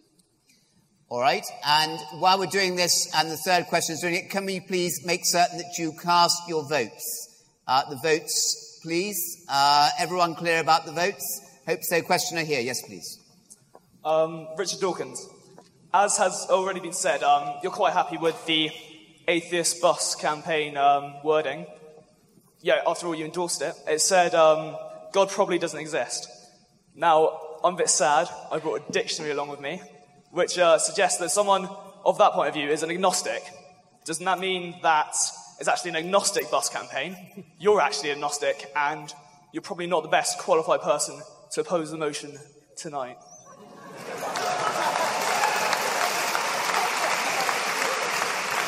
All 1.08 1.20
right. 1.20 1.44
And 1.66 1.98
while 2.18 2.38
we're 2.38 2.46
doing 2.46 2.76
this, 2.76 3.10
and 3.14 3.30
the 3.30 3.36
third 3.36 3.66
question 3.66 3.94
is 3.94 4.00
doing 4.00 4.14
it, 4.14 4.30
can 4.30 4.44
we 4.44 4.60
please 4.60 5.02
make 5.04 5.20
certain 5.24 5.58
that 5.58 5.78
you 5.78 5.92
cast 6.02 6.42
your 6.48 6.68
votes? 6.68 7.44
Uh, 7.66 7.88
the 7.88 7.96
votes 7.96 8.63
please. 8.84 9.42
Uh, 9.48 9.88
everyone 9.98 10.34
clear 10.34 10.60
about 10.60 10.84
the 10.84 10.92
votes? 10.92 11.40
Hope 11.66 11.82
so. 11.82 12.02
Questioner 12.02 12.44
here. 12.44 12.60
Yes, 12.60 12.82
please. 12.82 13.18
Um, 14.04 14.46
Richard 14.58 14.78
Dawkins. 14.78 15.26
As 15.94 16.18
has 16.18 16.46
already 16.50 16.80
been 16.80 16.92
said, 16.92 17.22
um, 17.22 17.54
you're 17.62 17.72
quite 17.72 17.94
happy 17.94 18.18
with 18.18 18.44
the 18.44 18.70
atheist 19.26 19.80
bus 19.80 20.14
campaign 20.14 20.76
um, 20.76 21.14
wording. 21.24 21.64
Yeah, 22.60 22.82
after 22.86 23.06
all, 23.06 23.14
you 23.14 23.24
endorsed 23.24 23.62
it. 23.62 23.74
It 23.88 24.02
said, 24.02 24.34
um, 24.34 24.76
God 25.14 25.30
probably 25.30 25.58
doesn't 25.58 25.80
exist. 25.80 26.28
Now, 26.94 27.40
I'm 27.64 27.74
a 27.74 27.78
bit 27.78 27.88
sad. 27.88 28.28
I 28.52 28.58
brought 28.58 28.86
a 28.86 28.92
dictionary 28.92 29.32
along 29.32 29.48
with 29.48 29.60
me, 29.60 29.80
which 30.30 30.58
uh, 30.58 30.76
suggests 30.76 31.18
that 31.20 31.30
someone 31.30 31.70
of 32.04 32.18
that 32.18 32.32
point 32.32 32.48
of 32.48 32.54
view 32.54 32.68
is 32.68 32.82
an 32.82 32.90
agnostic. 32.90 33.42
Doesn't 34.04 34.26
that 34.26 34.40
mean 34.40 34.74
that 34.82 35.16
is 35.60 35.68
actually 35.68 35.90
an 35.90 35.96
agnostic 35.96 36.50
bus 36.50 36.68
campaign. 36.68 37.16
You're 37.58 37.80
actually 37.80 38.10
agnostic, 38.10 38.70
and 38.74 39.12
you're 39.52 39.62
probably 39.62 39.86
not 39.86 40.02
the 40.02 40.08
best 40.08 40.38
qualified 40.38 40.80
person 40.80 41.20
to 41.52 41.60
oppose 41.60 41.90
the 41.90 41.96
motion 41.96 42.38
tonight. 42.76 43.16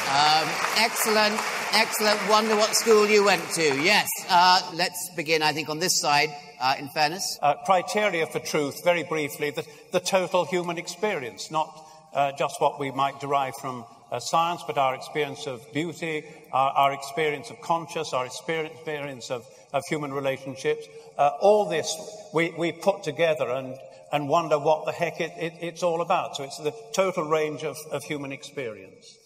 Um, 0.08 0.48
excellent, 0.78 1.38
excellent. 1.72 2.30
Wonder 2.30 2.56
what 2.56 2.74
school 2.74 3.06
you 3.06 3.24
went 3.24 3.42
to. 3.50 3.82
Yes. 3.82 4.08
Uh, 4.30 4.62
let's 4.74 5.10
begin, 5.14 5.42
I 5.42 5.52
think, 5.52 5.68
on 5.68 5.78
this 5.78 6.00
side, 6.00 6.30
uh, 6.58 6.76
in 6.78 6.88
fairness. 6.88 7.38
Uh, 7.42 7.54
criteria 7.66 8.26
for 8.26 8.38
truth, 8.38 8.82
very 8.82 9.02
briefly, 9.02 9.50
the, 9.50 9.66
the 9.92 10.00
total 10.00 10.46
human 10.46 10.78
experience, 10.78 11.50
not 11.50 11.68
uh, 12.14 12.32
just 12.38 12.60
what 12.60 12.80
we 12.80 12.90
might 12.92 13.20
derive 13.20 13.56
from 13.60 13.84
uh, 14.10 14.20
science, 14.20 14.62
but 14.66 14.78
our 14.78 14.94
experience 14.94 15.46
of 15.46 15.60
beauty, 15.72 16.24
our, 16.52 16.70
our 16.70 16.92
experience 16.92 17.50
of 17.50 17.60
conscious, 17.60 18.12
our 18.12 18.26
experience 18.26 19.30
of, 19.30 19.44
of 19.72 19.82
human 19.88 20.12
relationships. 20.12 20.86
Uh, 21.18 21.30
all 21.40 21.68
this 21.68 21.94
we, 22.32 22.52
we 22.58 22.72
put 22.72 23.02
together 23.02 23.48
and, 23.48 23.76
and 24.12 24.28
wonder 24.28 24.58
what 24.58 24.84
the 24.84 24.92
heck 24.92 25.20
it, 25.20 25.32
it, 25.36 25.54
it's 25.60 25.82
all 25.82 26.00
about. 26.00 26.36
So 26.36 26.44
it's 26.44 26.58
the 26.58 26.74
total 26.94 27.24
range 27.24 27.64
of, 27.64 27.76
of 27.90 28.04
human 28.04 28.32
experience. 28.32 29.16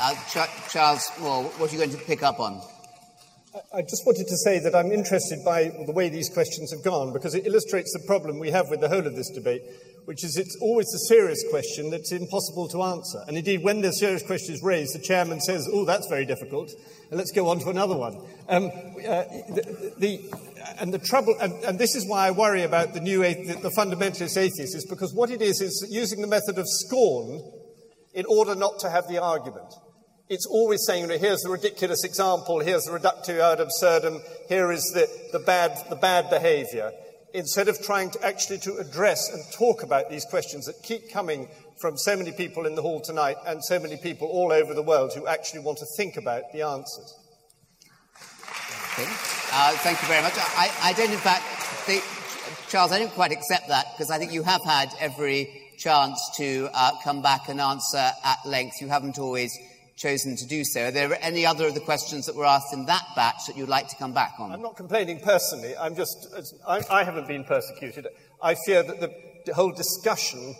Uh, 0.00 0.14
Ch- 0.28 0.72
Charles 0.72 1.10
Moore, 1.20 1.44
what 1.44 1.70
are 1.70 1.72
you 1.72 1.78
going 1.78 1.90
to 1.90 2.04
pick 2.04 2.22
up 2.22 2.38
on? 2.38 2.60
I 3.74 3.82
just 3.82 4.06
wanted 4.06 4.28
to 4.28 4.36
say 4.36 4.60
that 4.60 4.74
I'm 4.74 4.92
interested 4.92 5.44
by 5.44 5.72
the 5.86 5.92
way 5.92 6.08
these 6.08 6.28
questions 6.28 6.70
have 6.70 6.84
gone 6.84 7.12
because 7.12 7.34
it 7.34 7.46
illustrates 7.46 7.92
the 7.92 8.06
problem 8.06 8.38
we 8.38 8.50
have 8.50 8.68
with 8.70 8.80
the 8.80 8.88
whole 8.88 9.06
of 9.06 9.16
this 9.16 9.30
debate, 9.30 9.62
which 10.08 10.24
is 10.24 10.38
it's 10.38 10.56
always 10.62 10.86
a 10.94 10.98
serious 11.00 11.44
question 11.50 11.90
that's 11.90 12.12
impossible 12.12 12.66
to 12.66 12.82
answer. 12.82 13.22
And 13.28 13.36
indeed, 13.36 13.62
when 13.62 13.82
the 13.82 13.92
serious 13.92 14.22
question 14.22 14.54
is 14.54 14.62
raised, 14.62 14.94
the 14.94 15.00
chairman 15.00 15.38
says, 15.38 15.68
Oh, 15.70 15.84
that's 15.84 16.06
very 16.08 16.24
difficult, 16.24 16.70
and 17.10 17.18
let's 17.18 17.30
go 17.30 17.48
on 17.48 17.58
to 17.58 17.68
another 17.68 17.94
one. 17.94 18.16
Um, 18.48 18.70
uh, 19.06 19.24
the, 19.52 19.92
the, 19.98 20.20
and 20.80 20.94
the 20.94 20.98
trouble, 20.98 21.36
and, 21.38 21.52
and, 21.62 21.78
this 21.78 21.94
is 21.94 22.08
why 22.08 22.26
I 22.26 22.30
worry 22.30 22.62
about 22.62 22.94
the 22.94 23.00
new 23.00 23.18
the, 23.18 23.58
the 23.60 23.68
fundamentalist 23.68 24.38
atheists, 24.38 24.74
is 24.74 24.86
because 24.86 25.12
what 25.12 25.30
it 25.30 25.42
is 25.42 25.60
is 25.60 25.86
using 25.90 26.22
the 26.22 26.26
method 26.26 26.56
of 26.56 26.64
scorn 26.66 27.42
in 28.14 28.24
order 28.30 28.54
not 28.54 28.78
to 28.78 28.88
have 28.88 29.08
the 29.08 29.22
argument 29.22 29.74
it's 30.30 30.46
always 30.46 30.84
saying, 30.86 31.02
you 31.02 31.08
know, 31.08 31.18
here's 31.18 31.40
the 31.40 31.48
ridiculous 31.48 32.04
example, 32.04 32.60
here's 32.60 32.84
the 32.84 32.92
reductio 32.92 33.40
ad 33.40 33.60
absurdum, 33.60 34.20
here 34.48 34.70
is 34.70 34.82
the, 34.94 35.08
the, 35.32 35.38
bad, 35.38 35.72
the 35.88 35.96
bad 35.96 36.28
behavior, 36.28 36.92
instead 37.34 37.68
of 37.68 37.80
trying 37.82 38.10
to 38.10 38.24
actually 38.24 38.58
to 38.58 38.76
address 38.76 39.32
and 39.32 39.42
talk 39.52 39.82
about 39.82 40.10
these 40.10 40.24
questions 40.24 40.66
that 40.66 40.82
keep 40.82 41.10
coming 41.10 41.48
from 41.80 41.96
so 41.96 42.16
many 42.16 42.32
people 42.32 42.66
in 42.66 42.74
the 42.74 42.82
hall 42.82 43.00
tonight 43.00 43.36
and 43.46 43.62
so 43.64 43.78
many 43.78 43.96
people 43.96 44.28
all 44.28 44.52
over 44.52 44.74
the 44.74 44.82
world 44.82 45.12
who 45.14 45.26
actually 45.26 45.60
want 45.60 45.78
to 45.78 45.86
think 45.96 46.16
about 46.16 46.42
the 46.52 46.62
answers. 46.62 47.14
Uh, 49.50 49.72
thank 49.78 50.00
you 50.02 50.08
very 50.08 50.22
much. 50.22 50.32
I, 50.36 50.70
I 50.82 50.92
don't, 50.92 51.12
in 51.12 51.18
fact, 51.18 51.44
think, 51.86 52.02
Charles, 52.68 52.90
I 52.90 52.98
don't 52.98 53.12
quite 53.12 53.30
accept 53.32 53.68
that 53.68 53.86
because 53.94 54.10
I 54.10 54.18
think 54.18 54.32
you 54.32 54.42
have 54.42 54.64
had 54.64 54.88
every 54.98 55.72
chance 55.78 56.20
to 56.36 56.68
uh, 56.74 56.90
come 57.04 57.22
back 57.22 57.48
and 57.48 57.60
answer 57.60 58.10
at 58.24 58.38
length. 58.44 58.80
You 58.80 58.88
haven't 58.88 59.18
always 59.18 59.56
chosen 59.98 60.36
to 60.36 60.46
do 60.46 60.64
so. 60.64 60.86
Are 60.86 60.90
there 60.90 61.18
any 61.20 61.44
other 61.44 61.66
of 61.66 61.74
the 61.74 61.80
questions 61.80 62.26
that 62.26 62.36
were 62.36 62.46
asked 62.46 62.72
in 62.72 62.86
that 62.86 63.04
batch 63.16 63.46
that 63.46 63.56
you'd 63.56 63.68
like 63.68 63.88
to 63.88 63.96
come 63.96 64.12
back 64.12 64.34
on? 64.38 64.52
I'm 64.52 64.62
not 64.62 64.76
complaining 64.76 65.20
personally. 65.20 65.76
I'm 65.76 65.94
just, 65.94 66.28
I, 66.66 66.82
I 66.90 67.04
haven't 67.04 67.28
been 67.28 67.44
persecuted. 67.44 68.06
I 68.42 68.54
fear 68.66 68.82
that 68.82 69.00
the, 69.00 69.12
the 69.46 69.54
whole 69.54 69.72
discussion 69.72 70.54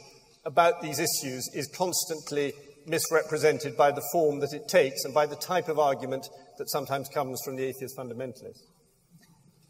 about 0.45 0.83
these 0.83 0.99
issues 0.99 1.49
is 1.55 1.69
constantly 1.69 2.53
misrepresented 2.87 3.77
by 3.77 3.93
the 3.93 4.03
form 4.13 4.41
that 4.41 4.53
it 4.53 4.67
takes 4.67 5.05
and 5.05 5.15
by 5.15 5.27
the 5.27 5.37
type 5.37 5.69
of 5.69 5.79
argument 5.79 6.27
that 6.59 6.69
sometimes 6.71 7.09
comes 7.09 7.41
from 7.45 7.57
the 7.57 7.65
atheist 7.65 7.97
fundamentalists. 7.97 8.63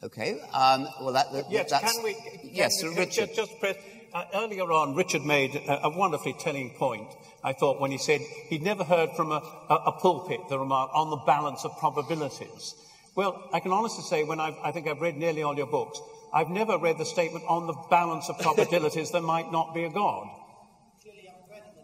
Okay. 0.03 0.41
Um, 0.53 0.87
well, 1.01 1.13
that, 1.13 1.33
that, 1.33 1.51
yes, 1.51 1.71
that's... 1.71 1.93
Can 1.93 2.05
we, 2.05 2.15
can 2.15 2.51
yes, 2.53 2.73
we, 2.83 2.91
Richard. 2.91 3.31
Just, 3.35 3.35
just 3.35 3.61
press, 3.61 3.77
uh, 4.15 4.25
earlier 4.35 4.71
on, 4.71 4.95
Richard 4.95 5.25
made 5.25 5.55
a, 5.57 5.87
a, 5.87 5.91
wonderfully 5.91 6.35
telling 6.39 6.71
point, 6.79 7.09
I 7.49 7.55
thought, 7.55 7.81
when 7.81 7.91
he 7.91 7.97
said 7.97 8.21
he'd 8.51 8.63
never 8.63 8.85
heard 8.85 9.09
from 9.17 9.33
a, 9.33 9.41
a, 9.71 9.75
a 9.75 9.93
pulpit 9.93 10.41
the 10.51 10.59
remark 10.59 10.91
on 10.93 11.09
the 11.09 11.17
balance 11.17 11.65
of 11.65 11.75
probabilities. 11.79 12.75
Well, 13.17 13.49
I 13.55 13.61
can 13.61 13.73
honestly 13.73 14.05
say, 14.05 14.23
when 14.23 14.39
I've, 14.39 14.57
I 14.63 14.71
think 14.71 14.87
I've 14.87 15.01
read 15.01 15.17
nearly 15.17 15.43
all 15.43 15.57
your 15.57 15.67
books, 15.67 15.99
I've 16.31 16.51
never 16.51 16.77
read 16.77 16.99
the 16.99 17.07
statement 17.07 17.47
on 17.49 17.67
the 17.67 17.73
balance 17.89 18.29
of 18.29 18.39
probabilities 18.39 19.13
there 19.13 19.23
might 19.23 19.51
not 19.51 19.73
be 19.75 19.85
a 19.85 19.89
God. 19.89 20.29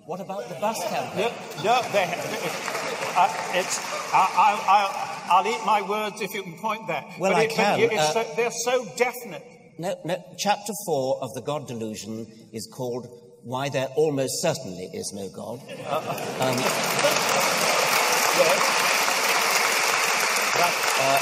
What 0.04 0.20
about 0.20 0.50
the 0.50 0.54
bus 0.56 0.84
campaign? 0.84 1.32
No, 1.64 1.80
no 1.80 1.82
they, 1.92 2.04
uh, 3.16 3.54
it's, 3.54 3.80
I, 4.12 5.40
will 5.42 5.50
eat 5.50 5.64
my 5.64 5.80
words 5.80 6.20
if 6.20 6.34
you 6.34 6.42
can 6.42 6.58
point 6.58 6.88
that. 6.88 7.06
Well, 7.18 7.32
but 7.32 7.38
I 7.38 7.44
it, 7.44 7.50
can. 7.52 7.98
Uh, 7.98 8.02
so, 8.12 8.34
they're 8.36 8.50
so 8.50 8.84
definite. 8.98 9.42
No, 9.78 9.96
no, 10.04 10.22
chapter 10.36 10.74
four 10.84 11.22
of 11.22 11.32
the 11.32 11.40
God 11.40 11.66
Delusion 11.66 12.26
is 12.52 12.68
called 12.70 13.23
Why 13.44 13.68
There 13.68 13.88
Almost 13.94 14.40
Certainly 14.40 14.88
Is 14.94 15.12
No 15.12 15.28
God. 15.28 15.60
Um. 16.40 16.56
Uh, 20.96 21.18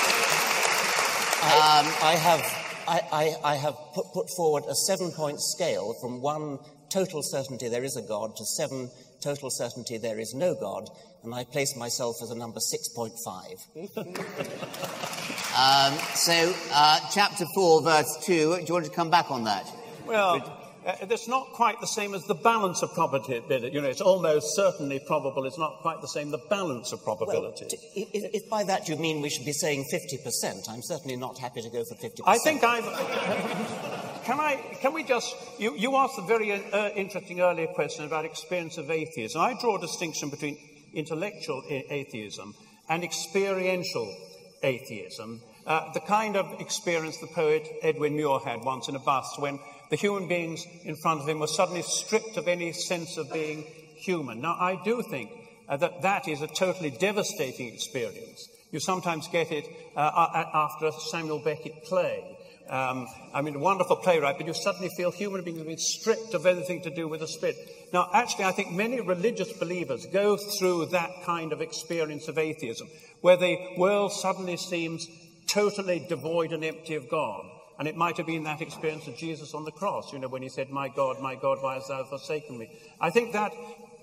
I, 1.44 1.80
um, 1.80 1.86
I, 2.02 2.16
have, 2.16 2.40
I, 2.86 3.00
I, 3.10 3.34
I 3.52 3.56
have 3.56 3.74
put, 3.94 4.04
put 4.14 4.30
forward 4.36 4.62
a 4.68 4.74
seven 4.74 5.10
point 5.10 5.40
scale 5.40 5.94
from 6.00 6.20
one 6.20 6.60
total 6.90 7.20
certainty 7.22 7.68
there 7.68 7.82
is 7.82 7.96
a 7.96 8.02
God 8.02 8.36
to 8.36 8.44
seven 8.44 8.90
total 9.20 9.50
certainty 9.50 9.98
there 9.98 10.20
is 10.20 10.34
no 10.34 10.54
God, 10.54 10.88
and 11.24 11.34
I 11.34 11.42
place 11.42 11.74
myself 11.76 12.22
as 12.22 12.30
a 12.30 12.36
number 12.36 12.60
6.5. 12.60 15.28
Um, 15.52 15.92
so, 16.14 16.54
uh, 16.72 16.98
chapter 17.12 17.44
4, 17.54 17.82
verse 17.82 18.16
2, 18.24 18.32
do 18.32 18.64
you 18.66 18.72
want 18.72 18.86
to 18.86 18.90
come 18.90 19.10
back 19.10 19.30
on 19.30 19.44
that? 19.44 19.70
Well, 20.06 20.61
uh, 20.86 21.04
that's 21.06 21.28
not 21.28 21.52
quite 21.52 21.80
the 21.80 21.86
same 21.86 22.14
as 22.14 22.24
the 22.26 22.34
balance 22.34 22.82
of 22.82 22.92
probability. 22.94 23.70
You 23.72 23.80
know, 23.80 23.88
it's 23.88 24.00
almost 24.00 24.54
certainly 24.56 25.00
probable. 25.06 25.44
It's 25.44 25.58
not 25.58 25.78
quite 25.80 26.00
the 26.00 26.08
same, 26.08 26.30
the 26.30 26.44
balance 26.50 26.92
of 26.92 27.02
probability. 27.04 27.66
Well, 27.70 28.06
if, 28.12 28.34
if, 28.34 28.50
by 28.50 28.64
that 28.64 28.88
you 28.88 28.96
mean 28.96 29.20
we 29.22 29.30
should 29.30 29.46
be 29.46 29.52
saying 29.52 29.86
50%, 29.92 30.68
I'm 30.68 30.82
certainly 30.82 31.16
not 31.16 31.38
happy 31.38 31.62
to 31.62 31.70
go 31.70 31.84
for 31.84 31.94
50%. 31.94 32.20
I 32.26 32.38
think 32.38 32.64
I've. 32.64 32.84
can 34.24 34.40
I? 34.40 34.56
Can 34.80 34.92
we 34.92 35.04
just? 35.04 35.34
You, 35.58 35.76
you 35.76 35.96
asked 35.96 36.18
a 36.18 36.22
very 36.22 36.52
uh, 36.52 36.90
interesting 36.90 37.40
earlier 37.40 37.68
question 37.68 38.04
about 38.04 38.24
experience 38.24 38.78
of 38.78 38.90
atheism. 38.90 39.40
I 39.40 39.54
draw 39.60 39.76
a 39.76 39.80
distinction 39.80 40.30
between 40.30 40.58
intellectual 40.94 41.62
atheism 41.68 42.54
and 42.88 43.04
experiential 43.04 44.14
atheism, 44.62 45.40
uh, 45.66 45.92
the 45.92 46.00
kind 46.00 46.36
of 46.36 46.60
experience 46.60 47.18
the 47.18 47.26
poet 47.28 47.68
Edwin 47.82 48.16
Muir 48.16 48.40
had 48.40 48.64
once 48.64 48.88
in 48.88 48.96
a 48.96 49.00
bus 49.00 49.38
when 49.38 49.58
the 49.92 49.98
human 49.98 50.26
beings 50.26 50.66
in 50.84 50.96
front 50.96 51.20
of 51.20 51.28
him 51.28 51.38
were 51.38 51.46
suddenly 51.46 51.82
stripped 51.82 52.38
of 52.38 52.48
any 52.48 52.72
sense 52.72 53.18
of 53.18 53.30
being 53.30 53.62
human. 53.94 54.40
Now, 54.40 54.56
I 54.58 54.80
do 54.82 55.02
think 55.02 55.30
uh, 55.68 55.76
that 55.76 56.00
that 56.00 56.26
is 56.26 56.40
a 56.40 56.46
totally 56.46 56.88
devastating 56.88 57.74
experience. 57.74 58.48
You 58.70 58.80
sometimes 58.80 59.28
get 59.28 59.52
it 59.52 59.66
uh, 59.94 60.44
after 60.54 60.86
a 60.86 60.92
Samuel 60.92 61.42
Beckett 61.44 61.84
play. 61.84 62.38
Um, 62.70 63.06
I 63.34 63.42
mean, 63.42 63.56
a 63.56 63.58
wonderful 63.58 63.96
playwright, 63.96 64.38
but 64.38 64.46
you 64.46 64.54
suddenly 64.54 64.88
feel 64.96 65.10
human 65.10 65.44
beings 65.44 65.58
have 65.58 65.66
been 65.66 65.76
stripped 65.76 66.32
of 66.32 66.46
anything 66.46 66.80
to 66.84 66.90
do 66.90 67.06
with 67.06 67.20
the 67.20 67.28
spirit. 67.28 67.56
Now, 67.92 68.08
actually, 68.14 68.46
I 68.46 68.52
think 68.52 68.72
many 68.72 69.02
religious 69.02 69.52
believers 69.52 70.06
go 70.06 70.38
through 70.38 70.86
that 70.86 71.10
kind 71.26 71.52
of 71.52 71.60
experience 71.60 72.28
of 72.28 72.38
atheism, 72.38 72.88
where 73.20 73.36
the 73.36 73.58
world 73.76 74.14
suddenly 74.14 74.56
seems 74.56 75.06
totally 75.48 76.06
devoid 76.08 76.54
and 76.54 76.64
empty 76.64 76.94
of 76.94 77.10
God. 77.10 77.44
And 77.82 77.88
it 77.88 77.96
might 77.96 78.16
have 78.18 78.26
been 78.26 78.44
that 78.44 78.60
experience 78.60 79.08
of 79.08 79.16
Jesus 79.16 79.54
on 79.54 79.64
the 79.64 79.72
cross, 79.72 80.12
you 80.12 80.20
know, 80.20 80.28
when 80.28 80.40
he 80.40 80.48
said, 80.48 80.70
My 80.70 80.86
God, 80.86 81.20
my 81.20 81.34
God, 81.34 81.58
why 81.60 81.74
hast 81.74 81.88
thou 81.88 82.04
forsaken 82.04 82.56
me? 82.56 82.70
I 83.00 83.10
think 83.10 83.32
that 83.32 83.50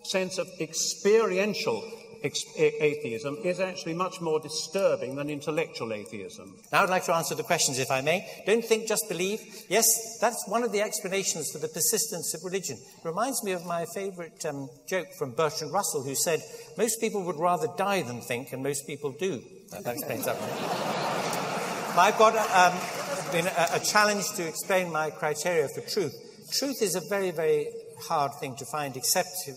sense 0.04 0.38
of 0.38 0.50
experiential 0.60 1.82
atheism 2.22 3.38
is 3.42 3.62
actually 3.62 3.94
much 3.94 4.20
more 4.20 4.42
disturbing 4.42 5.16
than 5.16 5.30
intellectual 5.30 5.94
atheism. 5.94 6.58
Now 6.74 6.84
I'd 6.84 6.90
like 6.90 7.06
to 7.06 7.14
answer 7.14 7.36
the 7.36 7.44
questions, 7.44 7.80
if 7.80 7.90
I 7.90 8.02
may. 8.02 8.28
Don't 8.46 8.66
think, 8.66 8.86
just 8.86 9.08
believe. 9.08 9.40
Yes, 9.70 9.88
that's 10.20 10.46
one 10.46 10.64
of 10.64 10.74
the 10.74 10.82
explanations 10.82 11.50
for 11.50 11.60
the 11.60 11.70
persistence 11.70 12.34
of 12.34 12.44
religion. 12.44 12.76
It 12.76 13.08
reminds 13.08 13.42
me 13.46 13.54
of 13.54 13.66
my 13.66 13.86
favourite 13.96 14.44
um, 14.44 14.68
joke 14.90 15.08
from 15.18 15.32
Bertrand 15.32 15.72
Russell, 15.72 16.04
who 16.04 16.16
said, 16.16 16.42
Most 16.78 17.00
people 17.00 17.24
would 17.24 17.40
rather 17.40 17.70
die 17.78 18.02
than 18.02 18.20
think, 18.20 18.52
and 18.52 18.62
most 18.62 18.86
people 18.88 19.14
do. 19.14 19.42
That, 19.72 19.88
explains 19.88 20.26
that 20.26 20.36
one. 20.36 21.96
I've 21.98 22.18
got 22.18 22.36
um, 22.36 22.99
been 23.32 23.48
a, 23.48 23.68
a 23.74 23.80
challenge 23.80 24.32
to 24.36 24.48
explain 24.48 24.92
my 24.92 25.10
criteria 25.10 25.68
for 25.68 25.82
truth. 25.82 26.14
Truth 26.52 26.82
is 26.82 26.96
a 26.96 27.02
very, 27.10 27.32
very 27.32 27.68
hard 28.08 28.34
thing 28.40 28.56
to 28.56 28.66
find 28.66 28.96
except 28.98 29.30
in 29.48 29.56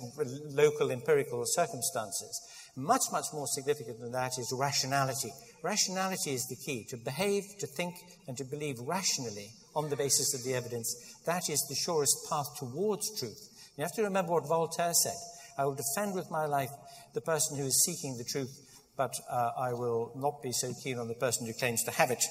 local 0.54 0.90
empirical 0.90 1.42
circumstances. 1.46 2.40
Much, 2.76 3.02
much 3.12 3.26
more 3.32 3.46
significant 3.46 4.00
than 4.00 4.12
that 4.12 4.32
is 4.38 4.54
rationality. 4.58 5.30
Rationality 5.62 6.34
is 6.34 6.46
the 6.46 6.56
key. 6.56 6.86
To 6.90 6.96
behave, 6.96 7.44
to 7.60 7.66
think, 7.66 7.94
and 8.26 8.36
to 8.36 8.44
believe 8.44 8.76
rationally 8.80 9.50
on 9.74 9.90
the 9.90 9.96
basis 9.96 10.34
of 10.34 10.42
the 10.44 10.54
evidence, 10.54 10.94
that 11.26 11.48
is 11.48 11.64
the 11.68 11.74
surest 11.74 12.16
path 12.28 12.46
towards 12.58 13.18
truth. 13.18 13.48
You 13.76 13.84
have 13.84 13.94
to 13.94 14.02
remember 14.02 14.32
what 14.32 14.48
Voltaire 14.48 14.94
said 14.94 15.16
I 15.58 15.64
will 15.64 15.74
defend 15.76 16.14
with 16.14 16.30
my 16.30 16.46
life 16.46 16.70
the 17.14 17.20
person 17.20 17.58
who 17.58 17.66
is 17.66 17.84
seeking 17.84 18.16
the 18.16 18.24
truth 18.24 18.50
but 18.96 19.14
uh, 19.30 19.50
I 19.58 19.72
will 19.72 20.12
not 20.16 20.42
be 20.42 20.52
so 20.52 20.72
keen 20.82 20.98
on 20.98 21.08
the 21.08 21.14
person 21.14 21.46
who 21.46 21.52
claims 21.54 21.82
to 21.84 21.90
have 21.90 22.10
it. 22.10 22.22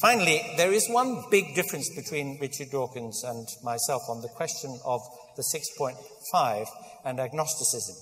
Finally, 0.00 0.42
there 0.56 0.72
is 0.72 0.88
one 0.88 1.24
big 1.30 1.54
difference 1.54 1.90
between 1.94 2.38
Richard 2.40 2.70
Dawkins 2.70 3.22
and 3.24 3.46
myself 3.62 4.02
on 4.08 4.22
the 4.22 4.28
question 4.28 4.78
of 4.84 5.00
the 5.36 5.42
6.5 5.42 6.66
and 7.04 7.20
agnosticism. 7.20 7.96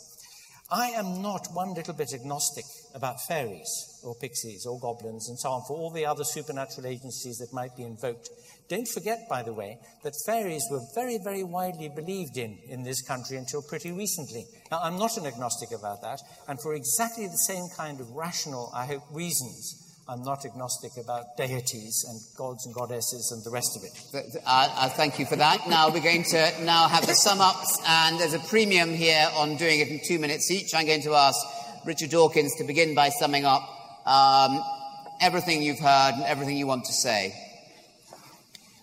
I 0.70 0.86
am 0.88 1.20
not 1.20 1.48
one 1.52 1.74
little 1.74 1.92
bit 1.92 2.14
agnostic 2.14 2.64
about 2.94 3.20
fairies 3.28 4.00
or 4.02 4.14
pixies 4.14 4.64
or 4.64 4.80
goblins 4.80 5.28
and 5.28 5.38
so 5.38 5.50
on 5.50 5.62
for 5.68 5.76
all 5.76 5.90
the 5.90 6.06
other 6.06 6.24
supernatural 6.24 6.86
agencies 6.86 7.36
that 7.38 7.52
might 7.52 7.76
be 7.76 7.82
invoked. 7.82 8.30
Don't 8.70 8.88
forget, 8.88 9.28
by 9.28 9.42
the 9.42 9.52
way, 9.52 9.78
that 10.02 10.14
fairies 10.24 10.64
were 10.70 10.80
very, 10.94 11.18
very 11.18 11.44
widely 11.44 11.90
believed 11.90 12.38
in 12.38 12.58
in 12.68 12.84
this 12.84 13.02
country 13.02 13.36
until 13.36 13.60
pretty 13.60 13.92
recently. 13.92 14.46
Now, 14.70 14.80
I'm 14.82 14.98
not 14.98 15.18
an 15.18 15.26
agnostic 15.26 15.72
about 15.72 16.00
that, 16.02 16.20
and 16.48 16.58
for 16.58 16.74
exactly 16.74 17.26
the 17.26 17.36
same 17.36 17.68
kind 17.76 18.00
of 18.00 18.08
rational, 18.12 18.70
I 18.74 18.86
hope, 18.86 19.02
reasons, 19.10 19.81
I'm 20.08 20.24
not 20.24 20.44
agnostic 20.44 20.96
about 20.96 21.36
deities 21.36 22.04
and 22.08 22.20
gods 22.36 22.66
and 22.66 22.74
goddesses 22.74 23.30
and 23.30 23.44
the 23.44 23.50
rest 23.50 23.76
of 23.76 23.84
it. 23.84 24.42
Uh, 24.44 24.68
uh, 24.76 24.88
thank 24.88 25.20
you 25.20 25.26
for 25.26 25.36
that. 25.36 25.68
Now 25.68 25.90
we're 25.90 26.02
going 26.02 26.24
to 26.24 26.64
now 26.64 26.88
have 26.88 27.06
the 27.06 27.14
sum 27.14 27.40
ups, 27.40 27.80
and 27.86 28.18
there's 28.18 28.34
a 28.34 28.40
premium 28.40 28.90
here 28.90 29.28
on 29.36 29.56
doing 29.56 29.78
it 29.78 29.88
in 29.88 30.00
two 30.04 30.18
minutes 30.18 30.50
each. 30.50 30.74
I'm 30.74 30.86
going 30.86 31.02
to 31.02 31.14
ask 31.14 31.38
Richard 31.86 32.10
Dawkins 32.10 32.56
to 32.56 32.64
begin 32.64 32.96
by 32.96 33.10
summing 33.10 33.44
up 33.44 33.62
um, 34.04 34.60
everything 35.20 35.62
you've 35.62 35.78
heard 35.78 36.14
and 36.14 36.24
everything 36.24 36.56
you 36.56 36.66
want 36.66 36.84
to 36.86 36.92
say. 36.92 37.32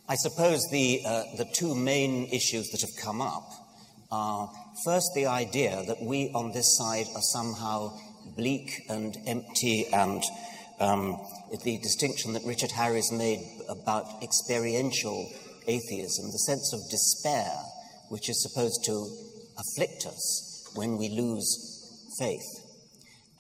I 0.07 0.15
suppose 0.15 0.70
the, 0.72 1.01
uh, 1.05 1.24
the 1.36 1.45
two 1.53 1.76
main 1.76 2.28
issues 2.28 2.70
that 2.70 2.80
have 2.80 2.95
come 2.95 3.22
up 3.22 3.43
are 4.09 4.49
first 4.86 5.11
the 5.15 5.26
idea 5.26 5.84
that 5.86 6.01
we 6.01 6.32
on 6.34 6.53
this 6.53 6.78
side 6.78 7.07
are 7.13 7.22
somehow 7.22 7.91
bleak 8.38 8.86
and 8.89 9.17
empty 9.28 9.86
and 9.91 10.24
um, 10.80 11.19
the 11.63 11.77
distinction 11.80 12.34
that 12.34 12.43
Richard 12.45 12.71
Harries 12.71 13.11
made 13.11 13.39
about 13.67 14.23
experiential 14.23 15.30
atheism, 15.67 16.32
the 16.32 16.39
sense 16.39 16.73
of 16.73 16.80
despair, 16.89 17.51
which 18.09 18.30
is 18.30 18.41
supposed 18.41 18.84
to 18.86 19.07
afflict 19.57 20.05
us 20.05 20.71
when 20.75 20.97
we 20.97 21.09
lose 21.09 22.13
faith. 22.17 22.65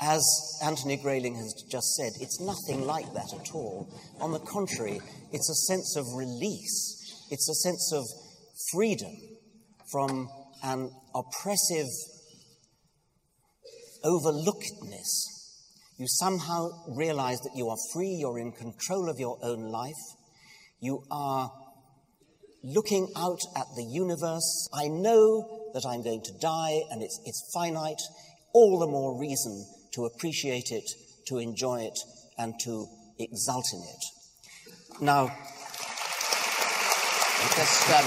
As 0.01 0.23
Anthony 0.63 0.97
Grayling 0.97 1.35
has 1.35 1.53
just 1.69 1.95
said, 1.95 2.13
it's 2.21 2.39
nothing 2.39 2.85
like 2.85 3.11
that 3.13 3.33
at 3.33 3.53
all. 3.53 3.89
On 4.21 4.31
the 4.31 4.39
contrary, 4.39 4.99
it's 5.31 5.49
a 5.49 5.73
sense 5.73 5.95
of 5.97 6.05
release, 6.15 7.27
it's 7.29 7.49
a 7.49 7.55
sense 7.55 7.91
of 7.93 8.05
freedom 8.71 9.11
from 9.91 10.29
an 10.63 10.91
oppressive 11.15 11.87
overlookedness 14.03 15.38
you 15.99 16.07
somehow 16.07 16.69
realize 16.87 17.41
that 17.41 17.51
you 17.55 17.67
are 17.69 17.77
free, 17.93 18.15
you're 18.19 18.39
in 18.39 18.53
control 18.53 19.09
of 19.09 19.19
your 19.19 19.37
own 19.43 19.69
life, 19.69 19.99
you 20.79 21.03
are 21.11 21.51
looking 22.63 23.11
out 23.17 23.39
at 23.55 23.65
the 23.75 23.83
universe. 23.83 24.69
I 24.73 24.87
know 24.87 25.71
that 25.73 25.85
I'm 25.85 26.01
going 26.01 26.21
to 26.23 26.31
die 26.39 26.81
and 26.89 27.01
it's, 27.01 27.19
it's 27.25 27.51
finite. 27.53 28.01
All 28.53 28.79
the 28.79 28.87
more 28.87 29.19
reason 29.19 29.65
to 29.93 30.05
appreciate 30.05 30.71
it, 30.71 30.89
to 31.27 31.37
enjoy 31.37 31.81
it, 31.81 31.99
and 32.37 32.53
to 32.61 32.87
exult 33.19 33.65
in 33.73 33.79
it. 33.79 34.05
Now, 35.01 35.27
just, 37.55 37.89
um, 37.91 38.05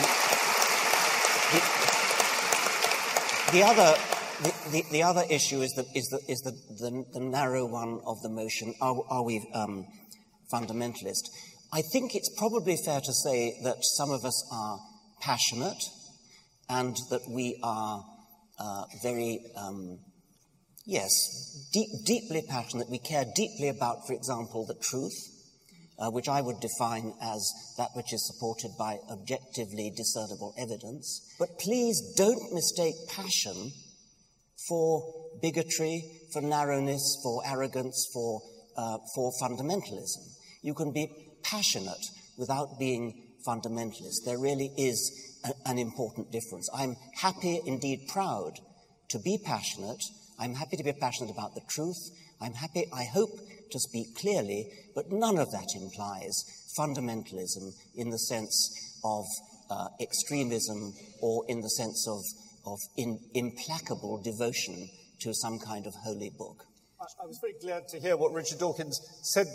the, 3.53 3.59
the 3.59 3.63
other 3.63 4.12
the, 4.43 4.71
the, 4.71 4.85
the, 4.91 5.03
other 5.03 5.25
issue 5.31 5.63
is 5.63 5.73
the, 5.73 5.85
is 5.95 6.13
is 6.29 6.41
the 6.41 7.21
narrow 7.21 7.67
one 7.67 8.01
of 8.07 8.21
the 8.23 8.29
motion. 8.29 8.75
Are, 8.81 8.97
are 9.09 9.25
we 9.25 9.47
um, 9.55 9.87
fundamentalist? 10.53 11.29
I 11.73 11.83
think 11.93 12.15
it's 12.15 12.29
probably 12.37 12.77
fair 12.85 13.01
to 13.01 13.13
say 13.13 13.55
that 13.65 13.77
some 13.81 14.11
of 14.11 14.25
us 14.25 14.45
are 14.53 14.79
passionate 15.21 15.83
and 16.69 16.97
that 17.11 17.23
we 17.29 17.59
are 17.63 18.05
uh, 18.59 18.85
very, 19.03 19.41
um, 19.57 19.99
yes, 20.85 21.69
deep, 21.73 21.89
deeply 22.05 22.43
passionate. 22.49 22.91
We 22.91 22.99
care 22.99 23.25
deeply 23.35 23.69
about, 23.69 24.07
for 24.07 24.13
example, 24.13 24.67
the 24.67 24.75
truth, 24.75 25.17
uh, 25.99 26.11
which 26.11 26.29
I 26.29 26.41
would 26.41 26.61
define 26.61 27.15
as 27.23 27.53
that 27.79 27.91
which 27.95 28.13
is 28.13 28.27
supported 28.27 28.73
by 28.79 28.99
objectively 29.11 29.93
discernible 29.97 30.55
evidence. 30.59 31.35
But 31.39 31.59
please 31.59 32.15
don't 32.17 32.53
mistake 32.53 32.95
passion 33.09 33.73
for 34.69 35.31
bigotry, 35.41 36.05
for 36.33 36.43
narrowness, 36.43 37.19
for 37.23 37.43
arrogance, 37.47 38.09
for, 38.13 38.43
uh, 38.77 38.99
for 39.15 39.33
fundamentalism. 39.41 40.19
You 40.63 40.75
can 40.75 40.93
be 40.93 41.11
passionate 41.43 42.07
without 42.37 42.79
being 42.79 43.33
fundamentalist. 43.47 44.25
There 44.25 44.39
really 44.39 44.73
is 44.77 45.39
a, 45.45 45.53
an 45.69 45.79
important 45.79 46.31
difference. 46.31 46.69
I'm 46.75 46.97
happy, 47.21 47.61
indeed 47.67 48.09
proud, 48.09 48.61
to 49.11 49.19
be 49.19 49.39
passionate. 49.45 50.03
I'm 50.39 50.55
happy 50.55 50.77
to 50.77 50.85
be 50.85 50.93
passionate 50.93 51.31
about 51.31 51.55
the 51.55 51.63
truth. 51.69 52.11
I'm 52.41 52.55
happy, 52.55 52.87
I 52.93 53.05
hope, 53.05 53.31
to 53.71 53.81
speak 53.81 54.15
clearly, 54.17 54.71
but 54.95 55.11
none 55.11 55.39
of 55.39 55.51
that 55.53 55.69
implies 55.75 56.45
fundamentalism 56.79 57.73
in 57.95 58.11
the 58.11 58.19
sense 58.19 58.99
of 59.05 59.25
uh, 59.71 59.89
extremism 60.01 60.93
or 61.21 61.45
in 61.49 61.61
the 61.61 61.71
sense 61.71 62.07
of 62.09 62.21
of 62.67 62.79
in, 62.97 63.19
implacable 63.35 64.21
devotion 64.23 64.89
to 65.21 65.35
some 65.35 65.59
kind 65.59 65.87
of 65.87 65.95
holy 66.05 66.31
book. 66.37 66.65
I 67.21 67.27
was 67.27 67.41
very 67.41 67.55
glad 67.61 67.89
to 67.89 67.99
hear 67.99 68.17
what 68.17 68.33
Richard 68.33 68.61
Dawkins 68.61 69.01
said 69.23 69.47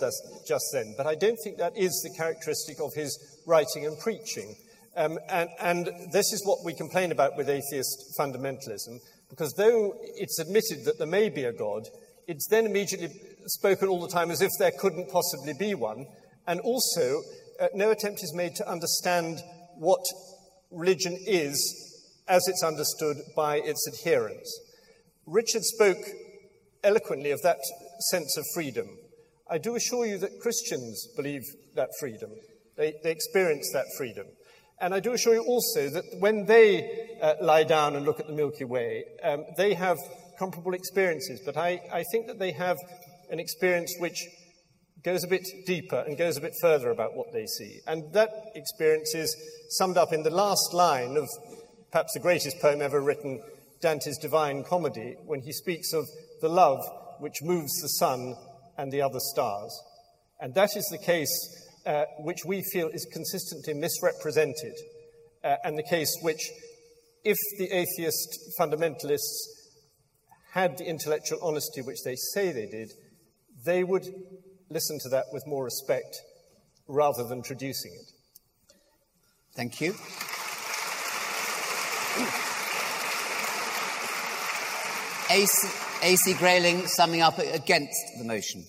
just 0.45 0.65
then, 0.73 0.95
but 0.97 1.07
I 1.07 1.15
don't 1.15 1.37
think 1.43 1.57
that 1.57 1.77
is 1.77 2.01
the 2.01 2.13
characteristic 2.17 2.81
of 2.81 2.93
his 2.93 3.17
writing 3.45 3.85
and 3.85 3.97
preaching. 3.97 4.55
Um, 4.97 5.17
and, 5.29 5.49
and 5.61 5.89
this 6.11 6.33
is 6.33 6.45
what 6.45 6.65
we 6.65 6.73
complain 6.73 7.13
about 7.13 7.37
with 7.37 7.49
atheist 7.49 8.15
fundamentalism, 8.19 8.99
because 9.29 9.53
though 9.53 9.93
it's 10.15 10.39
admitted 10.39 10.83
that 10.85 10.97
there 10.97 11.07
may 11.07 11.29
be 11.29 11.45
a 11.45 11.53
God, 11.53 11.83
it's 12.27 12.47
then 12.49 12.65
immediately 12.65 13.09
spoken 13.45 13.87
all 13.87 14.01
the 14.01 14.09
time 14.09 14.29
as 14.29 14.41
if 14.41 14.51
there 14.59 14.71
couldn't 14.77 15.09
possibly 15.09 15.53
be 15.53 15.73
one. 15.73 16.05
And 16.47 16.59
also, 16.61 17.21
uh, 17.61 17.67
no 17.73 17.91
attempt 17.91 18.23
is 18.23 18.33
made 18.33 18.55
to 18.55 18.69
understand 18.69 19.39
what 19.75 20.03
religion 20.71 21.17
is 21.25 21.86
as 22.27 22.47
it's 22.47 22.63
understood 22.63 23.17
by 23.35 23.57
its 23.57 23.87
adherents. 23.87 24.59
Richard 25.25 25.63
spoke 25.63 26.03
eloquently 26.83 27.31
of 27.31 27.41
that 27.41 27.59
sense 28.11 28.37
of 28.37 28.45
freedom. 28.53 28.87
I 29.49 29.57
do 29.57 29.75
assure 29.75 30.05
you 30.05 30.17
that 30.19 30.39
Christians 30.41 31.07
believe 31.15 31.43
that 31.75 31.89
freedom. 31.99 32.31
They, 32.75 32.93
they 33.03 33.11
experience 33.11 33.71
that 33.73 33.85
freedom. 33.97 34.27
And 34.79 34.93
I 34.93 34.99
do 34.99 35.13
assure 35.13 35.33
you 35.33 35.43
also 35.43 35.89
that 35.89 36.03
when 36.19 36.45
they 36.45 37.17
uh, 37.21 37.35
lie 37.41 37.63
down 37.63 37.95
and 37.95 38.05
look 38.05 38.19
at 38.19 38.27
the 38.27 38.33
Milky 38.33 38.65
Way, 38.65 39.05
um, 39.23 39.45
they 39.57 39.73
have 39.73 39.97
comparable 40.37 40.73
experiences. 40.73 41.41
But 41.43 41.57
I, 41.57 41.81
I 41.91 42.03
think 42.11 42.27
that 42.27 42.39
they 42.39 42.51
have 42.51 42.77
an 43.29 43.39
experience 43.39 43.95
which 43.99 44.23
goes 45.03 45.23
a 45.23 45.27
bit 45.27 45.47
deeper 45.65 46.03
and 46.05 46.17
goes 46.17 46.37
a 46.37 46.41
bit 46.41 46.53
further 46.61 46.91
about 46.91 47.15
what 47.15 47.31
they 47.33 47.45
see. 47.45 47.79
And 47.87 48.13
that 48.13 48.29
experience 48.55 49.15
is 49.15 49.35
summed 49.69 49.97
up 49.97 50.13
in 50.13 50.23
the 50.23 50.29
last 50.29 50.73
line 50.73 51.17
of 51.17 51.27
perhaps 51.91 52.13
the 52.13 52.19
greatest 52.19 52.59
poem 52.59 52.81
ever 52.81 53.01
written, 53.01 53.41
Dante's 53.81 54.17
Divine 54.17 54.63
Comedy, 54.63 55.15
when 55.25 55.41
he 55.41 55.51
speaks 55.51 55.93
of 55.93 56.05
the 56.41 56.49
love 56.49 56.83
which 57.19 57.41
moves 57.41 57.81
the 57.81 57.89
sun 57.89 58.35
and 58.77 58.91
the 58.91 59.01
other 59.01 59.19
stars. 59.19 59.81
And 60.39 60.53
that 60.55 60.75
is 60.75 60.85
the 60.91 60.97
case 60.97 61.65
uh, 61.85 62.05
which 62.19 62.45
we 62.45 62.61
feel 62.61 62.89
is 62.89 63.07
consistently 63.11 63.73
misrepresented, 63.73 64.73
uh, 65.43 65.55
and 65.63 65.77
the 65.77 65.83
case 65.83 66.15
which, 66.21 66.51
if 67.23 67.37
the 67.57 67.71
atheist 67.71 68.39
fundamentalists 68.59 69.47
had 70.51 70.77
the 70.77 70.85
intellectual 70.85 71.39
honesty 71.41 71.81
which 71.81 72.03
they 72.03 72.15
say 72.15 72.51
they 72.51 72.67
did, 72.67 72.91
they 73.65 73.83
would 73.83 74.05
listen 74.69 74.99
to 74.99 75.09
that 75.09 75.25
with 75.31 75.45
more 75.47 75.63
respect 75.63 76.21
rather 76.87 77.23
than 77.23 77.41
traducing 77.41 77.91
it. 77.93 78.11
Thank 79.55 79.81
you. 79.81 79.95
AC, 85.29 86.33
Grayling 86.35 86.87
summing 86.87 87.21
up 87.21 87.37
against 87.37 87.99
the 88.17 88.23
motion. 88.23 88.63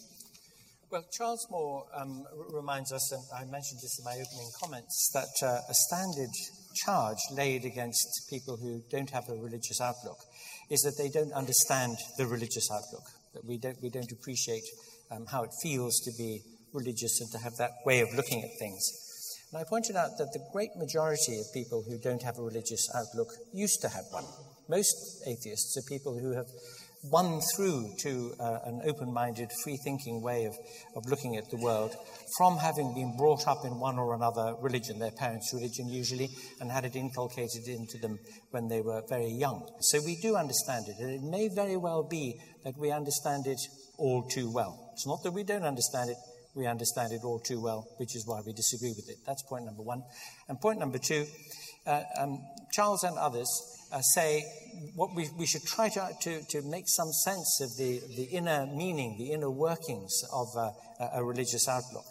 Well, 0.91 1.05
Charles 1.13 1.47
Moore 1.51 1.85
um, 1.95 2.25
reminds 2.51 2.93
us, 2.93 3.13
and 3.13 3.23
I 3.35 3.45
mentioned 3.51 3.81
this 3.83 3.99
in 3.99 4.05
my 4.05 4.13
opening 4.13 4.51
comments, 4.61 5.11
that 5.13 5.47
uh, 5.47 5.61
a 5.69 5.75
standard 5.75 6.31
charge 6.75 7.19
laid 7.33 7.65
against 7.65 8.29
people 8.31 8.57
who 8.57 8.83
don't 8.91 9.11
have 9.11 9.29
a 9.29 9.35
religious 9.35 9.81
outlook 9.81 10.19
is 10.71 10.81
that 10.83 10.97
they 10.97 11.11
don't 11.11 11.33
understand 11.33 11.97
the 12.17 12.27
religious 12.27 12.71
outlook, 12.71 13.05
that 13.35 13.45
we 13.45 13.59
don't, 13.59 13.77
we 13.83 13.91
don't 13.91 14.11
appreciate 14.13 14.65
um, 15.11 15.27
how 15.27 15.43
it 15.43 15.51
feels 15.63 16.01
to 16.01 16.11
be 16.17 16.43
religious 16.73 17.21
and 17.21 17.31
to 17.33 17.39
have 17.39 17.57
that 17.57 17.73
way 17.85 18.01
of 18.01 18.09
looking 18.15 18.43
at 18.43 18.51
things. 18.59 19.08
And 19.51 19.61
I 19.61 19.65
pointed 19.65 19.97
out 19.97 20.19
that 20.19 20.33
the 20.33 20.45
great 20.53 20.77
majority 20.77 21.39
of 21.41 21.53
people 21.55 21.83
who 21.83 21.99
don't 21.99 22.23
have 22.23 22.39
a 22.39 22.43
religious 22.43 22.87
outlook 22.95 23.29
used 23.53 23.81
to 23.81 23.89
have 23.89 24.05
one. 24.11 24.27
Most 24.69 25.23
atheists 25.27 25.77
are 25.79 25.89
people 25.89 26.19
who 26.19 26.33
have 26.33 26.49
won 27.05 27.41
through 27.55 27.95
to 28.01 28.35
uh, 28.41 28.59
an 28.65 28.83
open 28.85 29.13
minded, 29.13 29.51
free 29.65 29.77
thinking 29.77 30.21
way 30.21 30.45
of, 30.45 30.55
of 30.97 31.07
looking 31.07 31.37
at 31.37 31.49
the 31.51 31.57
world 31.57 31.95
from 32.37 32.59
having 32.59 32.93
been 32.93 33.17
brought 33.17 33.47
up 33.47 33.65
in 33.65 33.79
one 33.79 33.99
or 33.99 34.15
another 34.15 34.55
religion, 34.61 34.99
their 34.99 35.13
parents' 35.13 35.55
religion 35.55 35.89
usually, 35.89 36.29
and 36.61 36.71
had 36.71 36.85
it 36.85 36.97
inculcated 36.97 37.67
into 37.69 37.99
them 37.99 38.19
when 38.51 38.69
they 38.69 38.81
were 38.81 39.03
very 39.09 39.31
young. 39.31 39.67
So 39.81 40.01
we 40.05 40.17
do 40.17 40.37
understand 40.37 40.87
it, 40.89 40.97
and 40.99 41.11
it 41.11 41.23
may 41.23 41.49
very 41.49 41.77
well 41.77 42.03
be 42.03 42.41
that 42.65 42.77
we 42.77 42.91
understand 42.91 43.47
it 43.47 43.61
all 43.97 44.29
too 44.29 44.53
well. 44.53 44.91
It's 44.93 45.07
not 45.07 45.23
that 45.23 45.33
we 45.33 45.45
don't 45.45 45.65
understand 45.65 46.11
it, 46.11 46.17
we 46.59 46.67
understand 46.67 47.13
it 47.13 47.23
all 47.23 47.39
too 47.39 47.63
well, 47.63 47.87
which 47.99 48.17
is 48.17 48.27
why 48.27 48.41
we 48.45 48.53
disagree 48.53 48.91
with 48.91 49.09
it. 49.09 49.19
That's 49.25 49.43
point 49.45 49.65
number 49.65 49.83
one. 49.83 50.03
And 50.49 50.61
point 50.61 50.81
number 50.81 50.99
two, 50.99 51.25
uh, 51.87 52.03
um, 52.19 52.45
Charles 52.73 53.05
and 53.05 53.17
others 53.17 53.49
uh, 53.93 54.01
say 54.01 54.45
what 54.95 55.15
we, 55.15 55.29
we 55.39 55.47
should 55.47 55.65
try 55.65 55.89
to, 55.89 56.11
to, 56.23 56.43
to, 56.49 56.63
make 56.63 56.85
some 56.89 57.13
sense 57.13 57.61
of 57.63 57.71
the, 57.79 58.01
the 58.17 58.25
inner 58.25 58.67
meaning, 58.67 59.17
the 59.19 59.33
inner 59.33 59.51
workings 59.51 60.23
of 60.33 60.49
uh, 60.57 60.71
a 61.15 61.25
religious 61.25 61.69
outlook. 61.69 62.05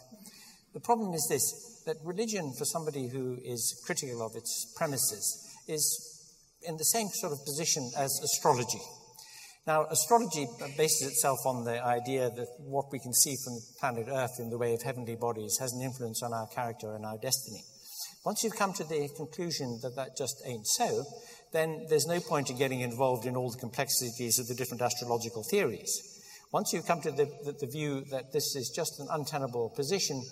The 0.74 0.80
problem 0.80 1.14
is 1.14 1.28
this 1.30 1.84
that 1.86 1.98
religion, 2.04 2.54
for 2.58 2.66
somebody 2.66 3.08
who 3.08 3.38
is 3.43 3.82
critical 3.86 4.26
of 4.26 4.36
its 4.36 4.74
premises, 4.76 5.56
is 5.68 6.18
in 6.68 6.78
the 6.78 6.84
same 6.84 7.08
sort 7.14 7.34
of 7.34 7.39
position 7.45 7.89
as 7.98 8.20
astrology. 8.24 8.82
Now, 9.68 9.86
astrology 9.91 10.47
bases 10.78 11.09
itself 11.09 11.39
on 11.45 11.65
the 11.65 11.84
idea 11.86 12.30
that 12.30 12.47
what 12.57 12.86
we 12.89 12.99
can 12.99 13.13
see 13.13 13.36
from 13.43 13.59
planet 13.82 14.07
Earth 14.09 14.39
in 14.39 14.49
the 14.49 14.57
way 14.57 14.74
of 14.74 14.82
heavenly 14.82 15.18
bodies 15.18 15.57
has 15.59 15.74
an 15.74 15.82
influence 15.82 16.24
on 16.24 16.32
our 16.32 16.47
character 16.47 16.95
and 16.95 17.05
our 17.05 17.18
destiny. 17.18 17.63
Once 18.26 18.43
you've 18.43 18.55
come 18.55 18.72
to 18.72 18.86
the 18.86 19.09
conclusion 19.18 19.78
that 19.84 19.93
that 19.97 20.15
just 20.18 20.41
ain't 20.45 20.65
so, 20.65 21.03
then 21.51 21.86
there's 21.89 22.07
no 22.07 22.22
point 22.22 22.49
in 22.49 22.57
getting 22.57 22.80
involved 22.80 23.26
in 23.26 23.36
all 23.36 23.51
the 23.51 23.57
complexities 23.57 24.39
of 24.39 24.47
the 24.47 24.55
different 24.55 24.82
astrological 24.82 25.43
theories. 25.51 26.01
Once 26.53 26.72
you've 26.72 26.88
come 26.88 27.01
to 27.01 27.11
the, 27.11 27.26
the, 27.43 27.53
the 27.59 27.68
view 27.68 28.05
that 28.09 28.32
this 28.32 28.55
is 28.55 28.72
just 28.74 29.01
an 29.01 29.07
untenable 29.11 29.70
position, 29.76 30.24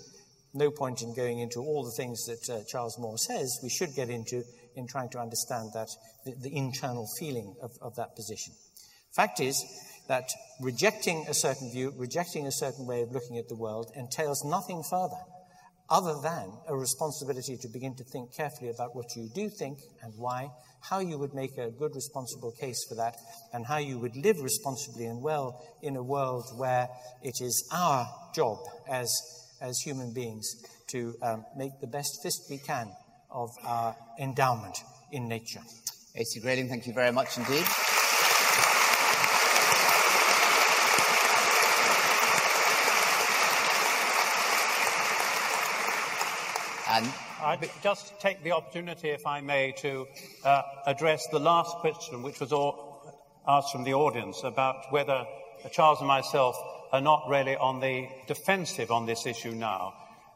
no 0.54 0.70
point 0.70 1.02
in 1.02 1.14
going 1.14 1.40
into 1.40 1.60
all 1.60 1.84
the 1.84 2.02
things 2.02 2.24
that 2.24 2.54
uh, 2.54 2.64
Charles 2.70 2.98
Moore 2.98 3.18
says 3.18 3.60
we 3.62 3.68
should 3.68 3.94
get 3.94 4.08
into 4.08 4.42
in 4.76 4.86
trying 4.86 5.10
to 5.10 5.18
understand 5.18 5.70
that, 5.74 5.88
the, 6.24 6.34
the 6.40 6.56
internal 6.56 7.06
feeling 7.18 7.54
of, 7.60 7.72
of 7.82 7.94
that 7.96 8.16
position. 8.16 8.54
Fact 9.16 9.40
is 9.40 9.64
that 10.08 10.28
rejecting 10.60 11.24
a 11.26 11.34
certain 11.34 11.72
view, 11.72 11.92
rejecting 11.96 12.46
a 12.46 12.52
certain 12.52 12.86
way 12.86 13.00
of 13.00 13.12
looking 13.12 13.38
at 13.38 13.48
the 13.48 13.56
world, 13.56 13.90
entails 13.96 14.44
nothing 14.44 14.82
further 14.82 15.22
other 15.88 16.14
than 16.22 16.52
a 16.68 16.76
responsibility 16.76 17.56
to 17.56 17.68
begin 17.68 17.94
to 17.94 18.04
think 18.04 18.34
carefully 18.36 18.70
about 18.70 18.94
what 18.94 19.06
you 19.16 19.30
do 19.34 19.48
think 19.48 19.78
and 20.02 20.12
why, 20.16 20.50
how 20.82 20.98
you 20.98 21.16
would 21.16 21.32
make 21.32 21.56
a 21.56 21.70
good, 21.70 21.94
responsible 21.94 22.52
case 22.52 22.84
for 22.88 22.96
that, 22.96 23.16
and 23.54 23.64
how 23.64 23.78
you 23.78 23.98
would 23.98 24.16
live 24.16 24.38
responsibly 24.40 25.06
and 25.06 25.22
well 25.22 25.64
in 25.80 25.96
a 25.96 26.02
world 26.02 26.44
where 26.56 26.88
it 27.22 27.40
is 27.40 27.68
our 27.72 28.06
job 28.34 28.58
as 28.88 29.10
as 29.62 29.78
human 29.78 30.12
beings 30.12 30.46
to 30.88 31.14
um, 31.22 31.42
make 31.56 31.80
the 31.80 31.86
best 31.86 32.22
fist 32.22 32.42
we 32.50 32.58
can 32.58 32.92
of 33.30 33.48
our 33.64 33.96
endowment 34.20 34.76
in 35.10 35.26
nature. 35.28 35.62
A.C. 36.14 36.40
Grayling, 36.40 36.68
thank 36.68 36.86
you 36.86 36.92
very 36.92 37.12
much 37.12 37.38
indeed. 37.38 37.64
And 46.88 47.12
I'd 47.42 47.68
just 47.82 48.20
take 48.20 48.44
the 48.44 48.52
opportunity, 48.52 49.08
if 49.08 49.26
I 49.26 49.40
may, 49.40 49.72
to 49.78 50.06
uh, 50.44 50.62
address 50.86 51.26
the 51.32 51.40
last 51.40 51.74
question, 51.78 52.22
which 52.22 52.38
was 52.38 52.52
asked 53.48 53.72
from 53.72 53.82
the 53.82 53.94
audience 53.94 54.42
about 54.44 54.76
whether 54.90 55.24
Charles 55.72 55.98
and 55.98 56.06
myself 56.06 56.56
are 56.92 57.00
not 57.00 57.24
really 57.28 57.56
on 57.56 57.80
the 57.80 58.08
defensive 58.28 58.92
on 58.92 59.04
this 59.04 59.26
issue 59.26 59.50
now. 59.50 59.94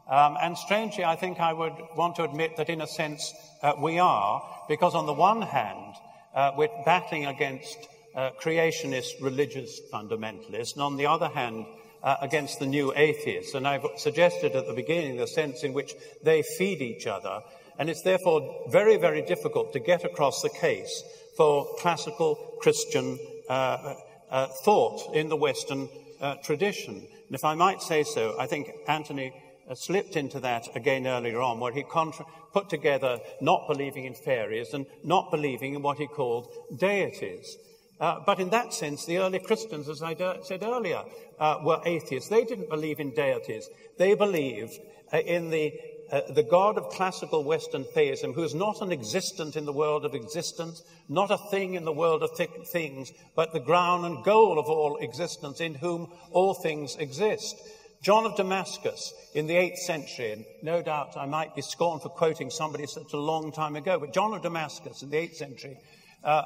Um, 0.09 0.37
and 0.41 0.57
strangely, 0.57 1.05
I 1.05 1.15
think 1.15 1.39
I 1.39 1.53
would 1.53 1.73
want 1.95 2.17
to 2.17 2.23
admit 2.25 2.57
that 2.57 2.69
in 2.69 2.81
a 2.81 2.87
sense 2.87 3.33
uh, 3.61 3.73
we 3.79 3.99
are, 3.99 4.43
because 4.67 4.93
on 4.93 5.05
the 5.05 5.13
one 5.13 5.41
hand, 5.41 5.95
uh, 6.35 6.51
we're 6.57 6.67
battling 6.83 7.27
against 7.27 7.77
uh, 8.13 8.31
creationist 8.41 9.21
religious 9.21 9.79
fundamentalists, 9.93 10.73
and 10.73 10.81
on 10.81 10.97
the 10.97 11.05
other 11.05 11.29
hand, 11.29 11.65
uh, 12.03 12.17
against 12.21 12.59
the 12.59 12.65
new 12.65 12.93
atheists. 12.95 13.53
And 13.53 13.67
I've 13.67 13.85
suggested 13.97 14.55
at 14.55 14.67
the 14.67 14.73
beginning 14.73 15.17
the 15.17 15.27
sense 15.27 15.63
in 15.63 15.73
which 15.73 15.93
they 16.23 16.43
feed 16.57 16.81
each 16.81 17.07
other, 17.07 17.41
and 17.77 17.89
it's 17.89 18.03
therefore 18.03 18.65
very, 18.69 18.97
very 18.97 19.21
difficult 19.21 19.73
to 19.73 19.79
get 19.79 20.03
across 20.03 20.41
the 20.41 20.49
case 20.49 21.03
for 21.37 21.75
classical 21.79 22.35
Christian 22.59 23.17
uh, 23.49 23.95
uh, 24.29 24.47
thought 24.63 25.15
in 25.15 25.29
the 25.29 25.35
Western 25.35 25.89
uh, 26.19 26.35
tradition. 26.43 26.95
And 26.95 27.35
if 27.35 27.43
I 27.43 27.55
might 27.55 27.81
say 27.81 28.03
so, 28.03 28.35
I 28.39 28.47
think 28.47 28.71
Anthony 28.87 29.33
uh, 29.69 29.75
slipped 29.75 30.15
into 30.15 30.39
that 30.41 30.67
again 30.75 31.07
earlier 31.07 31.41
on, 31.41 31.59
where 31.59 31.73
he 31.73 31.83
contra- 31.83 32.25
put 32.53 32.69
together 32.69 33.19
not 33.39 33.67
believing 33.67 34.05
in 34.05 34.13
fairies 34.13 34.73
and 34.73 34.85
not 35.03 35.31
believing 35.31 35.75
in 35.75 35.81
what 35.81 35.97
he 35.97 36.07
called 36.07 36.53
deities. 36.77 37.57
Uh, 37.99 38.19
but 38.25 38.39
in 38.39 38.49
that 38.49 38.73
sense, 38.73 39.05
the 39.05 39.19
early 39.19 39.39
Christians, 39.39 39.87
as 39.87 40.01
I 40.01 40.15
d- 40.15 40.39
said 40.43 40.63
earlier, 40.63 41.03
uh, 41.41 41.57
were 41.63 41.81
atheists. 41.85 42.29
They 42.29 42.45
didn't 42.45 42.69
believe 42.69 43.01
in 43.01 43.13
deities. 43.13 43.67
They 43.97 44.13
believed 44.13 44.79
uh, 45.11 45.17
in 45.17 45.49
the 45.49 45.73
uh, 46.11 46.21
the 46.33 46.43
God 46.43 46.77
of 46.77 46.89
classical 46.89 47.41
Western 47.45 47.85
theism, 47.85 48.33
who 48.33 48.43
is 48.43 48.53
not 48.53 48.81
an 48.81 48.91
existent 48.91 49.55
in 49.55 49.63
the 49.63 49.71
world 49.71 50.03
of 50.03 50.13
existence, 50.13 50.83
not 51.07 51.31
a 51.31 51.37
thing 51.37 51.75
in 51.75 51.85
the 51.85 51.93
world 51.93 52.21
of 52.21 52.35
th- 52.35 52.49
things, 52.69 53.13
but 53.33 53.53
the 53.53 53.61
ground 53.61 54.05
and 54.05 54.21
goal 54.25 54.59
of 54.59 54.65
all 54.65 54.97
existence, 54.97 55.61
in 55.61 55.73
whom 55.73 56.11
all 56.31 56.53
things 56.53 56.97
exist. 56.97 57.55
John 58.01 58.25
of 58.25 58.35
Damascus 58.35 59.13
in 59.33 59.47
the 59.47 59.53
8th 59.53 59.77
century, 59.77 60.31
and 60.33 60.45
no 60.61 60.81
doubt 60.81 61.15
I 61.15 61.27
might 61.27 61.55
be 61.55 61.61
scorned 61.61 62.01
for 62.01 62.09
quoting 62.09 62.49
somebody 62.49 62.87
such 62.87 63.13
a 63.13 63.17
long 63.17 63.53
time 63.53 63.77
ago, 63.77 63.97
but 63.97 64.13
John 64.13 64.33
of 64.33 64.41
Damascus 64.41 65.03
in 65.03 65.11
the 65.11 65.17
8th 65.17 65.35
century, 65.35 65.77
uh, 66.25 66.43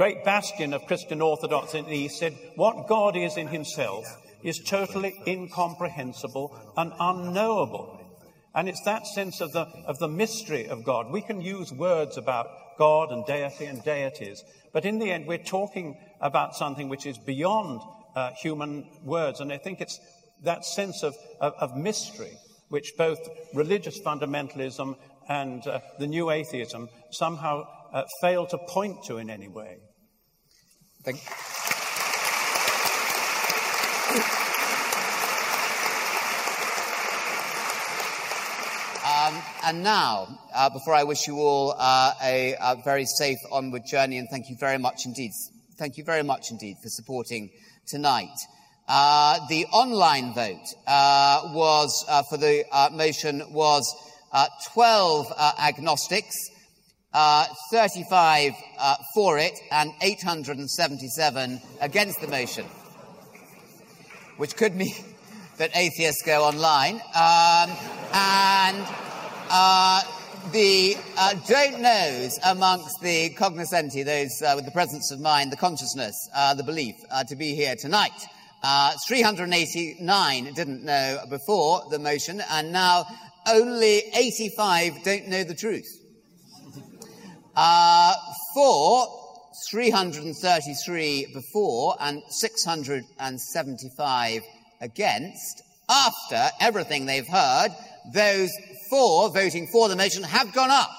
great 0.00 0.24
bastion 0.24 0.72
of 0.72 0.86
Christian 0.86 1.20
orthodoxy 1.20 1.78
in 1.78 1.84
the 1.84 1.94
East, 1.94 2.18
said, 2.18 2.34
What 2.56 2.88
God 2.88 3.18
is 3.18 3.36
in 3.36 3.48
himself 3.48 4.06
is 4.42 4.58
totally 4.58 5.20
incomprehensible 5.26 6.58
and 6.78 6.90
unknowable. 6.98 8.00
And 8.54 8.66
it's 8.66 8.82
that 8.86 9.06
sense 9.06 9.42
of 9.42 9.52
the, 9.52 9.66
of 9.86 9.98
the 9.98 10.08
mystery 10.08 10.66
of 10.68 10.84
God. 10.84 11.12
We 11.12 11.20
can 11.20 11.42
use 11.42 11.70
words 11.70 12.16
about 12.16 12.48
God 12.78 13.12
and 13.12 13.26
deity 13.26 13.66
and 13.66 13.84
deities, 13.84 14.42
but 14.72 14.86
in 14.86 15.00
the 15.00 15.10
end, 15.12 15.26
we're 15.26 15.36
talking 15.36 15.98
about 16.22 16.56
something 16.56 16.88
which 16.88 17.04
is 17.04 17.18
beyond 17.18 17.82
uh, 18.16 18.30
human 18.40 18.88
words. 19.04 19.40
And 19.40 19.52
I 19.52 19.58
think 19.58 19.82
it's 19.82 20.00
that 20.44 20.64
sense 20.64 21.02
of, 21.02 21.14
of, 21.42 21.52
of 21.60 21.76
mystery 21.76 22.38
which 22.70 22.94
both 22.96 23.18
religious 23.52 24.00
fundamentalism 24.00 24.96
and 25.28 25.66
uh, 25.66 25.80
the 25.98 26.06
new 26.06 26.30
atheism 26.30 26.88
somehow 27.10 27.64
uh, 27.92 28.04
fail 28.22 28.46
to 28.46 28.56
point 28.66 29.04
to 29.04 29.18
in 29.18 29.28
any 29.28 29.48
way. 29.48 29.76
Thank 31.02 31.20
Um, 39.30 39.42
and 39.64 39.82
now, 39.82 40.38
uh, 40.54 40.70
before 40.70 40.94
I 40.94 41.04
wish 41.04 41.26
you 41.26 41.36
all 41.36 41.74
uh, 41.78 42.12
a, 42.22 42.54
a, 42.60 42.76
very 42.84 43.04
safe 43.04 43.38
onward 43.50 43.84
journey, 43.84 44.18
and 44.18 44.28
thank 44.28 44.48
you 44.48 44.56
very 44.56 44.78
much 44.78 45.04
indeed, 45.04 45.32
thank 45.76 45.96
you 45.98 46.04
very 46.04 46.22
much 46.22 46.50
indeed 46.50 46.76
for 46.82 46.88
supporting 46.88 47.50
tonight. 47.86 48.36
Uh, 48.88 49.38
the 49.48 49.66
online 49.66 50.34
vote 50.34 50.66
uh, 50.86 51.42
was 51.54 52.04
uh, 52.08 52.22
for 52.24 52.36
the 52.36 52.64
uh, 52.72 52.88
motion 52.92 53.40
was 53.52 53.86
12 54.72 55.32
agnostics, 55.60 56.36
35 57.12 58.52
for 59.14 59.38
it, 59.38 59.58
and 59.70 59.92
877 60.00 61.60
against 61.80 62.20
the 62.20 62.28
motion, 62.28 62.66
which 64.36 64.56
could 64.56 64.74
mean 64.74 64.94
that 65.58 65.76
atheists 65.76 66.22
go 66.22 66.44
online. 66.44 66.94
Um, 67.14 67.70
and 68.12 68.86
uh, 69.50 70.02
the 70.52 70.96
uh, 71.18 71.34
don't 71.46 71.80
knows 71.80 72.38
amongst 72.44 73.00
the 73.02 73.30
cognoscenti, 73.34 74.02
those 74.04 74.42
uh, 74.42 74.54
with 74.56 74.64
the 74.64 74.70
presence 74.70 75.10
of 75.10 75.20
mind, 75.20 75.52
the 75.52 75.56
consciousness, 75.56 76.14
uh, 76.34 76.54
the 76.54 76.62
belief, 76.62 76.96
uh, 77.10 77.24
to 77.24 77.36
be 77.36 77.54
here 77.54 77.76
tonight. 77.76 78.26
Uh, 78.62 78.92
389 79.06 80.52
didn't 80.54 80.84
know 80.84 81.18
before 81.28 81.82
the 81.90 81.98
motion, 81.98 82.42
and 82.50 82.72
now 82.72 83.04
only 83.46 84.02
85 84.14 85.02
don't 85.02 85.28
know 85.28 85.44
the 85.44 85.54
truth. 85.54 85.99
For 88.54 89.08
333 89.70 91.26
before 91.34 91.96
and 92.00 92.22
675 92.28 94.42
against, 94.80 95.62
after 95.88 96.48
everything 96.60 97.06
they've 97.06 97.26
heard, 97.26 97.70
those 98.14 98.52
for 98.88 99.30
voting 99.30 99.66
for 99.72 99.88
the 99.88 99.96
motion 99.96 100.22
have 100.22 100.52
gone 100.52 100.70
up. 100.70 100.92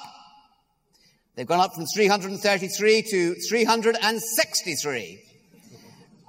They've 1.35 1.47
gone 1.47 1.61
up 1.61 1.73
from 1.73 1.85
333 1.85 3.03
to 3.09 3.35
363. 3.35 5.23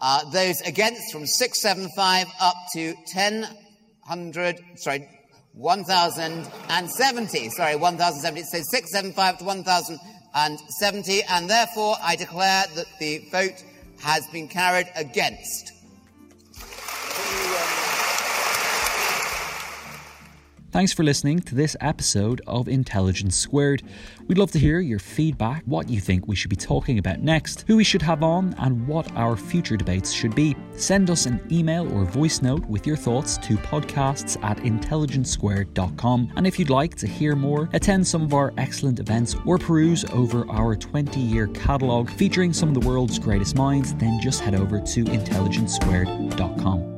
Uh, 0.01 0.31
those 0.31 0.61
against 0.63 1.13
from 1.13 1.27
675 1.27 2.29
up 2.41 2.55
to 2.75 2.95
1000, 3.05 4.59
sorry, 4.77 5.09
1070. 5.55 7.51
Sorry, 7.51 7.77
1070. 7.77 8.43
So 8.43 8.63
675 8.63 9.39
to 9.39 9.45
1070. 10.33 11.23
And 11.29 11.49
therefore, 11.49 11.97
I 12.03 12.17
declare 12.17 12.65
that 12.75 12.87
the 12.99 13.19
vote 13.31 13.65
has 14.01 14.27
been 14.29 14.49
carried 14.49 14.89
against. 14.97 15.73
Thanks 20.73 20.95
for 20.95 21.03
listening 21.03 21.41
to 21.41 21.55
this 21.55 21.77
episode 21.83 22.41
of 22.47 22.67
Intelligence 22.67 23.37
Squared. 23.37 23.83
We'd 24.27 24.39
love 24.39 24.53
to 24.53 24.59
hear 24.59 24.81
your 24.81 25.01
feedback, 25.01 25.63
what 25.67 25.91
you 25.91 26.01
think 26.01 26.27
we 26.27 26.35
should 26.35 26.49
be 26.49 26.57
talking 26.57 26.99
about 26.99 27.21
next, 27.21 27.67
who 27.67 27.77
we 27.77 27.85
should 27.85 28.01
have 28.01 28.23
on, 28.23 28.55
and 28.57 28.89
what 28.89 29.15
our 29.15 29.37
future 29.37 29.77
debates 29.77 30.11
should 30.11 30.35
be. 30.35 30.57
Send 30.75 31.11
us 31.11 31.27
an 31.27 31.47
email 31.53 31.93
or 31.93 32.07
voice 32.07 32.41
note 32.41 32.65
with 32.65 32.87
your 32.87 32.97
thoughts 32.97 33.37
to 33.37 33.59
podcasts 33.59 34.43
at 34.43 34.57
intelligencesquared.com. 34.61 36.33
And 36.37 36.47
if 36.47 36.59
you'd 36.59 36.71
like 36.71 36.95
to 36.97 37.07
hear 37.07 37.37
more, 37.37 37.69
attend 37.75 38.07
some 38.07 38.23
of 38.23 38.33
our 38.33 38.55
excellent 38.57 38.99
events, 38.99 39.37
or 39.45 39.59
peruse 39.59 40.07
over 40.07 40.51
our 40.51 40.75
20 40.75 41.21
year 41.21 41.49
catalogue 41.49 42.09
featuring 42.09 42.55
some 42.55 42.71
of 42.71 42.81
the 42.81 42.89
world's 42.89 43.19
greatest 43.19 43.57
minds, 43.57 43.93
then 43.97 44.19
just 44.23 44.41
head 44.41 44.55
over 44.55 44.81
to 44.81 45.05
intelligencesquared.com. 45.05 46.92